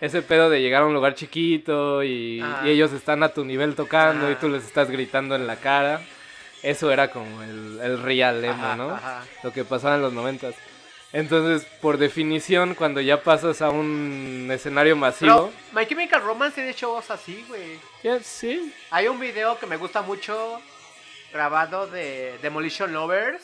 Ese 0.00 0.22
pedo 0.22 0.48
de 0.48 0.60
llegar 0.62 0.84
a 0.84 0.86
un 0.86 0.94
lugar 0.94 1.16
chiquito 1.16 2.04
y, 2.04 2.40
y 2.64 2.68
ellos 2.70 2.92
están 2.92 3.24
a 3.24 3.30
tu 3.30 3.44
nivel 3.44 3.74
tocando 3.74 4.28
y 4.28 4.32
Ajá. 4.34 4.40
tú 4.40 4.48
les 4.48 4.64
estás 4.64 4.88
gritando 4.92 5.34
en 5.34 5.48
la 5.48 5.56
cara. 5.56 6.00
Eso 6.62 6.92
era 6.92 7.10
como 7.10 7.42
el, 7.42 7.80
el 7.82 8.00
real 8.00 8.44
emo, 8.44 8.64
Ajá, 8.64 8.76
¿no? 8.76 8.90
ajá. 8.94 9.24
Lo 9.42 9.52
que 9.52 9.64
pasaba 9.64 9.96
en 9.96 10.02
los 10.02 10.12
noventas. 10.12 10.54
Entonces, 11.12 11.66
por 11.80 11.96
definición, 11.96 12.74
cuando 12.74 13.00
ya 13.00 13.22
pasas 13.22 13.62
a 13.62 13.70
un 13.70 14.48
escenario 14.52 14.94
masivo... 14.94 15.50
Pero 15.50 15.52
My 15.72 15.86
Chemical 15.86 16.22
Romance 16.22 16.56
tiene 16.56 16.72
shows 16.74 17.10
así, 17.10 17.44
güey. 17.48 17.80
sí, 18.22 18.74
Hay 18.90 19.08
un 19.08 19.18
video 19.18 19.58
que 19.58 19.66
me 19.66 19.76
gusta 19.76 20.02
mucho 20.02 20.60
grabado 21.32 21.86
de 21.86 22.36
Demolition 22.42 22.92
Lovers. 22.92 23.42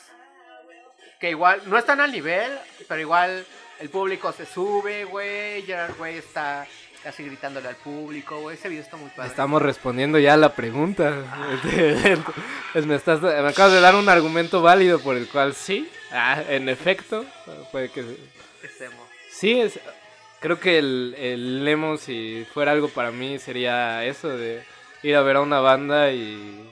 Que 1.18 1.30
igual, 1.30 1.62
no 1.66 1.78
están 1.78 2.00
al 2.00 2.12
nivel, 2.12 2.58
pero 2.86 3.00
igual 3.00 3.46
el 3.80 3.88
público 3.88 4.30
se 4.32 4.44
sube, 4.44 5.04
güey. 5.04 5.62
Gerard, 5.62 5.96
güey, 5.96 6.18
está 6.18 6.66
casi 7.04 7.22
gritándole 7.22 7.68
al 7.68 7.76
público, 7.76 8.40
güey. 8.40 8.56
Ese 8.56 8.68
video 8.68 8.82
está 8.82 8.96
muy 8.96 9.10
padre. 9.10 9.28
estamos 9.28 9.60
respondiendo 9.60 10.18
ya 10.18 10.32
a 10.32 10.36
la 10.38 10.54
pregunta. 10.54 11.14
Es- 12.74 12.86
me, 12.86 12.94
estás, 12.96 13.20
me 13.20 13.46
acabas 13.46 13.72
de 13.72 13.80
dar 13.80 13.94
un 13.94 14.08
argumento 14.08 14.62
válido 14.62 14.98
por 14.98 15.16
el 15.16 15.28
cual 15.28 15.54
sí, 15.54 15.88
ah, 16.10 16.42
en 16.48 16.68
efecto, 16.70 17.24
puede 17.70 17.90
que... 17.90 18.00
Es 18.00 18.80
emo. 18.80 19.06
Sí, 19.30 19.60
es, 19.60 19.78
creo 20.40 20.58
que 20.58 20.78
el, 20.78 21.14
el 21.18 21.68
emo, 21.68 21.98
si 21.98 22.46
fuera 22.54 22.72
algo 22.72 22.88
para 22.88 23.10
mí, 23.10 23.38
sería 23.38 24.04
eso 24.04 24.28
de 24.30 24.64
ir 25.02 25.14
a 25.14 25.22
ver 25.22 25.36
a 25.36 25.42
una 25.42 25.60
banda 25.60 26.10
y, 26.10 26.66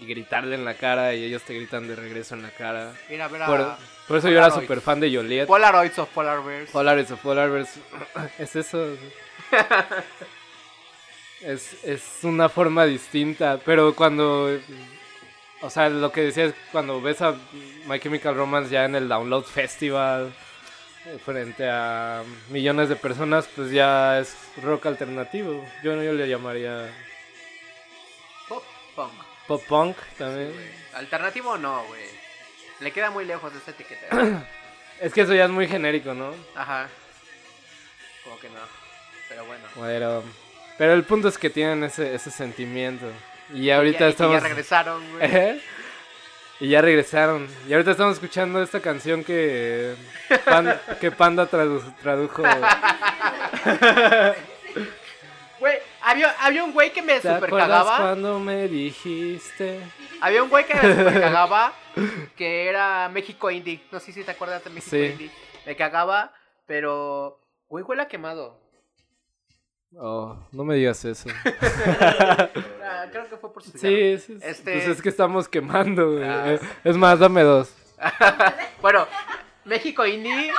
y, 0.00 0.06
gritarle 0.06 0.56
en 0.56 0.64
la 0.64 0.74
cara 0.74 1.14
y 1.14 1.22
ellos 1.22 1.42
te 1.42 1.54
gritan 1.54 1.86
de 1.86 1.94
regreso 1.94 2.34
en 2.34 2.42
la 2.42 2.50
cara. 2.50 2.92
Mira, 3.08 3.28
ver 3.28 3.42
a 3.42 3.46
Por, 3.46 3.76
por 4.10 4.18
eso 4.18 4.28
yo 4.28 4.38
era 4.38 4.50
súper 4.50 4.80
fan 4.80 4.98
de 4.98 5.14
Joliet. 5.14 5.46
Polaroids 5.46 5.96
of 6.00 6.08
Polar 6.08 6.42
Bears. 6.44 6.68
Polaris 6.72 7.10
o 7.12 7.16
Polarverse. 7.16 7.80
Es 8.40 8.56
eso. 8.56 8.96
Es, 11.40 11.82
es 11.84 12.02
una 12.22 12.48
forma 12.48 12.84
distinta. 12.84 13.58
Pero 13.64 13.94
cuando. 13.94 14.58
O 15.62 15.70
sea, 15.70 15.88
lo 15.88 16.10
que 16.12 16.22
decía 16.22 16.44
es 16.46 16.54
cuando 16.72 17.00
ves 17.00 17.22
a 17.22 17.34
My 17.86 17.98
Chemical 18.00 18.34
Romance 18.34 18.70
ya 18.70 18.84
en 18.84 18.94
el 18.94 19.08
Download 19.08 19.44
Festival. 19.44 20.32
eh, 21.06 21.18
Frente 21.24 21.68
a 21.70 22.22
millones 22.50 22.88
de 22.90 22.96
personas, 22.96 23.48
pues 23.54 23.70
ya 23.70 24.18
es 24.18 24.36
rock 24.62 24.86
alternativo. 24.86 25.64
Yo, 25.82 25.94
yo 26.02 26.12
le 26.12 26.28
llamaría 26.28 26.90
Pop 28.48 28.62
punk. 28.94 29.12
pop 29.46 29.62
punk 29.66 29.96
también. 30.18 30.52
Alternativo 30.94 31.56
no, 31.56 31.84
güey. 31.86 32.19
Le 32.80 32.90
queda 32.92 33.10
muy 33.10 33.24
lejos 33.24 33.52
de 33.52 33.58
esa 33.58 33.70
etiqueta. 33.72 34.06
Es 35.00 35.14
que 35.14 35.22
eso 35.22 35.32
ya 35.32 35.44
es 35.44 35.50
muy 35.50 35.66
genérico, 35.66 36.12
¿no? 36.12 36.34
Ajá. 36.54 36.86
Como 38.22 38.38
que 38.38 38.50
no. 38.50 38.60
Pero 39.30 39.46
bueno. 39.46 39.64
Pero, 39.74 40.22
pero 40.76 40.92
el 40.92 41.04
punto 41.04 41.28
es 41.28 41.38
que 41.38 41.48
tienen 41.48 41.82
ese, 41.84 42.14
ese 42.14 42.30
sentimiento. 42.30 43.06
Y 43.54 43.62
Y 43.62 43.70
ahorita 43.70 44.00
ya- 44.00 44.06
y 44.06 44.10
estamos. 44.10 44.34
ya 44.34 44.40
regresaron, 44.48 45.10
güey. 45.12 45.24
Ejé. 45.26 45.60
Y 46.60 46.68
ya 46.68 46.82
regresaron. 46.82 47.48
Y 47.66 47.72
ahorita 47.72 47.92
estamos 47.92 48.12
escuchando 48.16 48.62
esta 48.62 48.80
canción 48.80 49.24
que, 49.24 49.94
Pan- 50.44 50.78
que 51.00 51.10
Panda 51.10 51.48
tradu- 51.48 51.94
tradujo. 52.02 52.42
Güey, 55.58 55.78
había, 56.00 56.30
había 56.40 56.64
un 56.64 56.72
güey 56.72 56.90
que 56.92 57.02
me 57.02 57.14
¿Te 57.20 57.28
super 57.28 57.44
acuerdas 57.44 57.68
cagaba. 57.68 57.96
cuando 57.98 58.38
me 58.38 58.66
dijiste? 58.68 59.78
Había 60.22 60.42
un 60.42 60.48
güey 60.48 60.64
que 60.66 60.74
me 60.74 60.80
super 60.94 61.20
cagaba. 61.20 61.72
Que 62.36 62.66
era 62.68 63.08
México 63.08 63.50
Indie. 63.50 63.82
No 63.92 64.00
sé 64.00 64.12
si 64.12 64.22
te 64.24 64.30
acuerdas 64.30 64.62
de 64.64 64.70
México 64.70 64.90
Sí. 64.96 65.04
Indie. 65.06 65.30
Me 65.66 65.76
cagaba, 65.76 66.32
pero. 66.66 67.40
Güey, 67.68 67.84
huele 67.84 68.02
a 68.02 68.08
quemado. 68.08 68.58
Oh, 69.96 70.36
no 70.52 70.64
me 70.64 70.76
digas 70.76 71.04
eso. 71.04 71.28
Ah, 72.92 73.06
creo 73.10 73.28
que 73.28 73.36
fue 73.36 73.52
por 73.52 73.62
su 73.62 73.70
Sí, 73.78 73.94
es- 74.00 74.28
Este- 74.30 74.72
pues 74.72 74.88
es 74.88 75.02
que 75.02 75.08
estamos 75.08 75.48
quemando, 75.48 76.12
güey. 76.12 76.24
Ah. 76.24 76.58
Es 76.84 76.96
más, 76.96 77.18
dame 77.18 77.42
dos. 77.42 77.72
Bueno, 78.82 79.06
México 79.64 80.06
Indie 80.06 80.52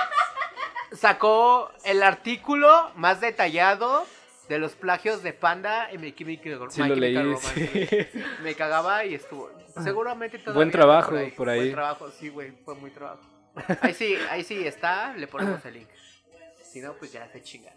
sacó 0.92 1.70
el 1.84 2.02
artículo 2.02 2.90
más 2.94 3.20
detallado 3.20 4.06
de 4.52 4.58
los 4.58 4.72
plagios 4.72 5.22
de 5.22 5.32
Panda 5.32 5.88
y 5.92 5.96
My 5.98 6.12
Chemical, 6.14 6.58
Sí 6.70 6.82
lo 6.82 6.94
leí, 6.94 7.16
Romance, 7.16 7.54
sí. 7.54 7.86
güey. 7.86 8.08
Me 8.42 8.54
cagaba 8.54 9.04
y 9.04 9.14
estuvo. 9.14 9.50
Seguramente 9.82 10.38
todavía 10.38 10.56
Buen 10.56 10.70
trabajo 10.70 11.16
por 11.36 11.48
ahí. 11.48 11.58
Buen 11.60 11.72
trabajo, 11.72 12.10
sí, 12.10 12.28
güey, 12.28 12.50
fue 12.64 12.74
muy 12.74 12.90
trabajo. 12.90 13.22
Ahí 13.80 13.94
sí, 13.94 14.14
ahí 14.30 14.44
sí 14.44 14.66
está, 14.66 15.14
le 15.16 15.26
ponemos 15.26 15.64
el 15.64 15.74
link. 15.74 15.88
Si 16.62 16.80
no, 16.80 16.92
pues 16.94 17.12
ya 17.12 17.26
se 17.28 17.42
chinga. 17.42 17.70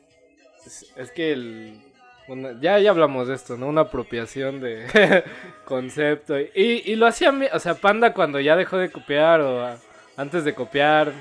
Es, 0.65 0.91
es 0.97 1.11
que 1.11 1.31
el... 1.31 1.81
una- 2.27 2.59
ya, 2.59 2.77
ya 2.79 2.89
hablamos 2.89 3.27
de 3.29 3.35
esto, 3.35 3.55
¿no? 3.55 3.67
Una 3.67 3.81
apropiación 3.81 4.59
de 4.59 5.23
concepto. 5.65 6.37
Y, 6.39 6.81
y 6.85 6.95
lo 6.95 7.07
hacía, 7.07 7.31
mi- 7.31 7.47
o 7.51 7.59
sea, 7.59 7.75
Panda 7.75 8.13
cuando 8.13 8.39
ya 8.39 8.55
dejó 8.55 8.77
de 8.77 8.91
copiar 8.91 9.39
o 9.41 9.63
a- 9.65 9.77
antes 10.17 10.43
de 10.43 10.53
copiar, 10.53 11.11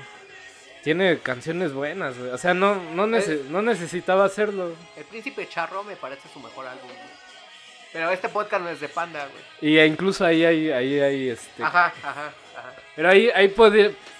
tiene 0.85 1.17
canciones 1.19 1.73
buenas, 1.73 2.17
güey. 2.17 2.29
O 2.29 2.37
sea, 2.37 2.53
no, 2.53 2.75
no, 2.93 3.07
nece- 3.07 3.43
no 3.49 3.61
necesitaba 3.61 4.23
hacerlo. 4.23 4.73
El 4.95 5.03
Príncipe 5.05 5.49
Charro 5.49 5.83
me 5.83 5.95
parece 5.97 6.29
su 6.31 6.39
mejor 6.39 6.67
álbum. 6.67 6.87
güey. 6.87 7.15
Pero 7.91 8.11
este 8.11 8.29
podcast 8.29 8.61
no 8.63 8.69
es 8.69 8.79
de 8.79 8.87
Panda, 8.87 9.27
güey. 9.27 9.73
Y 9.73 9.79
incluso 9.79 10.23
ahí 10.25 10.45
hay, 10.45 10.69
ahí 10.69 10.99
hay, 10.99 11.29
este... 11.29 11.63
Ajá, 11.63 11.87
ajá, 12.03 12.31
ajá. 12.55 12.73
Pero 12.95 13.09
ahí, 13.09 13.29
ahí 13.33 13.53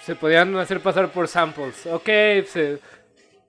se 0.04 0.16
podían 0.16 0.56
hacer 0.56 0.80
pasar 0.80 1.08
por 1.10 1.28
samples. 1.28 1.86
Ok, 1.86 2.06
se- 2.46 2.80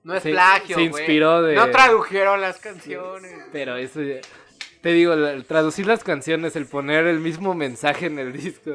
No 0.03 0.13
es 0.15 0.21
Se- 0.23 0.31
plagio, 0.31 0.77
se 0.77 0.87
güey. 0.87 1.01
inspiró 1.03 1.41
de- 1.41 1.55
No 1.55 1.71
tradujeron 1.71 2.39
las 2.39 2.59
canciones. 2.59 3.33
pero 3.51 3.77
eso... 3.77 4.01
ya- 4.01 4.21
Te 4.81 4.89
digo, 4.93 5.13
el 5.13 5.43
traducir 5.45 5.87
las 5.87 6.03
canciones, 6.03 6.55
el 6.55 6.67
poner 6.67 7.07
el 7.07 7.19
mismo 7.19 7.55
mensaje 7.55 8.05
en 8.05 8.19
el 8.19 8.31
disco. 8.31 8.71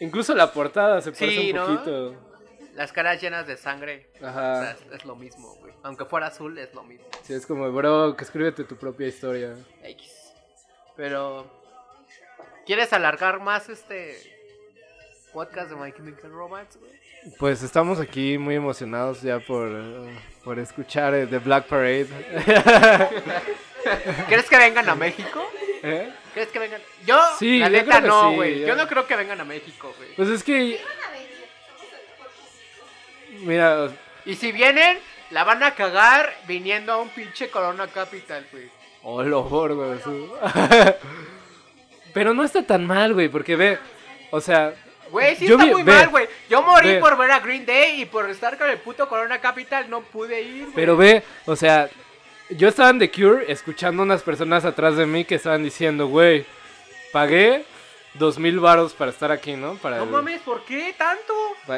Incluso 0.00 0.34
la 0.34 0.52
portada 0.52 1.00
se 1.02 1.12
parece 1.12 1.28
Sí, 1.40 1.50
un 1.50 1.56
¿no? 1.56 1.66
poquito. 1.66 2.33
Las 2.74 2.92
caras 2.92 3.20
llenas 3.20 3.46
de 3.46 3.56
sangre. 3.56 4.08
Ajá. 4.22 4.58
O 4.58 4.62
sea, 4.62 4.70
es, 4.72 5.00
es 5.00 5.04
lo 5.04 5.16
mismo, 5.16 5.54
güey. 5.56 5.72
Aunque 5.82 6.04
fuera 6.04 6.26
azul, 6.26 6.56
es 6.58 6.74
lo 6.74 6.82
mismo. 6.82 7.06
Sí, 7.22 7.34
es 7.34 7.46
como, 7.46 7.70
bro, 7.70 8.16
que 8.16 8.24
escríbete 8.24 8.64
tu 8.64 8.76
propia 8.76 9.06
historia. 9.06 9.54
X. 9.82 10.32
Pero. 10.96 11.50
¿Quieres 12.66 12.92
alargar 12.92 13.40
más 13.40 13.68
este 13.68 14.16
podcast 15.32 15.70
de 15.70 15.76
My 15.76 15.92
Chemical 15.92 16.30
Romance, 16.30 16.78
güey? 16.78 16.92
Pues 17.38 17.62
estamos 17.62 18.00
aquí 18.00 18.38
muy 18.38 18.54
emocionados 18.54 19.22
ya 19.22 19.38
por, 19.40 19.70
por 20.42 20.58
escuchar 20.58 21.14
eh, 21.14 21.26
The 21.26 21.38
Black 21.38 21.66
Parade. 21.66 22.06
¿Crees 24.28 24.48
que 24.48 24.58
vengan 24.58 24.88
a 24.88 24.94
México? 24.94 25.42
¿Eh? 25.82 26.12
¿Crees 26.32 26.48
que 26.48 26.58
vengan? 26.58 26.80
Yo, 27.06 27.18
Sí, 27.38 27.58
la 27.58 27.68
neta, 27.68 28.00
no, 28.00 28.34
güey. 28.34 28.60
Yo 28.60 28.74
no 28.74 28.86
creo 28.86 29.06
que 29.06 29.16
vengan 29.16 29.40
a 29.40 29.44
México, 29.44 29.92
güey. 29.96 30.14
Pues 30.16 30.28
es 30.28 30.42
que, 30.42 30.80
mira, 33.44 33.88
Y 34.24 34.34
si 34.36 34.52
vienen, 34.52 34.98
la 35.30 35.44
van 35.44 35.62
a 35.62 35.74
cagar 35.74 36.34
viniendo 36.46 36.92
a 36.92 36.98
un 36.98 37.08
pinche 37.10 37.48
Corona 37.48 37.86
Capital, 37.86 38.46
güey. 38.52 38.68
oh, 39.02 39.22
lo 39.22 39.42
güey. 39.44 39.98
Pero 42.12 42.32
no 42.34 42.44
está 42.44 42.62
tan 42.62 42.86
mal, 42.86 43.12
güey, 43.14 43.28
porque 43.28 43.56
ve, 43.56 43.78
o 44.30 44.40
sea, 44.40 44.72
Güey, 45.10 45.36
sí 45.36 45.46
Yo 45.46 45.54
está 45.54 45.66
vi- 45.66 45.70
muy 45.72 45.82
ve, 45.82 45.92
mal, 45.92 46.08
güey. 46.08 46.28
Yo 46.48 46.62
morí 46.62 46.88
ve. 46.94 46.98
por 47.00 47.16
ver 47.16 47.30
a 47.30 47.38
Green 47.40 47.64
Day 47.66 48.00
y 48.00 48.04
por 48.06 48.28
estar 48.30 48.56
con 48.58 48.68
el 48.68 48.78
puto 48.78 49.08
Corona 49.08 49.38
Capital 49.40 49.88
no 49.88 50.00
pude 50.00 50.42
ir, 50.42 50.62
güey. 50.64 50.74
Pero 50.74 50.96
ve, 50.96 51.22
o 51.46 51.54
sea, 51.54 51.88
yo 52.50 52.68
estaba 52.68 52.90
en 52.90 52.98
The 52.98 53.10
Cure 53.12 53.44
escuchando 53.52 54.02
unas 54.02 54.22
personas 54.22 54.64
atrás 54.64 54.96
de 54.96 55.06
mí 55.06 55.24
que 55.24 55.36
estaban 55.36 55.62
diciendo, 55.62 56.08
güey, 56.08 56.44
pagué 57.12 57.64
dos 58.14 58.38
mil 58.38 58.60
varos 58.60 58.92
para 58.94 59.10
estar 59.10 59.30
aquí, 59.32 59.54
¿no? 59.54 59.74
Para 59.76 59.98
No 59.98 60.04
el, 60.04 60.10
mames, 60.10 60.40
¿por 60.42 60.64
qué 60.64 60.94
tanto? 60.96 61.32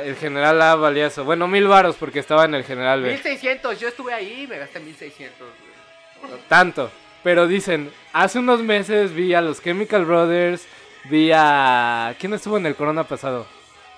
el 0.05 0.17
general 0.17 0.61
A 0.63 0.75
valía 0.75 1.07
eso. 1.07 1.25
Bueno, 1.25 1.49
mil 1.49 1.67
varos 1.67 1.97
porque 1.97 2.19
estaba 2.19 2.45
en 2.45 2.55
el 2.55 2.65
general 2.65 3.03
B. 3.03 3.09
1600, 3.11 3.79
yo 3.81 3.89
estuve 3.89 4.13
ahí 4.13 4.43
y 4.43 4.47
me 4.47 4.59
gasté 4.59 4.81
1600, 4.81 5.39
güey. 5.39 6.41
Tanto. 6.49 6.91
Pero 7.23 7.47
dicen, 7.47 7.91
hace 8.13 8.39
unos 8.39 8.61
meses 8.61 9.13
vi 9.13 9.35
a 9.35 9.41
los 9.41 9.63
Chemical 9.63 10.05
Brothers, 10.05 10.67
vi 11.05 11.31
a... 11.35 12.15
¿Quién 12.19 12.35
estuvo 12.35 12.57
en 12.57 12.67
el 12.67 12.77
Corona 12.77 13.05
pasado? 13.05 13.47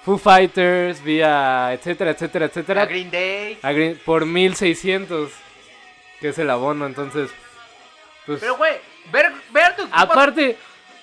Foo 0.04 0.16
Fighters, 0.16 1.02
vi 1.02 1.20
a... 1.22 1.72
etcétera, 1.74 2.12
etcétera, 2.12 2.46
etcétera. 2.46 2.82
A 2.82 2.86
Green 2.86 3.10
Day. 3.10 3.58
a 3.62 3.72
Green- 3.72 4.00
por 4.04 4.24
1600, 4.24 5.30
que 6.20 6.28
es 6.30 6.38
el 6.38 6.48
abono, 6.50 6.86
entonces... 6.86 7.30
Pues, 8.24 8.40
Pero, 8.40 8.56
güey, 8.56 8.74
ver, 9.12 9.32
ver 9.52 9.76
tus 9.76 9.88
aparte, 9.90 10.56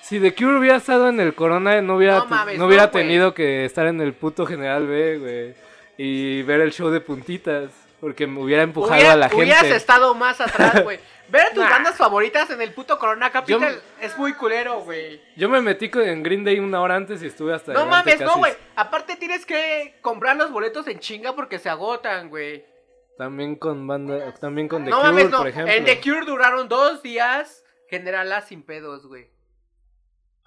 si 0.08 0.20
The 0.20 0.34
Cure 0.34 0.58
hubiera 0.58 0.76
estado 0.76 1.08
en 1.08 1.20
el 1.20 1.34
Corona, 1.34 1.80
no 1.82 1.96
hubiera, 1.96 2.18
No 2.18 2.26
mames, 2.26 2.58
no 2.58 2.66
hubiera 2.66 2.84
no, 2.84 2.90
tenido 2.90 3.34
que 3.34 3.64
estar 3.64 3.86
en 3.86 4.00
el 4.00 4.12
puto 4.14 4.46
General 4.46 4.86
B, 4.86 5.18
güey. 5.18 5.54
Y 5.98 6.42
ver 6.42 6.60
el 6.60 6.72
show 6.72 6.90
de 6.90 7.00
puntitas, 7.00 7.70
porque 8.00 8.26
me 8.26 8.40
hubiera 8.40 8.62
empujado 8.62 8.94
Hubiera- 8.94 9.12
a 9.12 9.16
la 9.16 9.28
gente. 9.28 9.44
Hubieras 9.44 9.64
estado 9.64 10.14
más 10.14 10.40
atrás, 10.40 10.82
güey. 10.84 10.98
Ver 11.28 11.48
tus 11.54 11.64
Nah. 11.64 11.70
bandas 11.70 11.96
favoritas 11.96 12.48
en 12.50 12.60
el 12.62 12.72
puto 12.72 12.98
Corona 13.00 13.30
Capital 13.30 13.60
Yo- 13.74 13.80
es 14.06 14.16
muy 14.16 14.32
culero, 14.34 14.80
güey. 14.82 15.20
Yo 15.36 15.48
me 15.48 15.60
metí 15.60 15.88
con- 15.88 16.02
en 16.02 16.22
Green 16.22 16.44
Day 16.44 16.60
una 16.60 16.80
hora 16.80 16.94
antes 16.94 17.20
y 17.22 17.26
estuve 17.26 17.52
hasta 17.54 17.72
No 17.72 17.80
adelante 17.80 18.12
mames, 18.12 18.26
no, 18.26 18.36
güey. 18.38 18.52
Aparte 18.76 19.16
tienes 19.16 19.44
que 19.44 19.96
comprar 20.02 20.36
los 20.36 20.52
boletos 20.52 20.86
en 20.86 21.00
chinga 21.00 21.34
porque 21.34 21.58
se 21.58 21.68
agotan, 21.68 22.28
güey. 22.28 22.64
También 23.18 23.56
con 23.56 23.86
banda, 23.86 24.32
también 24.34 24.68
con 24.68 24.84
The 24.84 24.90
No 24.90 24.98
Cure, 24.98 25.08
mames, 25.10 25.30
no. 25.30 25.38
por 25.38 25.48
ejemplo. 25.48 25.72
En 25.74 25.84
The 25.84 26.00
Cure 26.00 26.26
duraron 26.26 26.68
dos 26.68 27.02
días. 27.02 27.64
Generala 27.88 28.40
sin 28.42 28.62
pedos, 28.64 29.06
güey. 29.06 29.28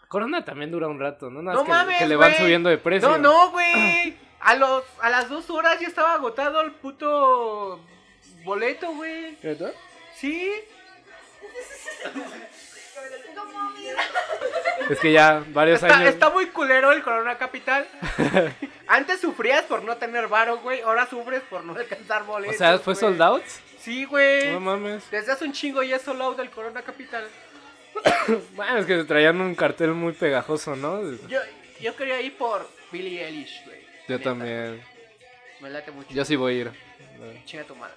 Corona 0.09 0.43
también 0.43 0.71
dura 0.71 0.87
un 0.87 0.99
rato, 0.99 1.29
¿no? 1.29 1.41
Nada 1.41 1.55
No 1.55 1.63
que, 1.63 1.69
mames, 1.69 1.97
que 1.99 2.07
le 2.07 2.15
van 2.17 2.35
subiendo 2.35 2.67
de 2.69 2.77
precio. 2.79 3.07
No, 3.07 3.17
no, 3.19 3.51
güey. 3.51 4.17
A 4.41 4.55
los 4.55 4.83
a 5.01 5.09
las 5.09 5.29
dos 5.29 5.49
horas 5.51 5.79
ya 5.79 5.87
estaba 5.87 6.13
agotado 6.15 6.61
el 6.61 6.71
puto 6.71 7.79
boleto, 8.43 8.91
güey. 8.93 9.37
¿Verdad? 9.41 9.71
Sí. 10.15 10.51
Es 14.89 14.99
que 14.99 15.11
ya 15.11 15.43
varios 15.49 15.81
Está, 15.83 15.97
años. 15.97 16.09
está 16.09 16.29
muy 16.31 16.47
culero 16.47 16.91
el 16.91 17.03
Corona 17.03 17.37
Capital. 17.37 17.85
Antes 18.87 19.21
sufrías 19.21 19.63
por 19.65 19.83
no 19.83 19.97
tener 19.97 20.27
varo, 20.27 20.57
güey. 20.59 20.81
Ahora 20.81 21.05
sufres 21.05 21.43
por 21.49 21.63
no 21.63 21.75
alcanzar 21.75 22.23
O 22.23 22.25
boletos. 22.25 22.57
sea, 22.57 22.79
¿fue 22.79 22.95
sold 22.95 23.21
out? 23.21 23.43
Sí, 23.79 24.05
güey. 24.05 24.51
No 24.51 24.59
mames. 24.59 25.09
Desde 25.11 25.31
hace 25.31 25.45
un 25.45 25.53
chingo 25.53 25.83
ya 25.83 25.97
es 25.97 26.01
sold 26.01 26.21
out 26.21 26.37
del 26.37 26.49
Corona 26.49 26.81
Capital. 26.81 27.27
Bueno, 28.55 28.77
es 28.77 28.85
que 28.85 29.03
traían 29.05 29.41
un 29.41 29.55
cartel 29.55 29.91
muy 29.93 30.13
pegajoso, 30.13 30.75
¿no? 30.75 31.01
Yo, 31.27 31.39
yo 31.81 31.95
quería 31.95 32.21
ir 32.21 32.37
por 32.37 32.69
Billie 32.91 33.25
Eilish, 33.25 33.63
güey. 33.65 33.79
Yo 34.07 34.17
Neta. 34.17 34.29
también. 34.29 34.83
Me 35.59 35.69
late 35.69 35.91
mucho. 35.91 36.09
Yo 36.13 36.23
sí 36.25 36.35
voy 36.35 36.53
a 36.53 36.57
ir. 36.61 36.71
Chinga 37.45 37.63
tu 37.63 37.75
madre. 37.75 37.95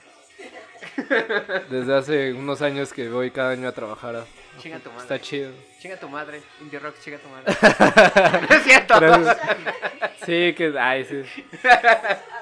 Desde 1.70 1.95
hace 1.95 2.32
unos 2.32 2.61
años 2.62 2.93
que 2.93 3.09
voy 3.09 3.30
cada 3.30 3.51
año 3.51 3.68
a 3.68 3.72
trabajar. 3.72 4.16
a- 4.16 4.24
Chinga 4.59 4.78
tu 4.80 4.90
madre. 4.90 5.03
Está 5.03 5.20
chido. 5.20 5.53
Chinga 5.80 5.97
tu 5.97 6.09
madre. 6.09 6.43
Indie 6.61 6.78
Rock, 6.78 6.97
chinga 7.03 7.18
tu 7.18 7.28
madre. 7.28 7.55
no 8.49 8.57
es 8.57 8.62
cierto. 8.64 9.01
Gracias. 9.01 9.38
Sí, 10.26 10.55
que. 10.55 10.74
Ay, 10.78 11.05
sí. 11.05 11.22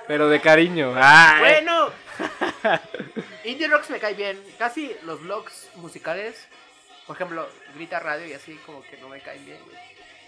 Pero 0.07 0.29
de 0.29 0.41
cariño. 0.41 0.93
Ay. 0.97 1.41
Bueno. 1.41 1.91
Indie 3.45 3.69
Rocks 3.69 3.91
me 3.91 3.99
cae 3.99 4.15
bien. 4.15 4.41
Casi 4.59 4.97
los 5.05 5.21
vlogs 5.23 5.69
musicales, 5.77 6.49
por 7.11 7.17
ejemplo, 7.17 7.49
Grita 7.75 7.99
Radio 7.99 8.25
y 8.29 8.35
así, 8.35 8.55
como 8.65 8.83
que 8.85 8.97
no 8.99 9.09
me 9.09 9.21
caen 9.21 9.45
bien, 9.45 9.59
güey. 9.65 9.77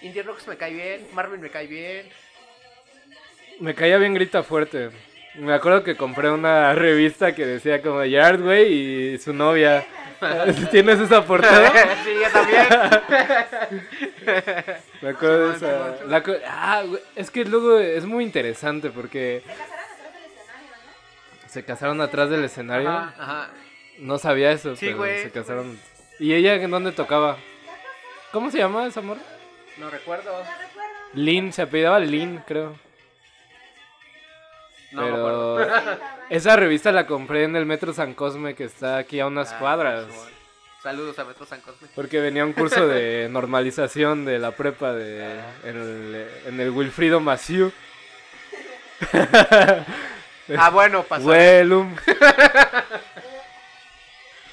Indie 0.01 0.25
Rocks 0.25 0.49
me 0.49 0.57
cae 0.57 0.73
bien. 0.73 1.07
Marvin 1.13 1.41
me 1.41 1.49
cae 1.49 1.69
bien. 1.69 2.09
Me 3.61 3.73
caía 3.73 3.99
bien 3.99 4.15
grita 4.15 4.43
fuerte. 4.43 4.91
Me 5.37 5.55
acuerdo 5.55 5.85
que 5.85 5.97
compré 5.97 6.29
una 6.29 6.75
revista 6.75 7.37
que 7.37 7.47
decía 7.47 7.81
como 7.81 8.05
Yard, 8.05 8.41
güey, 8.43 8.73
y 9.15 9.19
su 9.19 9.33
novia. 9.33 9.87
¿Tienes 10.73 10.99
esa 10.99 11.25
portada? 11.25 11.71
sí, 12.05 12.15
yo 12.21 12.31
también. 12.33 12.67
Me 15.03 15.09
acuerdo 15.11 15.51
de 15.51 15.57
esa. 15.59 15.97
Simón. 15.99 16.11
la 16.11 16.23
co- 16.25 16.35
ah, 16.49 16.83
güey, 16.85 17.01
es 17.15 17.31
que 17.31 17.45
luego 17.45 17.79
es 17.79 18.05
muy 18.05 18.25
interesante 18.25 18.91
porque 18.91 19.45
Se 21.47 21.65
casaron 21.65 22.01
atrás 22.01 22.29
del 22.29 22.43
escenario, 22.45 22.91
¿no? 22.91 22.99
se 22.99 23.15
casaron 23.15 23.21
atrás 23.21 23.21
del 23.21 23.21
escenario. 23.21 23.21
Ajá, 23.21 23.45
ajá. 23.47 23.51
No 23.99 24.19
sabía 24.19 24.51
eso, 24.51 24.75
Sí, 24.75 24.87
pero 24.87 24.99
güey. 24.99 25.23
se 25.23 25.31
casaron. 25.31 25.79
¿Y 26.23 26.33
ella 26.35 26.55
en 26.55 26.71
dónde 26.71 26.93
tocaba? 26.93 27.37
¿Cómo 28.31 28.49
se 28.53 28.59
llama 28.59 28.87
esa 28.87 29.01
amor? 29.01 29.19
No 29.77 29.91
recuerdo. 29.91 30.31
Lynn, 31.15 31.53
se 31.53 31.63
apellidaba 31.63 31.99
Lynn, 31.99 32.45
creo. 32.47 32.77
No 34.93 35.03
me 35.03 35.09
acuerdo. 35.09 35.57
pero 35.57 35.99
esa 36.31 36.55
revista 36.55 36.93
la 36.93 37.09
compré 37.09 37.43
en 37.43 37.57
el 37.57 37.67
Metro 37.67 37.93
San 37.93 38.15
Cosme 38.15 38.55
que 38.55 38.63
está 38.65 38.99
aquí 38.99 39.19
a 39.19 39.27
unas 39.27 39.53
Ah, 39.53 39.59
cuadras. 39.59 40.07
Saludos 40.81 41.19
a 41.19 41.25
Metro 41.25 41.45
San 41.45 41.61
Cosme. 41.61 41.89
Porque 41.97 42.21
venía 42.21 42.45
un 42.45 42.53
curso 42.53 42.87
de 42.87 43.27
normalización 43.33 44.25
de 44.25 44.39
la 44.39 44.53
prepa 44.53 44.93
de 44.93 45.41
en 45.65 45.77
el, 45.77 46.29
en 46.47 46.61
el 46.61 46.71
Wilfrido 46.71 47.19
Maciú. 47.19 47.73
Ah, 50.57 50.71
bueno, 50.71 51.03
pasó. 51.03 51.27
Huelum. 51.27 51.97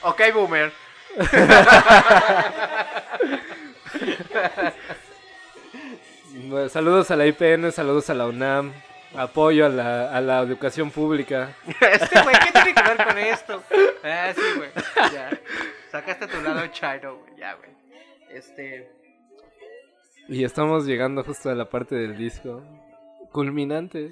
Ok, 0.02 0.22
boomer. 0.34 0.72
Bueno, 6.50 6.70
Saludos 6.70 7.12
a 7.12 7.16
la 7.16 7.28
IPN, 7.28 7.72
saludos 7.72 8.10
a 8.10 8.14
la 8.14 8.26
UNAM. 8.26 8.74
Apoyo 9.16 9.66
a 9.66 9.70
la, 9.70 10.16
a 10.16 10.22
la 10.22 10.40
educación 10.40 10.92
pública. 10.92 11.56
Este 11.82 12.22
güey, 12.22 12.36
¿qué 12.44 12.52
tiene 12.52 12.74
que 12.74 12.84
ver 12.84 13.08
con 13.08 13.18
esto? 13.18 13.64
Ah, 14.04 14.32
sí, 14.36 14.42
güey. 14.56 14.70
Ya. 15.14 15.30
Sacaste 15.92 16.28
tu 16.28 16.42
lado 16.42 16.66
chino, 16.68 17.18
güey. 17.18 17.36
Ya, 17.38 17.56
güey. 17.56 17.70
Este. 18.30 18.92
Y 20.28 20.44
estamos 20.44 20.86
llegando 20.86 21.24
justo 21.24 21.50
a 21.50 21.56
la 21.56 21.70
parte 21.70 21.96
del 21.96 22.16
disco 22.16 22.64
culminante 23.32 24.12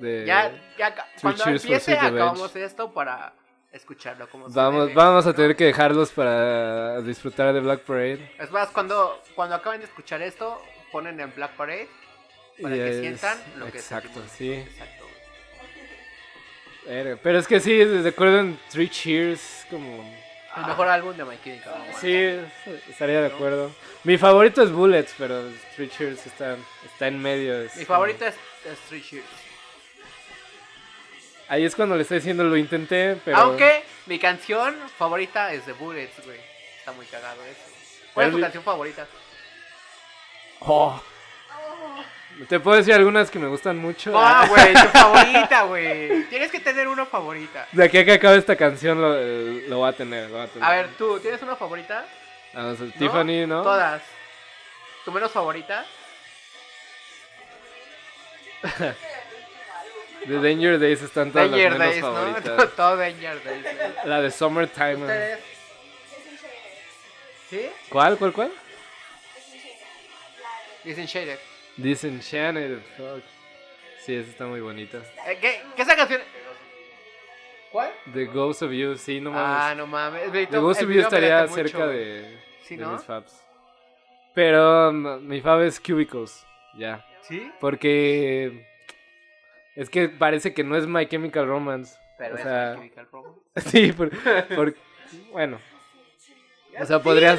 de 0.00 0.24
Ya, 0.26 0.52
ya. 0.78 0.94
Cuando 1.20 1.44
empiece, 1.44 1.92
acabamos 1.92 2.56
esto 2.56 2.92
para 2.92 3.34
escucharlo 3.72 4.28
como 4.28 4.48
Vamos, 4.48 4.82
debe. 4.88 4.94
vamos 4.94 5.26
a 5.26 5.32
tener 5.34 5.54
que 5.56 5.64
dejarlos 5.64 6.10
para 6.10 7.00
disfrutar 7.02 7.52
de 7.52 7.60
Black 7.60 7.80
Parade. 7.80 8.32
Es 8.38 8.50
más, 8.50 8.68
cuando, 8.70 9.22
cuando 9.34 9.54
acaben 9.54 9.80
de 9.80 9.86
escuchar 9.86 10.20
esto, 10.22 10.60
ponen 10.90 11.20
en 11.20 11.32
Black 11.34 11.52
Parade 11.52 11.88
para 12.60 12.76
Y 12.76 12.78
que 12.78 13.00
sientan 13.00 13.38
lo 13.56 13.70
que 13.70 13.78
Exacto, 13.78 14.08
sentimos. 14.08 14.32
sí. 14.32 14.52
Exacto. 14.54 15.04
Verga, 16.86 17.18
Pero 17.22 17.38
es 17.38 17.46
que 17.46 17.60
sí, 17.60 17.84
recuerdo 17.84 18.40
en 18.40 18.58
Three 18.70 18.88
Cheers, 18.88 19.66
como... 19.70 20.02
El 20.56 20.66
mejor 20.66 20.88
álbum 20.88 21.16
de 21.16 21.24
My 21.24 21.38
Chemical. 21.44 21.74
Sí, 22.00 22.36
estaría 22.90 23.20
de 23.20 23.28
acuerdo. 23.28 23.70
Mi 24.02 24.18
favorito 24.18 24.62
es 24.64 24.72
Bullets, 24.72 25.14
pero 25.16 25.44
Three 25.76 25.88
Cheers 25.88 26.26
está, 26.26 26.56
está 26.84 27.06
en 27.06 27.22
medio. 27.22 27.54
es 27.62 27.76
Mi 27.76 27.84
como- 27.84 27.98
favorito 27.98 28.24
es, 28.26 28.34
es 28.64 28.78
Three 28.88 29.00
Cheers. 29.00 29.24
Ahí 31.50 31.64
es 31.64 31.74
cuando 31.74 31.96
le 31.96 32.02
estoy 32.02 32.18
diciendo 32.18 32.44
lo 32.44 32.56
intenté, 32.56 33.16
pero... 33.24 33.36
Aunque 33.36 33.82
mi 34.06 34.20
canción 34.20 34.76
favorita 34.96 35.52
es 35.52 35.64
The 35.64 35.72
Bullets, 35.72 36.24
güey. 36.24 36.38
Está 36.78 36.92
muy 36.92 37.04
cagado 37.06 37.42
eso. 37.42 37.60
¿Cuál 38.14 38.28
es 38.28 38.34
tu 38.34 38.40
canción 38.40 38.62
favorita? 38.62 39.04
Oh. 40.60 41.02
Te 42.48 42.60
puedo 42.60 42.76
decir 42.76 42.94
algunas 42.94 43.32
que 43.32 43.40
me 43.40 43.48
gustan 43.48 43.78
mucho. 43.78 44.12
Ah, 44.16 44.46
güey, 44.48 44.74
tu 44.74 44.78
favorita, 44.92 45.62
güey. 45.64 46.22
Tienes 46.26 46.52
que 46.52 46.60
tener 46.60 46.86
una 46.86 47.04
favorita. 47.04 47.66
De 47.72 47.82
aquí 47.82 47.98
a 47.98 48.04
que 48.04 48.12
acabe 48.12 48.36
esta 48.38 48.54
canción 48.54 49.00
lo, 49.00 49.18
eh, 49.18 49.64
lo 49.68 49.80
va 49.80 49.88
a 49.88 49.92
tener, 49.92 50.30
lo 50.30 50.36
va 50.36 50.44
a 50.44 50.46
tener. 50.46 50.68
A 50.68 50.70
ver, 50.70 50.90
tú, 50.96 51.18
¿tienes 51.18 51.42
una 51.42 51.56
favorita? 51.56 52.06
Vamos, 52.54 52.78
Tiffany, 52.96 53.44
¿no? 53.48 53.64
Todas. 53.64 54.02
¿Tu 55.04 55.10
menos 55.10 55.32
favorita? 55.32 55.84
The 60.26 60.34
Danger 60.40 60.78
Days 60.78 61.02
están 61.02 61.32
todas 61.32 61.50
Danger 61.50 61.78
las 61.78 61.94
menos 61.94 62.14
Days, 62.34 62.44
¿no? 62.44 62.68
Todo 62.76 62.96
Danger 62.96 63.42
Days. 63.42 63.66
La 64.04 64.20
de 64.20 64.30
Summertime. 64.30 64.94
¿Ustedes? 64.96 65.38
¿Sí? 67.48 67.70
¿Cuál, 67.88 68.16
cuál, 68.18 68.32
cuál? 68.32 68.52
Disenchanted. 70.84 71.38
Disenchanted, 71.76 72.78
fuck. 72.96 73.22
Sí, 74.04 74.14
esa 74.14 74.30
está 74.30 74.46
muy 74.46 74.60
bonita. 74.60 74.98
Eh, 75.26 75.38
¿Qué, 75.40 75.60
¿Qué 75.76 75.82
esa 75.82 75.96
canción? 75.96 76.20
¿Cuál? 77.72 77.90
The 78.12 78.24
Ghost 78.26 78.62
of 78.62 78.72
You, 78.72 78.96
sí, 78.96 79.20
no 79.20 79.30
mames. 79.30 79.56
Ah, 79.62 79.74
no 79.74 79.86
mames. 79.86 80.32
The 80.32 80.46
Ghost 80.46 80.82
of 80.82 80.90
You 80.90 81.00
estaría 81.00 81.46
cerca 81.48 81.86
de, 81.86 82.40
Sí, 82.62 82.76
de 82.76 82.84
¿no? 82.84 82.92
mis 82.92 83.04
faves. 83.04 83.44
Pero 84.34 84.92
mm, 84.92 85.26
mi 85.26 85.40
fave 85.40 85.66
es 85.66 85.78
Cubicles. 85.80 86.44
Ya. 86.76 87.04
¿Sí? 87.22 87.50
Porque 87.60 88.66
es 89.76 89.90
que 89.90 90.08
parece 90.08 90.52
que 90.54 90.64
no 90.64 90.76
es 90.76 90.86
My 90.86 91.06
Chemical 91.06 91.46
Romance. 91.46 91.96
Pero 92.18 92.34
o 92.34 92.38
es 92.38 92.42
sea, 92.44 92.70
My 92.76 92.88
Chemical 92.90 93.06
Romance. 93.12 93.40
sí, 93.70 93.92
por, 93.92 94.10
por- 94.54 94.74
bueno. 95.32 95.58
O 96.80 96.86
sea, 96.86 97.00
podría, 97.02 97.36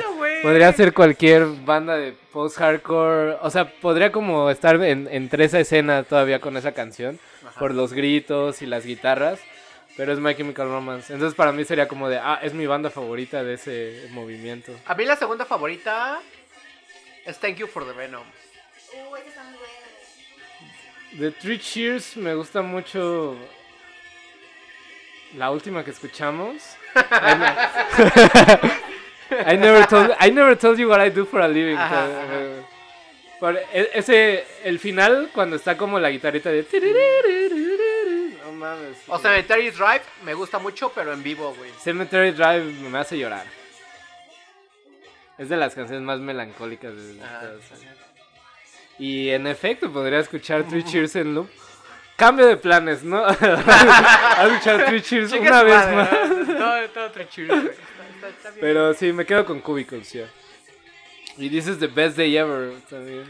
ser 0.74 0.94
cualquier 0.94 1.46
banda 1.66 1.96
de 1.96 2.14
post-hardcore. 2.34 3.38
O 3.42 3.50
sea, 3.50 3.66
podría 3.80 4.12
como 4.12 4.50
estar 4.50 4.76
en, 4.84 5.08
entre 5.10 5.46
esa 5.46 5.60
escena 5.60 6.04
todavía 6.04 6.40
con 6.40 6.58
esa 6.58 6.74
canción. 6.74 7.18
Ajá. 7.48 7.60
Por 7.60 7.74
los 7.74 7.94
gritos 7.94 8.62
y 8.62 8.66
las 8.66 8.86
guitarras. 8.86 9.40
Pero 9.98 10.14
es 10.14 10.20
My 10.20 10.36
Chemical 10.36 10.68
Romance. 10.68 11.14
Entonces 11.14 11.36
para 11.36 11.52
mí 11.52 11.64
sería 11.66 11.88
como 11.88 12.10
de, 12.10 12.18
ah, 12.18 12.40
es 12.44 12.54
mi 12.54 12.66
banda 12.66 12.90
favorita 12.90 13.44
de 13.44 13.54
ese 13.56 14.08
movimiento. 14.12 14.74
A 14.86 14.96
mí 14.96 15.06
la 15.06 15.16
segunda 15.16 15.46
favorita 15.46 16.22
es 17.26 17.38
Thank 17.40 17.58
You 17.58 17.68
for 17.68 17.86
the 17.86 17.94
Venom. 17.94 18.24
Uh, 18.24 19.16
De 21.14 21.32
Three 21.32 21.59
Cheers 21.59 22.18
me 22.18 22.34
gusta 22.36 22.62
mucho 22.62 23.36
la 25.38 25.51
última 25.51 25.84
que 25.84 25.91
escuchamos. 25.91 26.76
I, 26.95 27.36
ne- 27.38 27.55
I 29.53 29.57
never 29.57 29.86
told 29.88 30.12
I 30.20 30.32
never 30.32 30.57
told 30.57 30.78
you 30.78 30.89
what 30.89 31.01
I 31.05 31.09
do 31.09 31.26
for 31.26 31.41
a 31.41 31.47
living. 31.47 31.78
Ajá, 31.78 32.07
Pero, 33.39 33.57
ajá. 33.59 33.68
eh, 33.74 33.74
e- 33.74 33.89
ese 33.99 34.45
el 34.64 34.80
final 34.80 35.30
cuando 35.34 35.55
está 35.55 35.78
como 35.78 35.99
la 35.99 36.09
guitarrita 36.09 36.49
de 36.49 36.64
no 38.43 38.51
mames. 38.53 38.97
O 39.07 39.18
Cemetery 39.20 39.70
Drive 39.72 40.01
me 40.24 40.34
gusta 40.34 40.59
mucho, 40.59 40.91
pero 40.93 41.14
en 41.14 41.24
vivo, 41.24 41.53
güey. 41.57 41.72
Cemetery 41.80 42.32
Drive 42.32 42.64
me 42.89 42.97
hace 42.97 43.18
llorar. 43.18 43.45
Es 45.38 45.49
de 45.49 45.57
las 45.57 45.74
canciones 45.74 46.03
más 46.03 46.20
melancólicas 46.20 46.93
de 46.95 47.24
Ajá. 47.24 47.51
Y 49.00 49.30
en 49.30 49.48
efecto, 49.48 49.92
podría 49.92 50.20
escuchar 50.20 50.64
Three 50.68 50.84
Cheers 50.84 51.16
en 51.16 51.34
loop. 51.36 51.50
Cambio 52.16 52.46
de 52.46 52.58
planes, 52.58 53.04
¿no? 53.04 53.26
a 53.26 53.32
escuchar 54.48 54.86
Three 54.86 55.02
Cheers 55.02 55.32
una 55.34 55.64
vez 55.64 55.74
madre, 55.74 55.96
más. 55.96 56.12
¿no? 56.48 56.56
Todo, 56.58 56.89
todo 56.89 57.12
Three 57.12 57.28
Cheers, 57.30 57.50
güey. 57.50 57.66
Está- 57.70 57.80
está- 57.80 58.30
está 58.30 58.50
bien. 58.52 58.60
Pero 58.62 58.94
sí, 58.94 59.12
me 59.14 59.26
quedo 59.26 59.46
con 59.46 59.60
Cubicles, 59.62 60.12
ya. 60.14 60.28
Y 61.38 61.50
This 61.50 61.68
is 61.68 61.80
the 61.80 61.88
best 61.88 62.18
day 62.18 62.38
ever 62.38 62.74
también. 62.89 63.26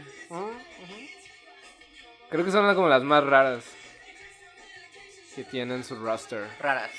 Creo 2.28 2.44
que 2.44 2.50
son 2.50 2.74
como 2.74 2.88
las 2.88 3.02
más 3.02 3.24
raras 3.24 3.64
que 5.34 5.44
tienen 5.44 5.84
su 5.84 5.96
roster. 5.96 6.46
Raras. 6.60 6.90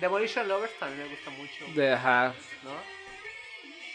Demolition 0.00 0.48
Lovers 0.48 0.72
también 0.78 1.04
me 1.08 1.14
gusta 1.14 1.30
mucho, 1.30 1.64
De, 1.74 1.92
ajá. 1.92 2.34
¿no? 2.64 2.70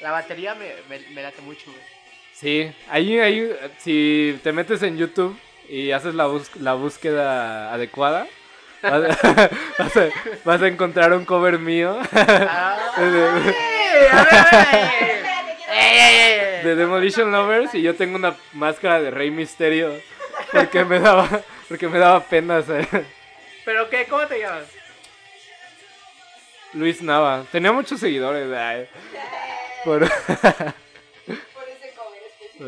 La 0.04 0.12
batería 0.12 0.54
me, 0.54 0.74
me, 0.90 1.00
me 1.10 1.24
late 1.24 1.42
mucho, 1.42 1.64
güey. 1.72 1.82
Sí, 2.34 2.72
ahí, 2.90 3.18
ahí, 3.20 3.56
si 3.80 4.38
te 4.44 4.52
metes 4.52 4.84
en 4.84 4.98
YouTube 4.98 5.36
y 5.70 5.92
haces 5.92 6.14
la, 6.14 6.26
bus- 6.28 6.56
la 6.58 6.74
búsqueda 6.74 7.74
adecuada, 7.74 8.28
vas, 8.82 9.02
vas 9.80 9.98
a, 9.98 10.10
vas 10.44 10.62
a 10.62 10.68
encontrar 10.68 11.14
un 11.14 11.24
cover 11.26 11.58
mío 11.58 11.98
de 16.64 16.76
Demolition 16.76 17.32
Lovers 17.32 17.74
y 17.76 17.82
yo 17.82 17.96
tengo 17.96 18.16
una 18.16 18.36
máscara 18.54 19.02
de 19.02 19.12
Rey 19.12 19.32
Misterio 19.32 19.94
porque 20.52 20.84
me 20.86 21.00
daba, 21.00 21.28
porque 21.68 21.88
me 21.88 22.00
daba 22.00 22.22
pena 22.22 22.62
ser 22.62 22.88
¿Pero 23.66 23.90
qué? 23.90 24.06
¿Cómo 24.10 24.26
te 24.28 24.40
llamas? 24.40 24.66
Luis 26.74 27.02
Nava. 27.02 27.46
Tenía 27.52 27.72
muchos 27.72 28.00
seguidores. 28.00 28.52
ay, 28.52 28.88
por- 29.84 30.00
Por 30.00 30.08
ese 31.70 31.94
cover 31.96 32.22
específico. 32.24 32.64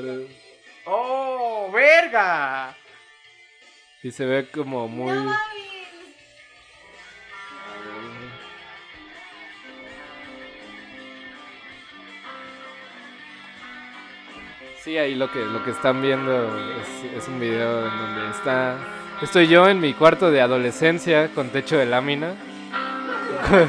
por- 0.85 0.93
¡Oh, 0.93 1.71
verga! 1.71 2.75
y 4.03 4.11
se 4.11 4.23
ve 4.25 4.47
como 4.51 4.87
muy... 4.87 5.11
No. 5.13 5.33
Sí, 14.83 14.97
ahí 14.97 15.15
lo 15.15 15.31
que, 15.31 15.39
lo 15.43 15.63
que 15.63 15.71
están 15.71 16.01
viendo 16.01 16.47
es, 16.79 17.17
es 17.23 17.27
un 17.27 17.39
video 17.39 17.87
en 17.87 17.97
donde 17.97 18.29
está... 18.29 18.77
Estoy 19.21 19.47
yo 19.47 19.67
en 19.67 19.79
mi 19.79 19.93
cuarto 19.93 20.29
de 20.29 20.41
adolescencia 20.41 21.29
con 21.33 21.49
techo 21.49 21.77
de 21.77 21.85
lámina. 21.87 22.35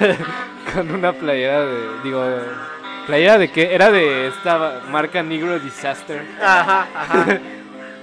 con 0.74 0.90
una 0.90 1.12
playera 1.12 1.64
de... 1.64 2.00
Digo... 2.02 2.24
¿Playera 3.06 3.38
de 3.38 3.50
qué? 3.50 3.74
Era 3.74 3.90
de 3.90 4.28
esta 4.28 4.80
marca 4.90 5.22
Negro 5.22 5.58
Disaster. 5.58 6.24
Ajá, 6.42 6.86
ajá. 6.94 7.26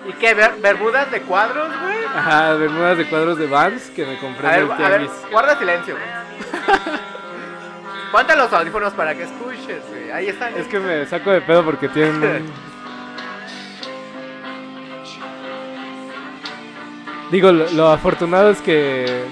¿Y 0.07 0.13
qué? 0.13 0.33
Ber- 0.33 0.55
¿Bermudas 0.61 1.09
de 1.11 1.21
cuadros, 1.21 1.69
güey? 1.81 1.97
Ajá, 2.15 2.53
bermudas 2.55 2.97
de 2.97 3.05
cuadros 3.07 3.37
de 3.37 3.47
Vans 3.47 3.89
que 3.95 4.05
me 4.05 4.17
compré 4.17 4.47
A 4.47 4.59
en 4.59 4.67
ver, 4.67 4.77
el 4.77 4.85
a 4.85 4.89
ver, 4.89 4.99
tianguis. 5.07 5.31
guarda 5.31 5.57
silencio, 5.57 5.95
güey. 5.95 6.89
Ponte 8.11 8.35
los 8.35 8.51
audífonos 8.53 8.93
para 8.93 9.15
que 9.15 9.23
escuches, 9.23 9.81
güey. 9.89 10.11
Ahí 10.11 10.27
están. 10.27 10.53
Es 10.55 10.67
que 10.67 10.79
me 10.79 11.05
saco 11.05 11.31
de 11.31 11.41
pedo 11.41 11.63
porque 11.65 11.89
tienen 11.89 12.45
Digo, 17.31 17.51
lo, 17.51 17.69
lo 17.71 17.87
afortunado 17.89 18.51
es 18.51 18.61
que 18.61 19.23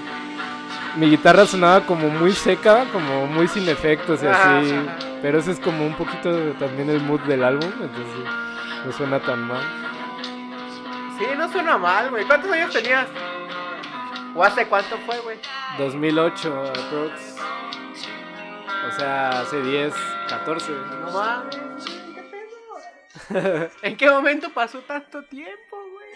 mi 0.96 1.08
guitarra 1.08 1.46
sonaba 1.46 1.86
como 1.86 2.08
muy 2.08 2.32
seca, 2.32 2.84
como 2.92 3.26
muy 3.26 3.46
sin 3.46 3.68
efectos 3.68 4.22
y 4.22 4.26
Ajá, 4.26 4.58
así. 4.58 4.72
ajá. 4.72 4.96
Pero 5.22 5.38
ese 5.38 5.52
es 5.52 5.60
como 5.60 5.86
un 5.86 5.94
poquito 5.96 6.32
de- 6.32 6.52
también 6.54 6.90
el 6.90 7.00
mood 7.00 7.20
del 7.20 7.44
álbum, 7.44 7.70
entonces 7.80 8.24
no 8.84 8.92
suena 8.92 9.20
tan 9.20 9.40
mal. 9.42 9.62
Sí, 11.18 11.24
no 11.36 11.50
suena 11.52 11.78
mal, 11.78 12.10
güey. 12.10 12.24
¿Cuántos 12.26 12.50
años 12.50 12.72
tenías? 12.72 13.06
¿O 14.34 14.42
hace 14.42 14.66
cuánto 14.66 14.96
fue, 15.06 15.18
güey? 15.20 15.38
2008, 15.78 16.58
aprox. 16.66 17.36
O 18.88 18.98
sea, 18.98 19.42
hace 19.42 19.62
10, 19.62 19.94
14. 20.28 20.72
No 20.72 21.10
mames. 21.12 21.56
¿Qué 22.14 22.22
pedo? 23.30 23.70
¿En 23.82 23.96
qué 23.96 24.10
momento 24.10 24.50
pasó 24.52 24.80
tanto 24.80 25.22
tiempo, 25.24 25.76
güey? 25.92 26.08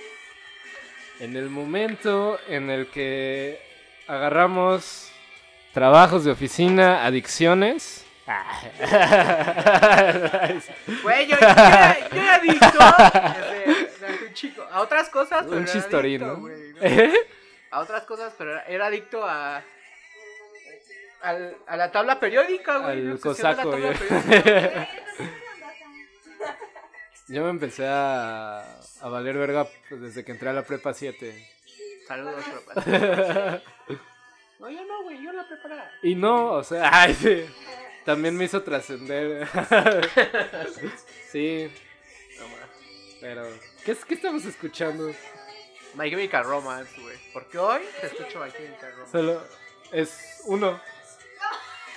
En 1.21 1.37
el 1.37 1.49
momento 1.49 2.39
en 2.49 2.71
el 2.71 2.89
que 2.89 3.61
agarramos 4.09 5.13
trabajos 5.73 6.25
de 6.25 6.33
oficina, 6.33 7.05
adicciones. 7.07 8.06
Güey, 11.03 11.27
yo, 11.27 11.37
yo, 11.37 11.47
era, 11.47 12.09
yo 12.11 12.21
era 12.23 12.35
adicto 12.35 12.79
desde, 14.01 14.33
chico. 14.35 14.63
A 14.71 14.81
otras 14.83 15.09
cosas, 15.11 15.45
pero 15.45 15.57
Un 15.57 15.63
era 15.65 15.73
chistorín, 15.73 16.23
adicto, 16.23 16.35
¿no? 16.37 16.41
güey, 16.43 16.73
¿no? 16.73 16.79
¿Eh? 16.83 17.15
A 17.71 17.81
otras 17.81 18.05
cosas, 18.05 18.35
pero 18.37 18.51
era, 18.53 18.63
era 18.65 18.87
adicto 18.87 19.25
a... 19.25 19.63
al- 21.23 21.57
a 21.67 21.77
la 21.77 21.91
tabla 21.93 22.19
periódica, 22.21 22.79
güey. 22.79 23.11
Al 23.11 23.21
cosaco, 23.21 23.77
yo. 23.79 23.91
Yo 27.29 27.43
me 27.43 27.51
empecé 27.51 27.85
a, 27.89 28.61
a 29.01 29.09
valer 29.09 29.37
verga 29.37 29.67
pues, 29.89 30.01
desde 30.01 30.25
que 30.25 30.31
entré 30.31 30.49
a 30.49 30.53
la 30.53 30.63
prepa 30.63 30.95
7. 30.95 31.49
Saludos, 32.07 32.45
tropa. 32.45 32.83
No, 34.59 34.71
yo 34.71 34.83
no, 34.87 35.03
güey, 35.03 35.23
yo 35.23 35.33
la 35.33 35.47
preparaba. 35.47 35.91
Y 36.03 36.15
no, 36.15 36.53
o 36.53 36.65
sea, 36.65 36.89
ay, 37.03 37.13
sí, 37.15 37.45
también 38.07 38.37
me 38.37 38.45
hizo 38.45 38.63
trascender. 38.63 39.47
sí, 41.31 41.71
pero... 43.21 43.47
¿qué, 43.85 43.93
es- 43.93 44.05
¿Qué 44.05 44.15
estamos 44.15 44.45
escuchando? 44.47 45.13
My 45.95 46.09
Chemical 46.11 46.45
Romance, 46.45 46.99
güey. 47.01 47.17
Porque 47.33 47.59
hoy 47.59 47.81
te 48.01 48.07
escucho 48.07 48.39
My 48.43 48.51
Chemical 48.53 48.93
Romance. 48.93 49.13
Solo 49.13 49.43
es 49.93 50.41
uno. 50.45 50.81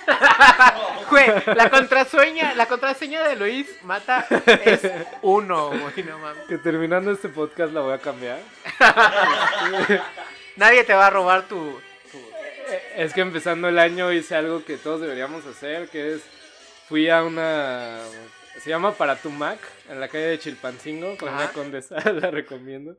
Güey, 1.10 1.26
la 1.54 1.68
contraseña, 1.70 2.54
la 2.54 2.66
contraseña 2.66 3.22
de 3.28 3.36
Luis 3.36 3.68
Mata 3.82 4.26
es 4.64 4.80
uno, 5.22 5.68
güey, 5.68 6.04
no 6.04 6.18
mames. 6.18 6.46
Que 6.48 6.56
terminando 6.58 7.10
este 7.12 7.28
podcast 7.28 7.72
la 7.72 7.80
voy 7.80 7.92
a 7.92 7.98
cambiar. 7.98 8.38
Nadie 10.56 10.84
te 10.84 10.94
va 10.94 11.08
a 11.08 11.10
robar 11.10 11.42
tu... 11.48 11.80
Eh, 12.70 12.82
Es 12.96 13.12
que 13.14 13.20
empezando 13.20 13.68
el 13.68 13.78
año 13.78 14.12
hice 14.12 14.34
algo 14.36 14.64
que 14.64 14.76
todos 14.76 15.00
deberíamos 15.00 15.44
hacer, 15.46 15.88
que 15.88 16.14
es 16.14 16.22
fui 16.88 17.08
a 17.08 17.22
una 17.24 18.00
se 18.58 18.68
llama 18.70 18.92
Para 18.92 19.16
tu 19.16 19.30
Mac 19.30 19.58
en 19.88 20.00
la 20.00 20.08
calle 20.08 20.24
de 20.26 20.38
Chilpancingo, 20.38 21.16
con 21.16 21.28
Ajá. 21.28 21.44
una 21.44 21.52
condesa, 21.52 21.96
la 22.12 22.30
recomiendo. 22.30 22.96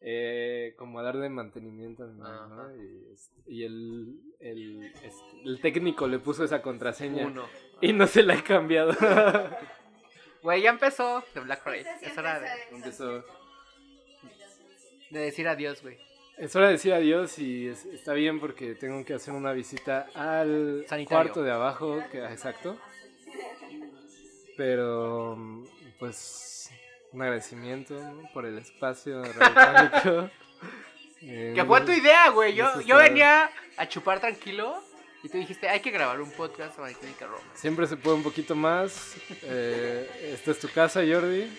Eh, 0.00 0.74
como 0.78 1.00
a 1.00 1.02
darle 1.02 1.28
mantenimiento 1.28 2.04
este, 3.12 3.32
y 3.46 3.64
el, 3.64 4.20
el, 4.40 4.84
este, 5.02 5.42
el 5.44 5.60
técnico 5.60 6.06
le 6.06 6.18
puso 6.18 6.44
esa 6.44 6.62
contraseña 6.62 7.26
Uno. 7.26 7.48
y 7.80 7.92
no 7.92 8.06
se 8.06 8.22
la 8.22 8.34
he 8.34 8.42
cambiado. 8.42 8.92
Güey, 10.42 10.62
ya 10.62 10.70
empezó 10.70 11.24
The 11.34 11.40
Black. 11.40 11.66
Este 11.66 12.06
Es 12.06 12.16
hora 12.16 12.38
de, 12.38 12.46
Empezó. 12.70 13.24
de 15.10 15.18
decir 15.18 15.48
adiós, 15.48 15.82
güey. 15.82 15.98
Es 16.38 16.54
hora 16.54 16.66
de 16.66 16.72
decir 16.72 16.92
adiós 16.92 17.38
y 17.38 17.68
es- 17.68 17.86
está 17.86 18.12
bien 18.12 18.38
porque 18.40 18.74
tengo 18.74 19.02
que 19.04 19.14
hacer 19.14 19.32
una 19.32 19.52
visita 19.52 20.06
al 20.14 20.84
Sanitario. 20.88 21.06
cuarto 21.08 21.42
de 21.42 21.50
abajo, 21.52 22.02
que, 22.12 22.18
exacto. 22.24 22.76
Pero, 24.56 25.36
pues, 25.98 26.70
un 27.12 27.22
agradecimiento 27.22 27.94
¿no? 27.94 28.28
por 28.32 28.46
el 28.46 28.58
espacio 28.58 29.22
radiofónico. 29.22 30.30
Eh, 31.22 31.52
Que 31.56 31.64
fue 31.64 31.80
tu 31.80 31.92
idea, 31.92 32.28
güey. 32.28 32.54
Yo, 32.54 32.80
yo 32.82 32.98
venía 32.98 33.50
a 33.78 33.88
chupar 33.88 34.20
tranquilo 34.20 34.80
y 35.24 35.28
tú 35.30 35.38
dijiste, 35.38 35.66
hay 35.66 35.80
que 35.80 35.90
grabar 35.90 36.20
un 36.20 36.30
podcast 36.30 36.76
sobre 36.76 36.94
Chemical 36.94 37.30
Romance. 37.30 37.50
Siempre 37.58 37.86
se 37.86 37.96
puede 37.96 38.16
un 38.18 38.22
poquito 38.22 38.54
más. 38.54 39.14
Eh, 39.42 40.34
esta 40.34 40.50
es 40.50 40.60
tu 40.60 40.68
casa, 40.68 41.00
Jordi. 41.00 41.50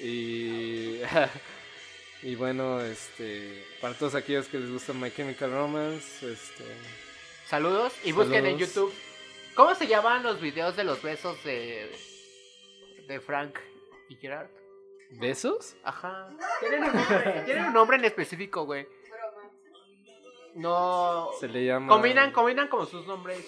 Y, 0.00 0.98
y 2.24 2.34
bueno, 2.36 2.80
este, 2.80 3.64
para 3.80 3.94
todos 3.94 4.14
aquellos 4.14 4.48
que 4.48 4.58
les 4.58 4.70
gusta 4.70 4.92
My 4.94 5.10
Chemical 5.10 5.52
Romance, 5.52 6.32
este, 6.32 6.64
Saludos 7.46 7.92
y 8.02 8.12
busquen 8.12 8.46
en. 8.46 8.58
YouTube. 8.58 8.92
¿Cómo 9.54 9.74
se 9.74 9.86
llaman 9.86 10.22
los 10.22 10.40
videos 10.40 10.74
de 10.74 10.84
los 10.84 11.02
besos 11.02 11.42
de, 11.44 11.94
de 13.06 13.20
Frank 13.20 13.58
y 14.08 14.16
Gerard? 14.16 14.48
¿besos? 15.10 15.76
Ajá. 15.84 16.30
¿Tienen 16.60 16.84
un 16.84 16.94
nombre, 16.94 17.42
tienen 17.44 17.64
un 17.66 17.72
nombre 17.72 17.96
en 17.98 18.04
específico, 18.06 18.64
güey. 18.64 18.88
No. 20.54 21.30
Se 21.38 21.46
le 21.46 21.66
llama. 21.66 21.88
Combinan, 21.88 22.32
combinan 22.32 22.68
como 22.68 22.86
sus 22.86 23.06
nombres. 23.06 23.44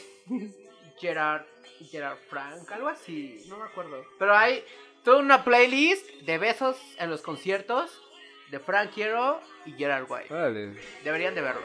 Gerard 0.99 1.47
y 1.81 1.87
Gerard 1.87 2.19
Frank, 2.29 2.71
algo 2.73 2.89
así, 2.89 3.45
no 3.49 3.59
me 3.59 3.65
acuerdo. 3.65 4.05
Pero 4.19 4.37
hay 4.37 4.65
toda 5.05 5.19
una 5.19 5.45
playlist 5.45 6.09
de 6.23 6.39
besos 6.39 6.77
en 6.99 7.11
los 7.11 7.23
conciertos 7.23 8.03
de 8.51 8.59
Frank 8.61 8.91
Hero 8.97 9.41
y 9.65 9.73
Gerard 9.73 10.07
White. 10.09 10.33
Órale, 10.33 10.75
Deberían 11.05 11.35
de 11.35 11.41
verlos. 11.43 11.65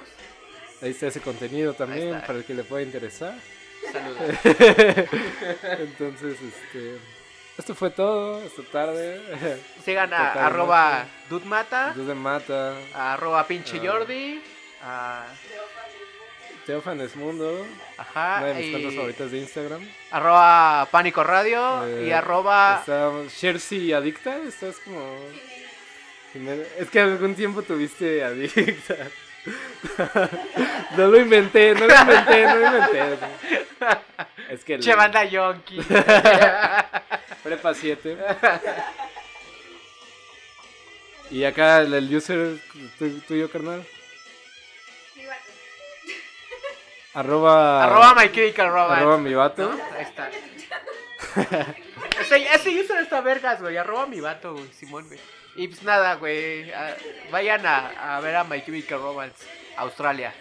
ahí 0.82 0.92
está 0.92 1.08
ese 1.08 1.22
contenido 1.22 1.74
también 1.74 2.22
para 2.22 2.40
el 2.40 2.46
que 2.46 2.54
le 2.54 2.64
pueda 2.64 2.84
interesar. 2.84 3.34
Saludos. 3.92 4.22
Entonces, 5.80 6.38
este, 6.42 6.98
esto 7.58 7.76
fue 7.76 7.90
todo 7.90 8.42
esta 8.44 8.62
tarde. 8.72 9.60
Sigan 9.84 10.14
a 10.14 10.18
Totalmente. 10.18 10.40
arroba 10.40 11.06
dudmata, 11.30 11.88
Entonces 11.90 12.16
mata, 12.16 12.76
a 12.94 13.14
arroba 13.14 13.46
pinche 13.48 13.78
Ah. 13.78 13.82
Jordi, 13.92 14.42
a, 14.84 15.26
Teófanes 16.66 17.16
Mundo, 17.16 17.66
ajá, 17.98 18.38
una 18.38 18.48
de 18.48 18.54
mis 18.54 18.68
y 18.68 18.72
cuentas 18.72 18.94
favoritas 18.94 19.32
de 19.32 19.38
Instagram. 19.40 19.88
arroba 20.12 20.88
pánico 20.92 21.24
radio 21.24 21.84
Eh, 21.88 22.06
y 22.08 22.12
arroba 22.12 22.78
Está 22.82 23.12
Shercy 23.30 23.92
Adicta, 23.94 24.38
estás 24.48 24.78
como... 24.78 25.18
Es 26.80 26.90
que 26.90 27.00
algún 27.02 27.36
tiempo 27.36 27.62
tuviste 27.62 28.24
Adicta. 28.24 28.96
no 30.98 31.08
lo 31.08 31.20
inventé, 31.20 31.74
no 31.74 31.88
lo 31.88 31.94
inventé, 31.96 32.46
no 32.46 32.56
lo 32.56 32.68
inventé. 32.68 33.18
Es 34.50 34.64
que... 34.64 34.80
che 34.80 34.96
banda 34.96 35.24
yonki. 35.26 35.82
Prepa 37.44 37.74
7. 37.74 38.18
Y 41.32 41.44
acá 41.44 41.82
el, 41.82 42.16
user 42.16 42.58
tu- 43.00 43.20
tuyo, 43.22 43.50
carnal. 43.50 43.86
Arroba... 47.14 47.84
arroba 47.84 48.14
my 48.16 48.30
chemical 48.32 48.70
romance. 48.70 49.02
arroba 49.02 49.18
mi 49.18 49.34
vato. 49.34 49.70
¿No? 49.70 49.84
Ahí 49.96 50.04
está. 50.04 50.30
ese, 52.22 52.54
ese 52.54 52.70
user 52.80 53.02
está 53.02 53.20
vergas, 53.22 53.62
güey. 53.62 53.76
Arroba 53.76 54.06
mi 54.08 54.22
vato, 54.22 54.54
güey. 54.54 54.68
Simón, 54.74 55.08
güey. 55.08 55.20
Y 55.56 55.68
pues 55.68 55.84
nada, 55.84 56.16
güey. 56.16 56.72
Vayan 57.32 57.66
a, 57.66 58.16
a 58.18 58.22
ver 58.22 58.36
a 58.36 58.44
My 58.44 58.64
Chemical 58.64 59.02
Romance, 59.02 59.46
Australia. 59.78 60.34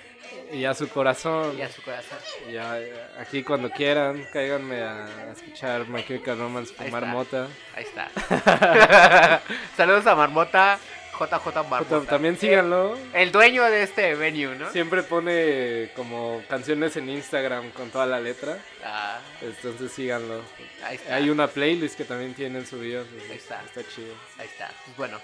Y 0.52 0.64
a 0.64 0.74
su 0.74 0.88
corazón. 0.88 1.58
Y 1.58 1.62
a 1.62 1.68
su 1.68 1.82
corazón. 1.82 2.18
Ya, 2.52 2.78
eh, 2.80 2.92
aquí 3.18 3.42
cuando 3.42 3.68
quieran, 3.70 4.24
cáiganme 4.32 4.80
a 4.80 5.32
escuchar 5.32 5.88
My 5.88 6.04
Chemical 6.04 6.38
Romance, 6.38 6.74
Ahí 6.78 6.86
fumar 6.86 7.02
está. 7.02 7.12
mota. 7.12 7.46
Ahí 7.74 7.84
está. 7.84 9.40
Saludos 9.76 10.06
a 10.06 10.14
Marmota, 10.14 10.78
JJ 11.26 11.68
Marmota. 11.68 12.00
También 12.08 12.38
síganlo. 12.38 12.98
El 13.12 13.30
dueño 13.32 13.64
de 13.64 13.82
este 13.82 14.14
venue, 14.14 14.56
¿no? 14.56 14.70
Siempre 14.72 15.02
pone 15.02 15.90
como 15.94 16.42
canciones 16.48 16.96
en 16.96 17.10
Instagram 17.10 17.70
con 17.70 17.90
toda 17.90 18.06
la 18.06 18.20
letra. 18.20 18.58
Ah, 18.84 19.20
Entonces 19.42 19.92
síganlo. 19.92 20.42
ahí 20.82 20.96
está. 20.96 21.14
Hay 21.16 21.28
una 21.30 21.46
playlist 21.46 21.96
que 21.96 22.04
también 22.04 22.34
tienen 22.34 22.66
subidos. 22.66 23.06
Ahí 23.30 23.36
está. 23.36 23.62
Está 23.64 23.82
chido. 23.94 24.14
Ahí 24.38 24.46
está. 24.46 24.70
Pues 24.86 24.96
bueno. 24.96 25.20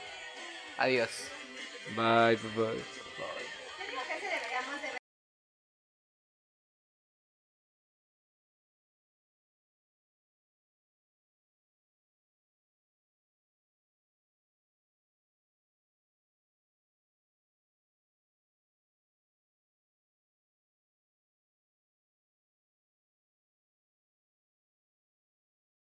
Adiós. 0.79 1.29
Bye. 1.95 2.37
Bye. 2.55 2.96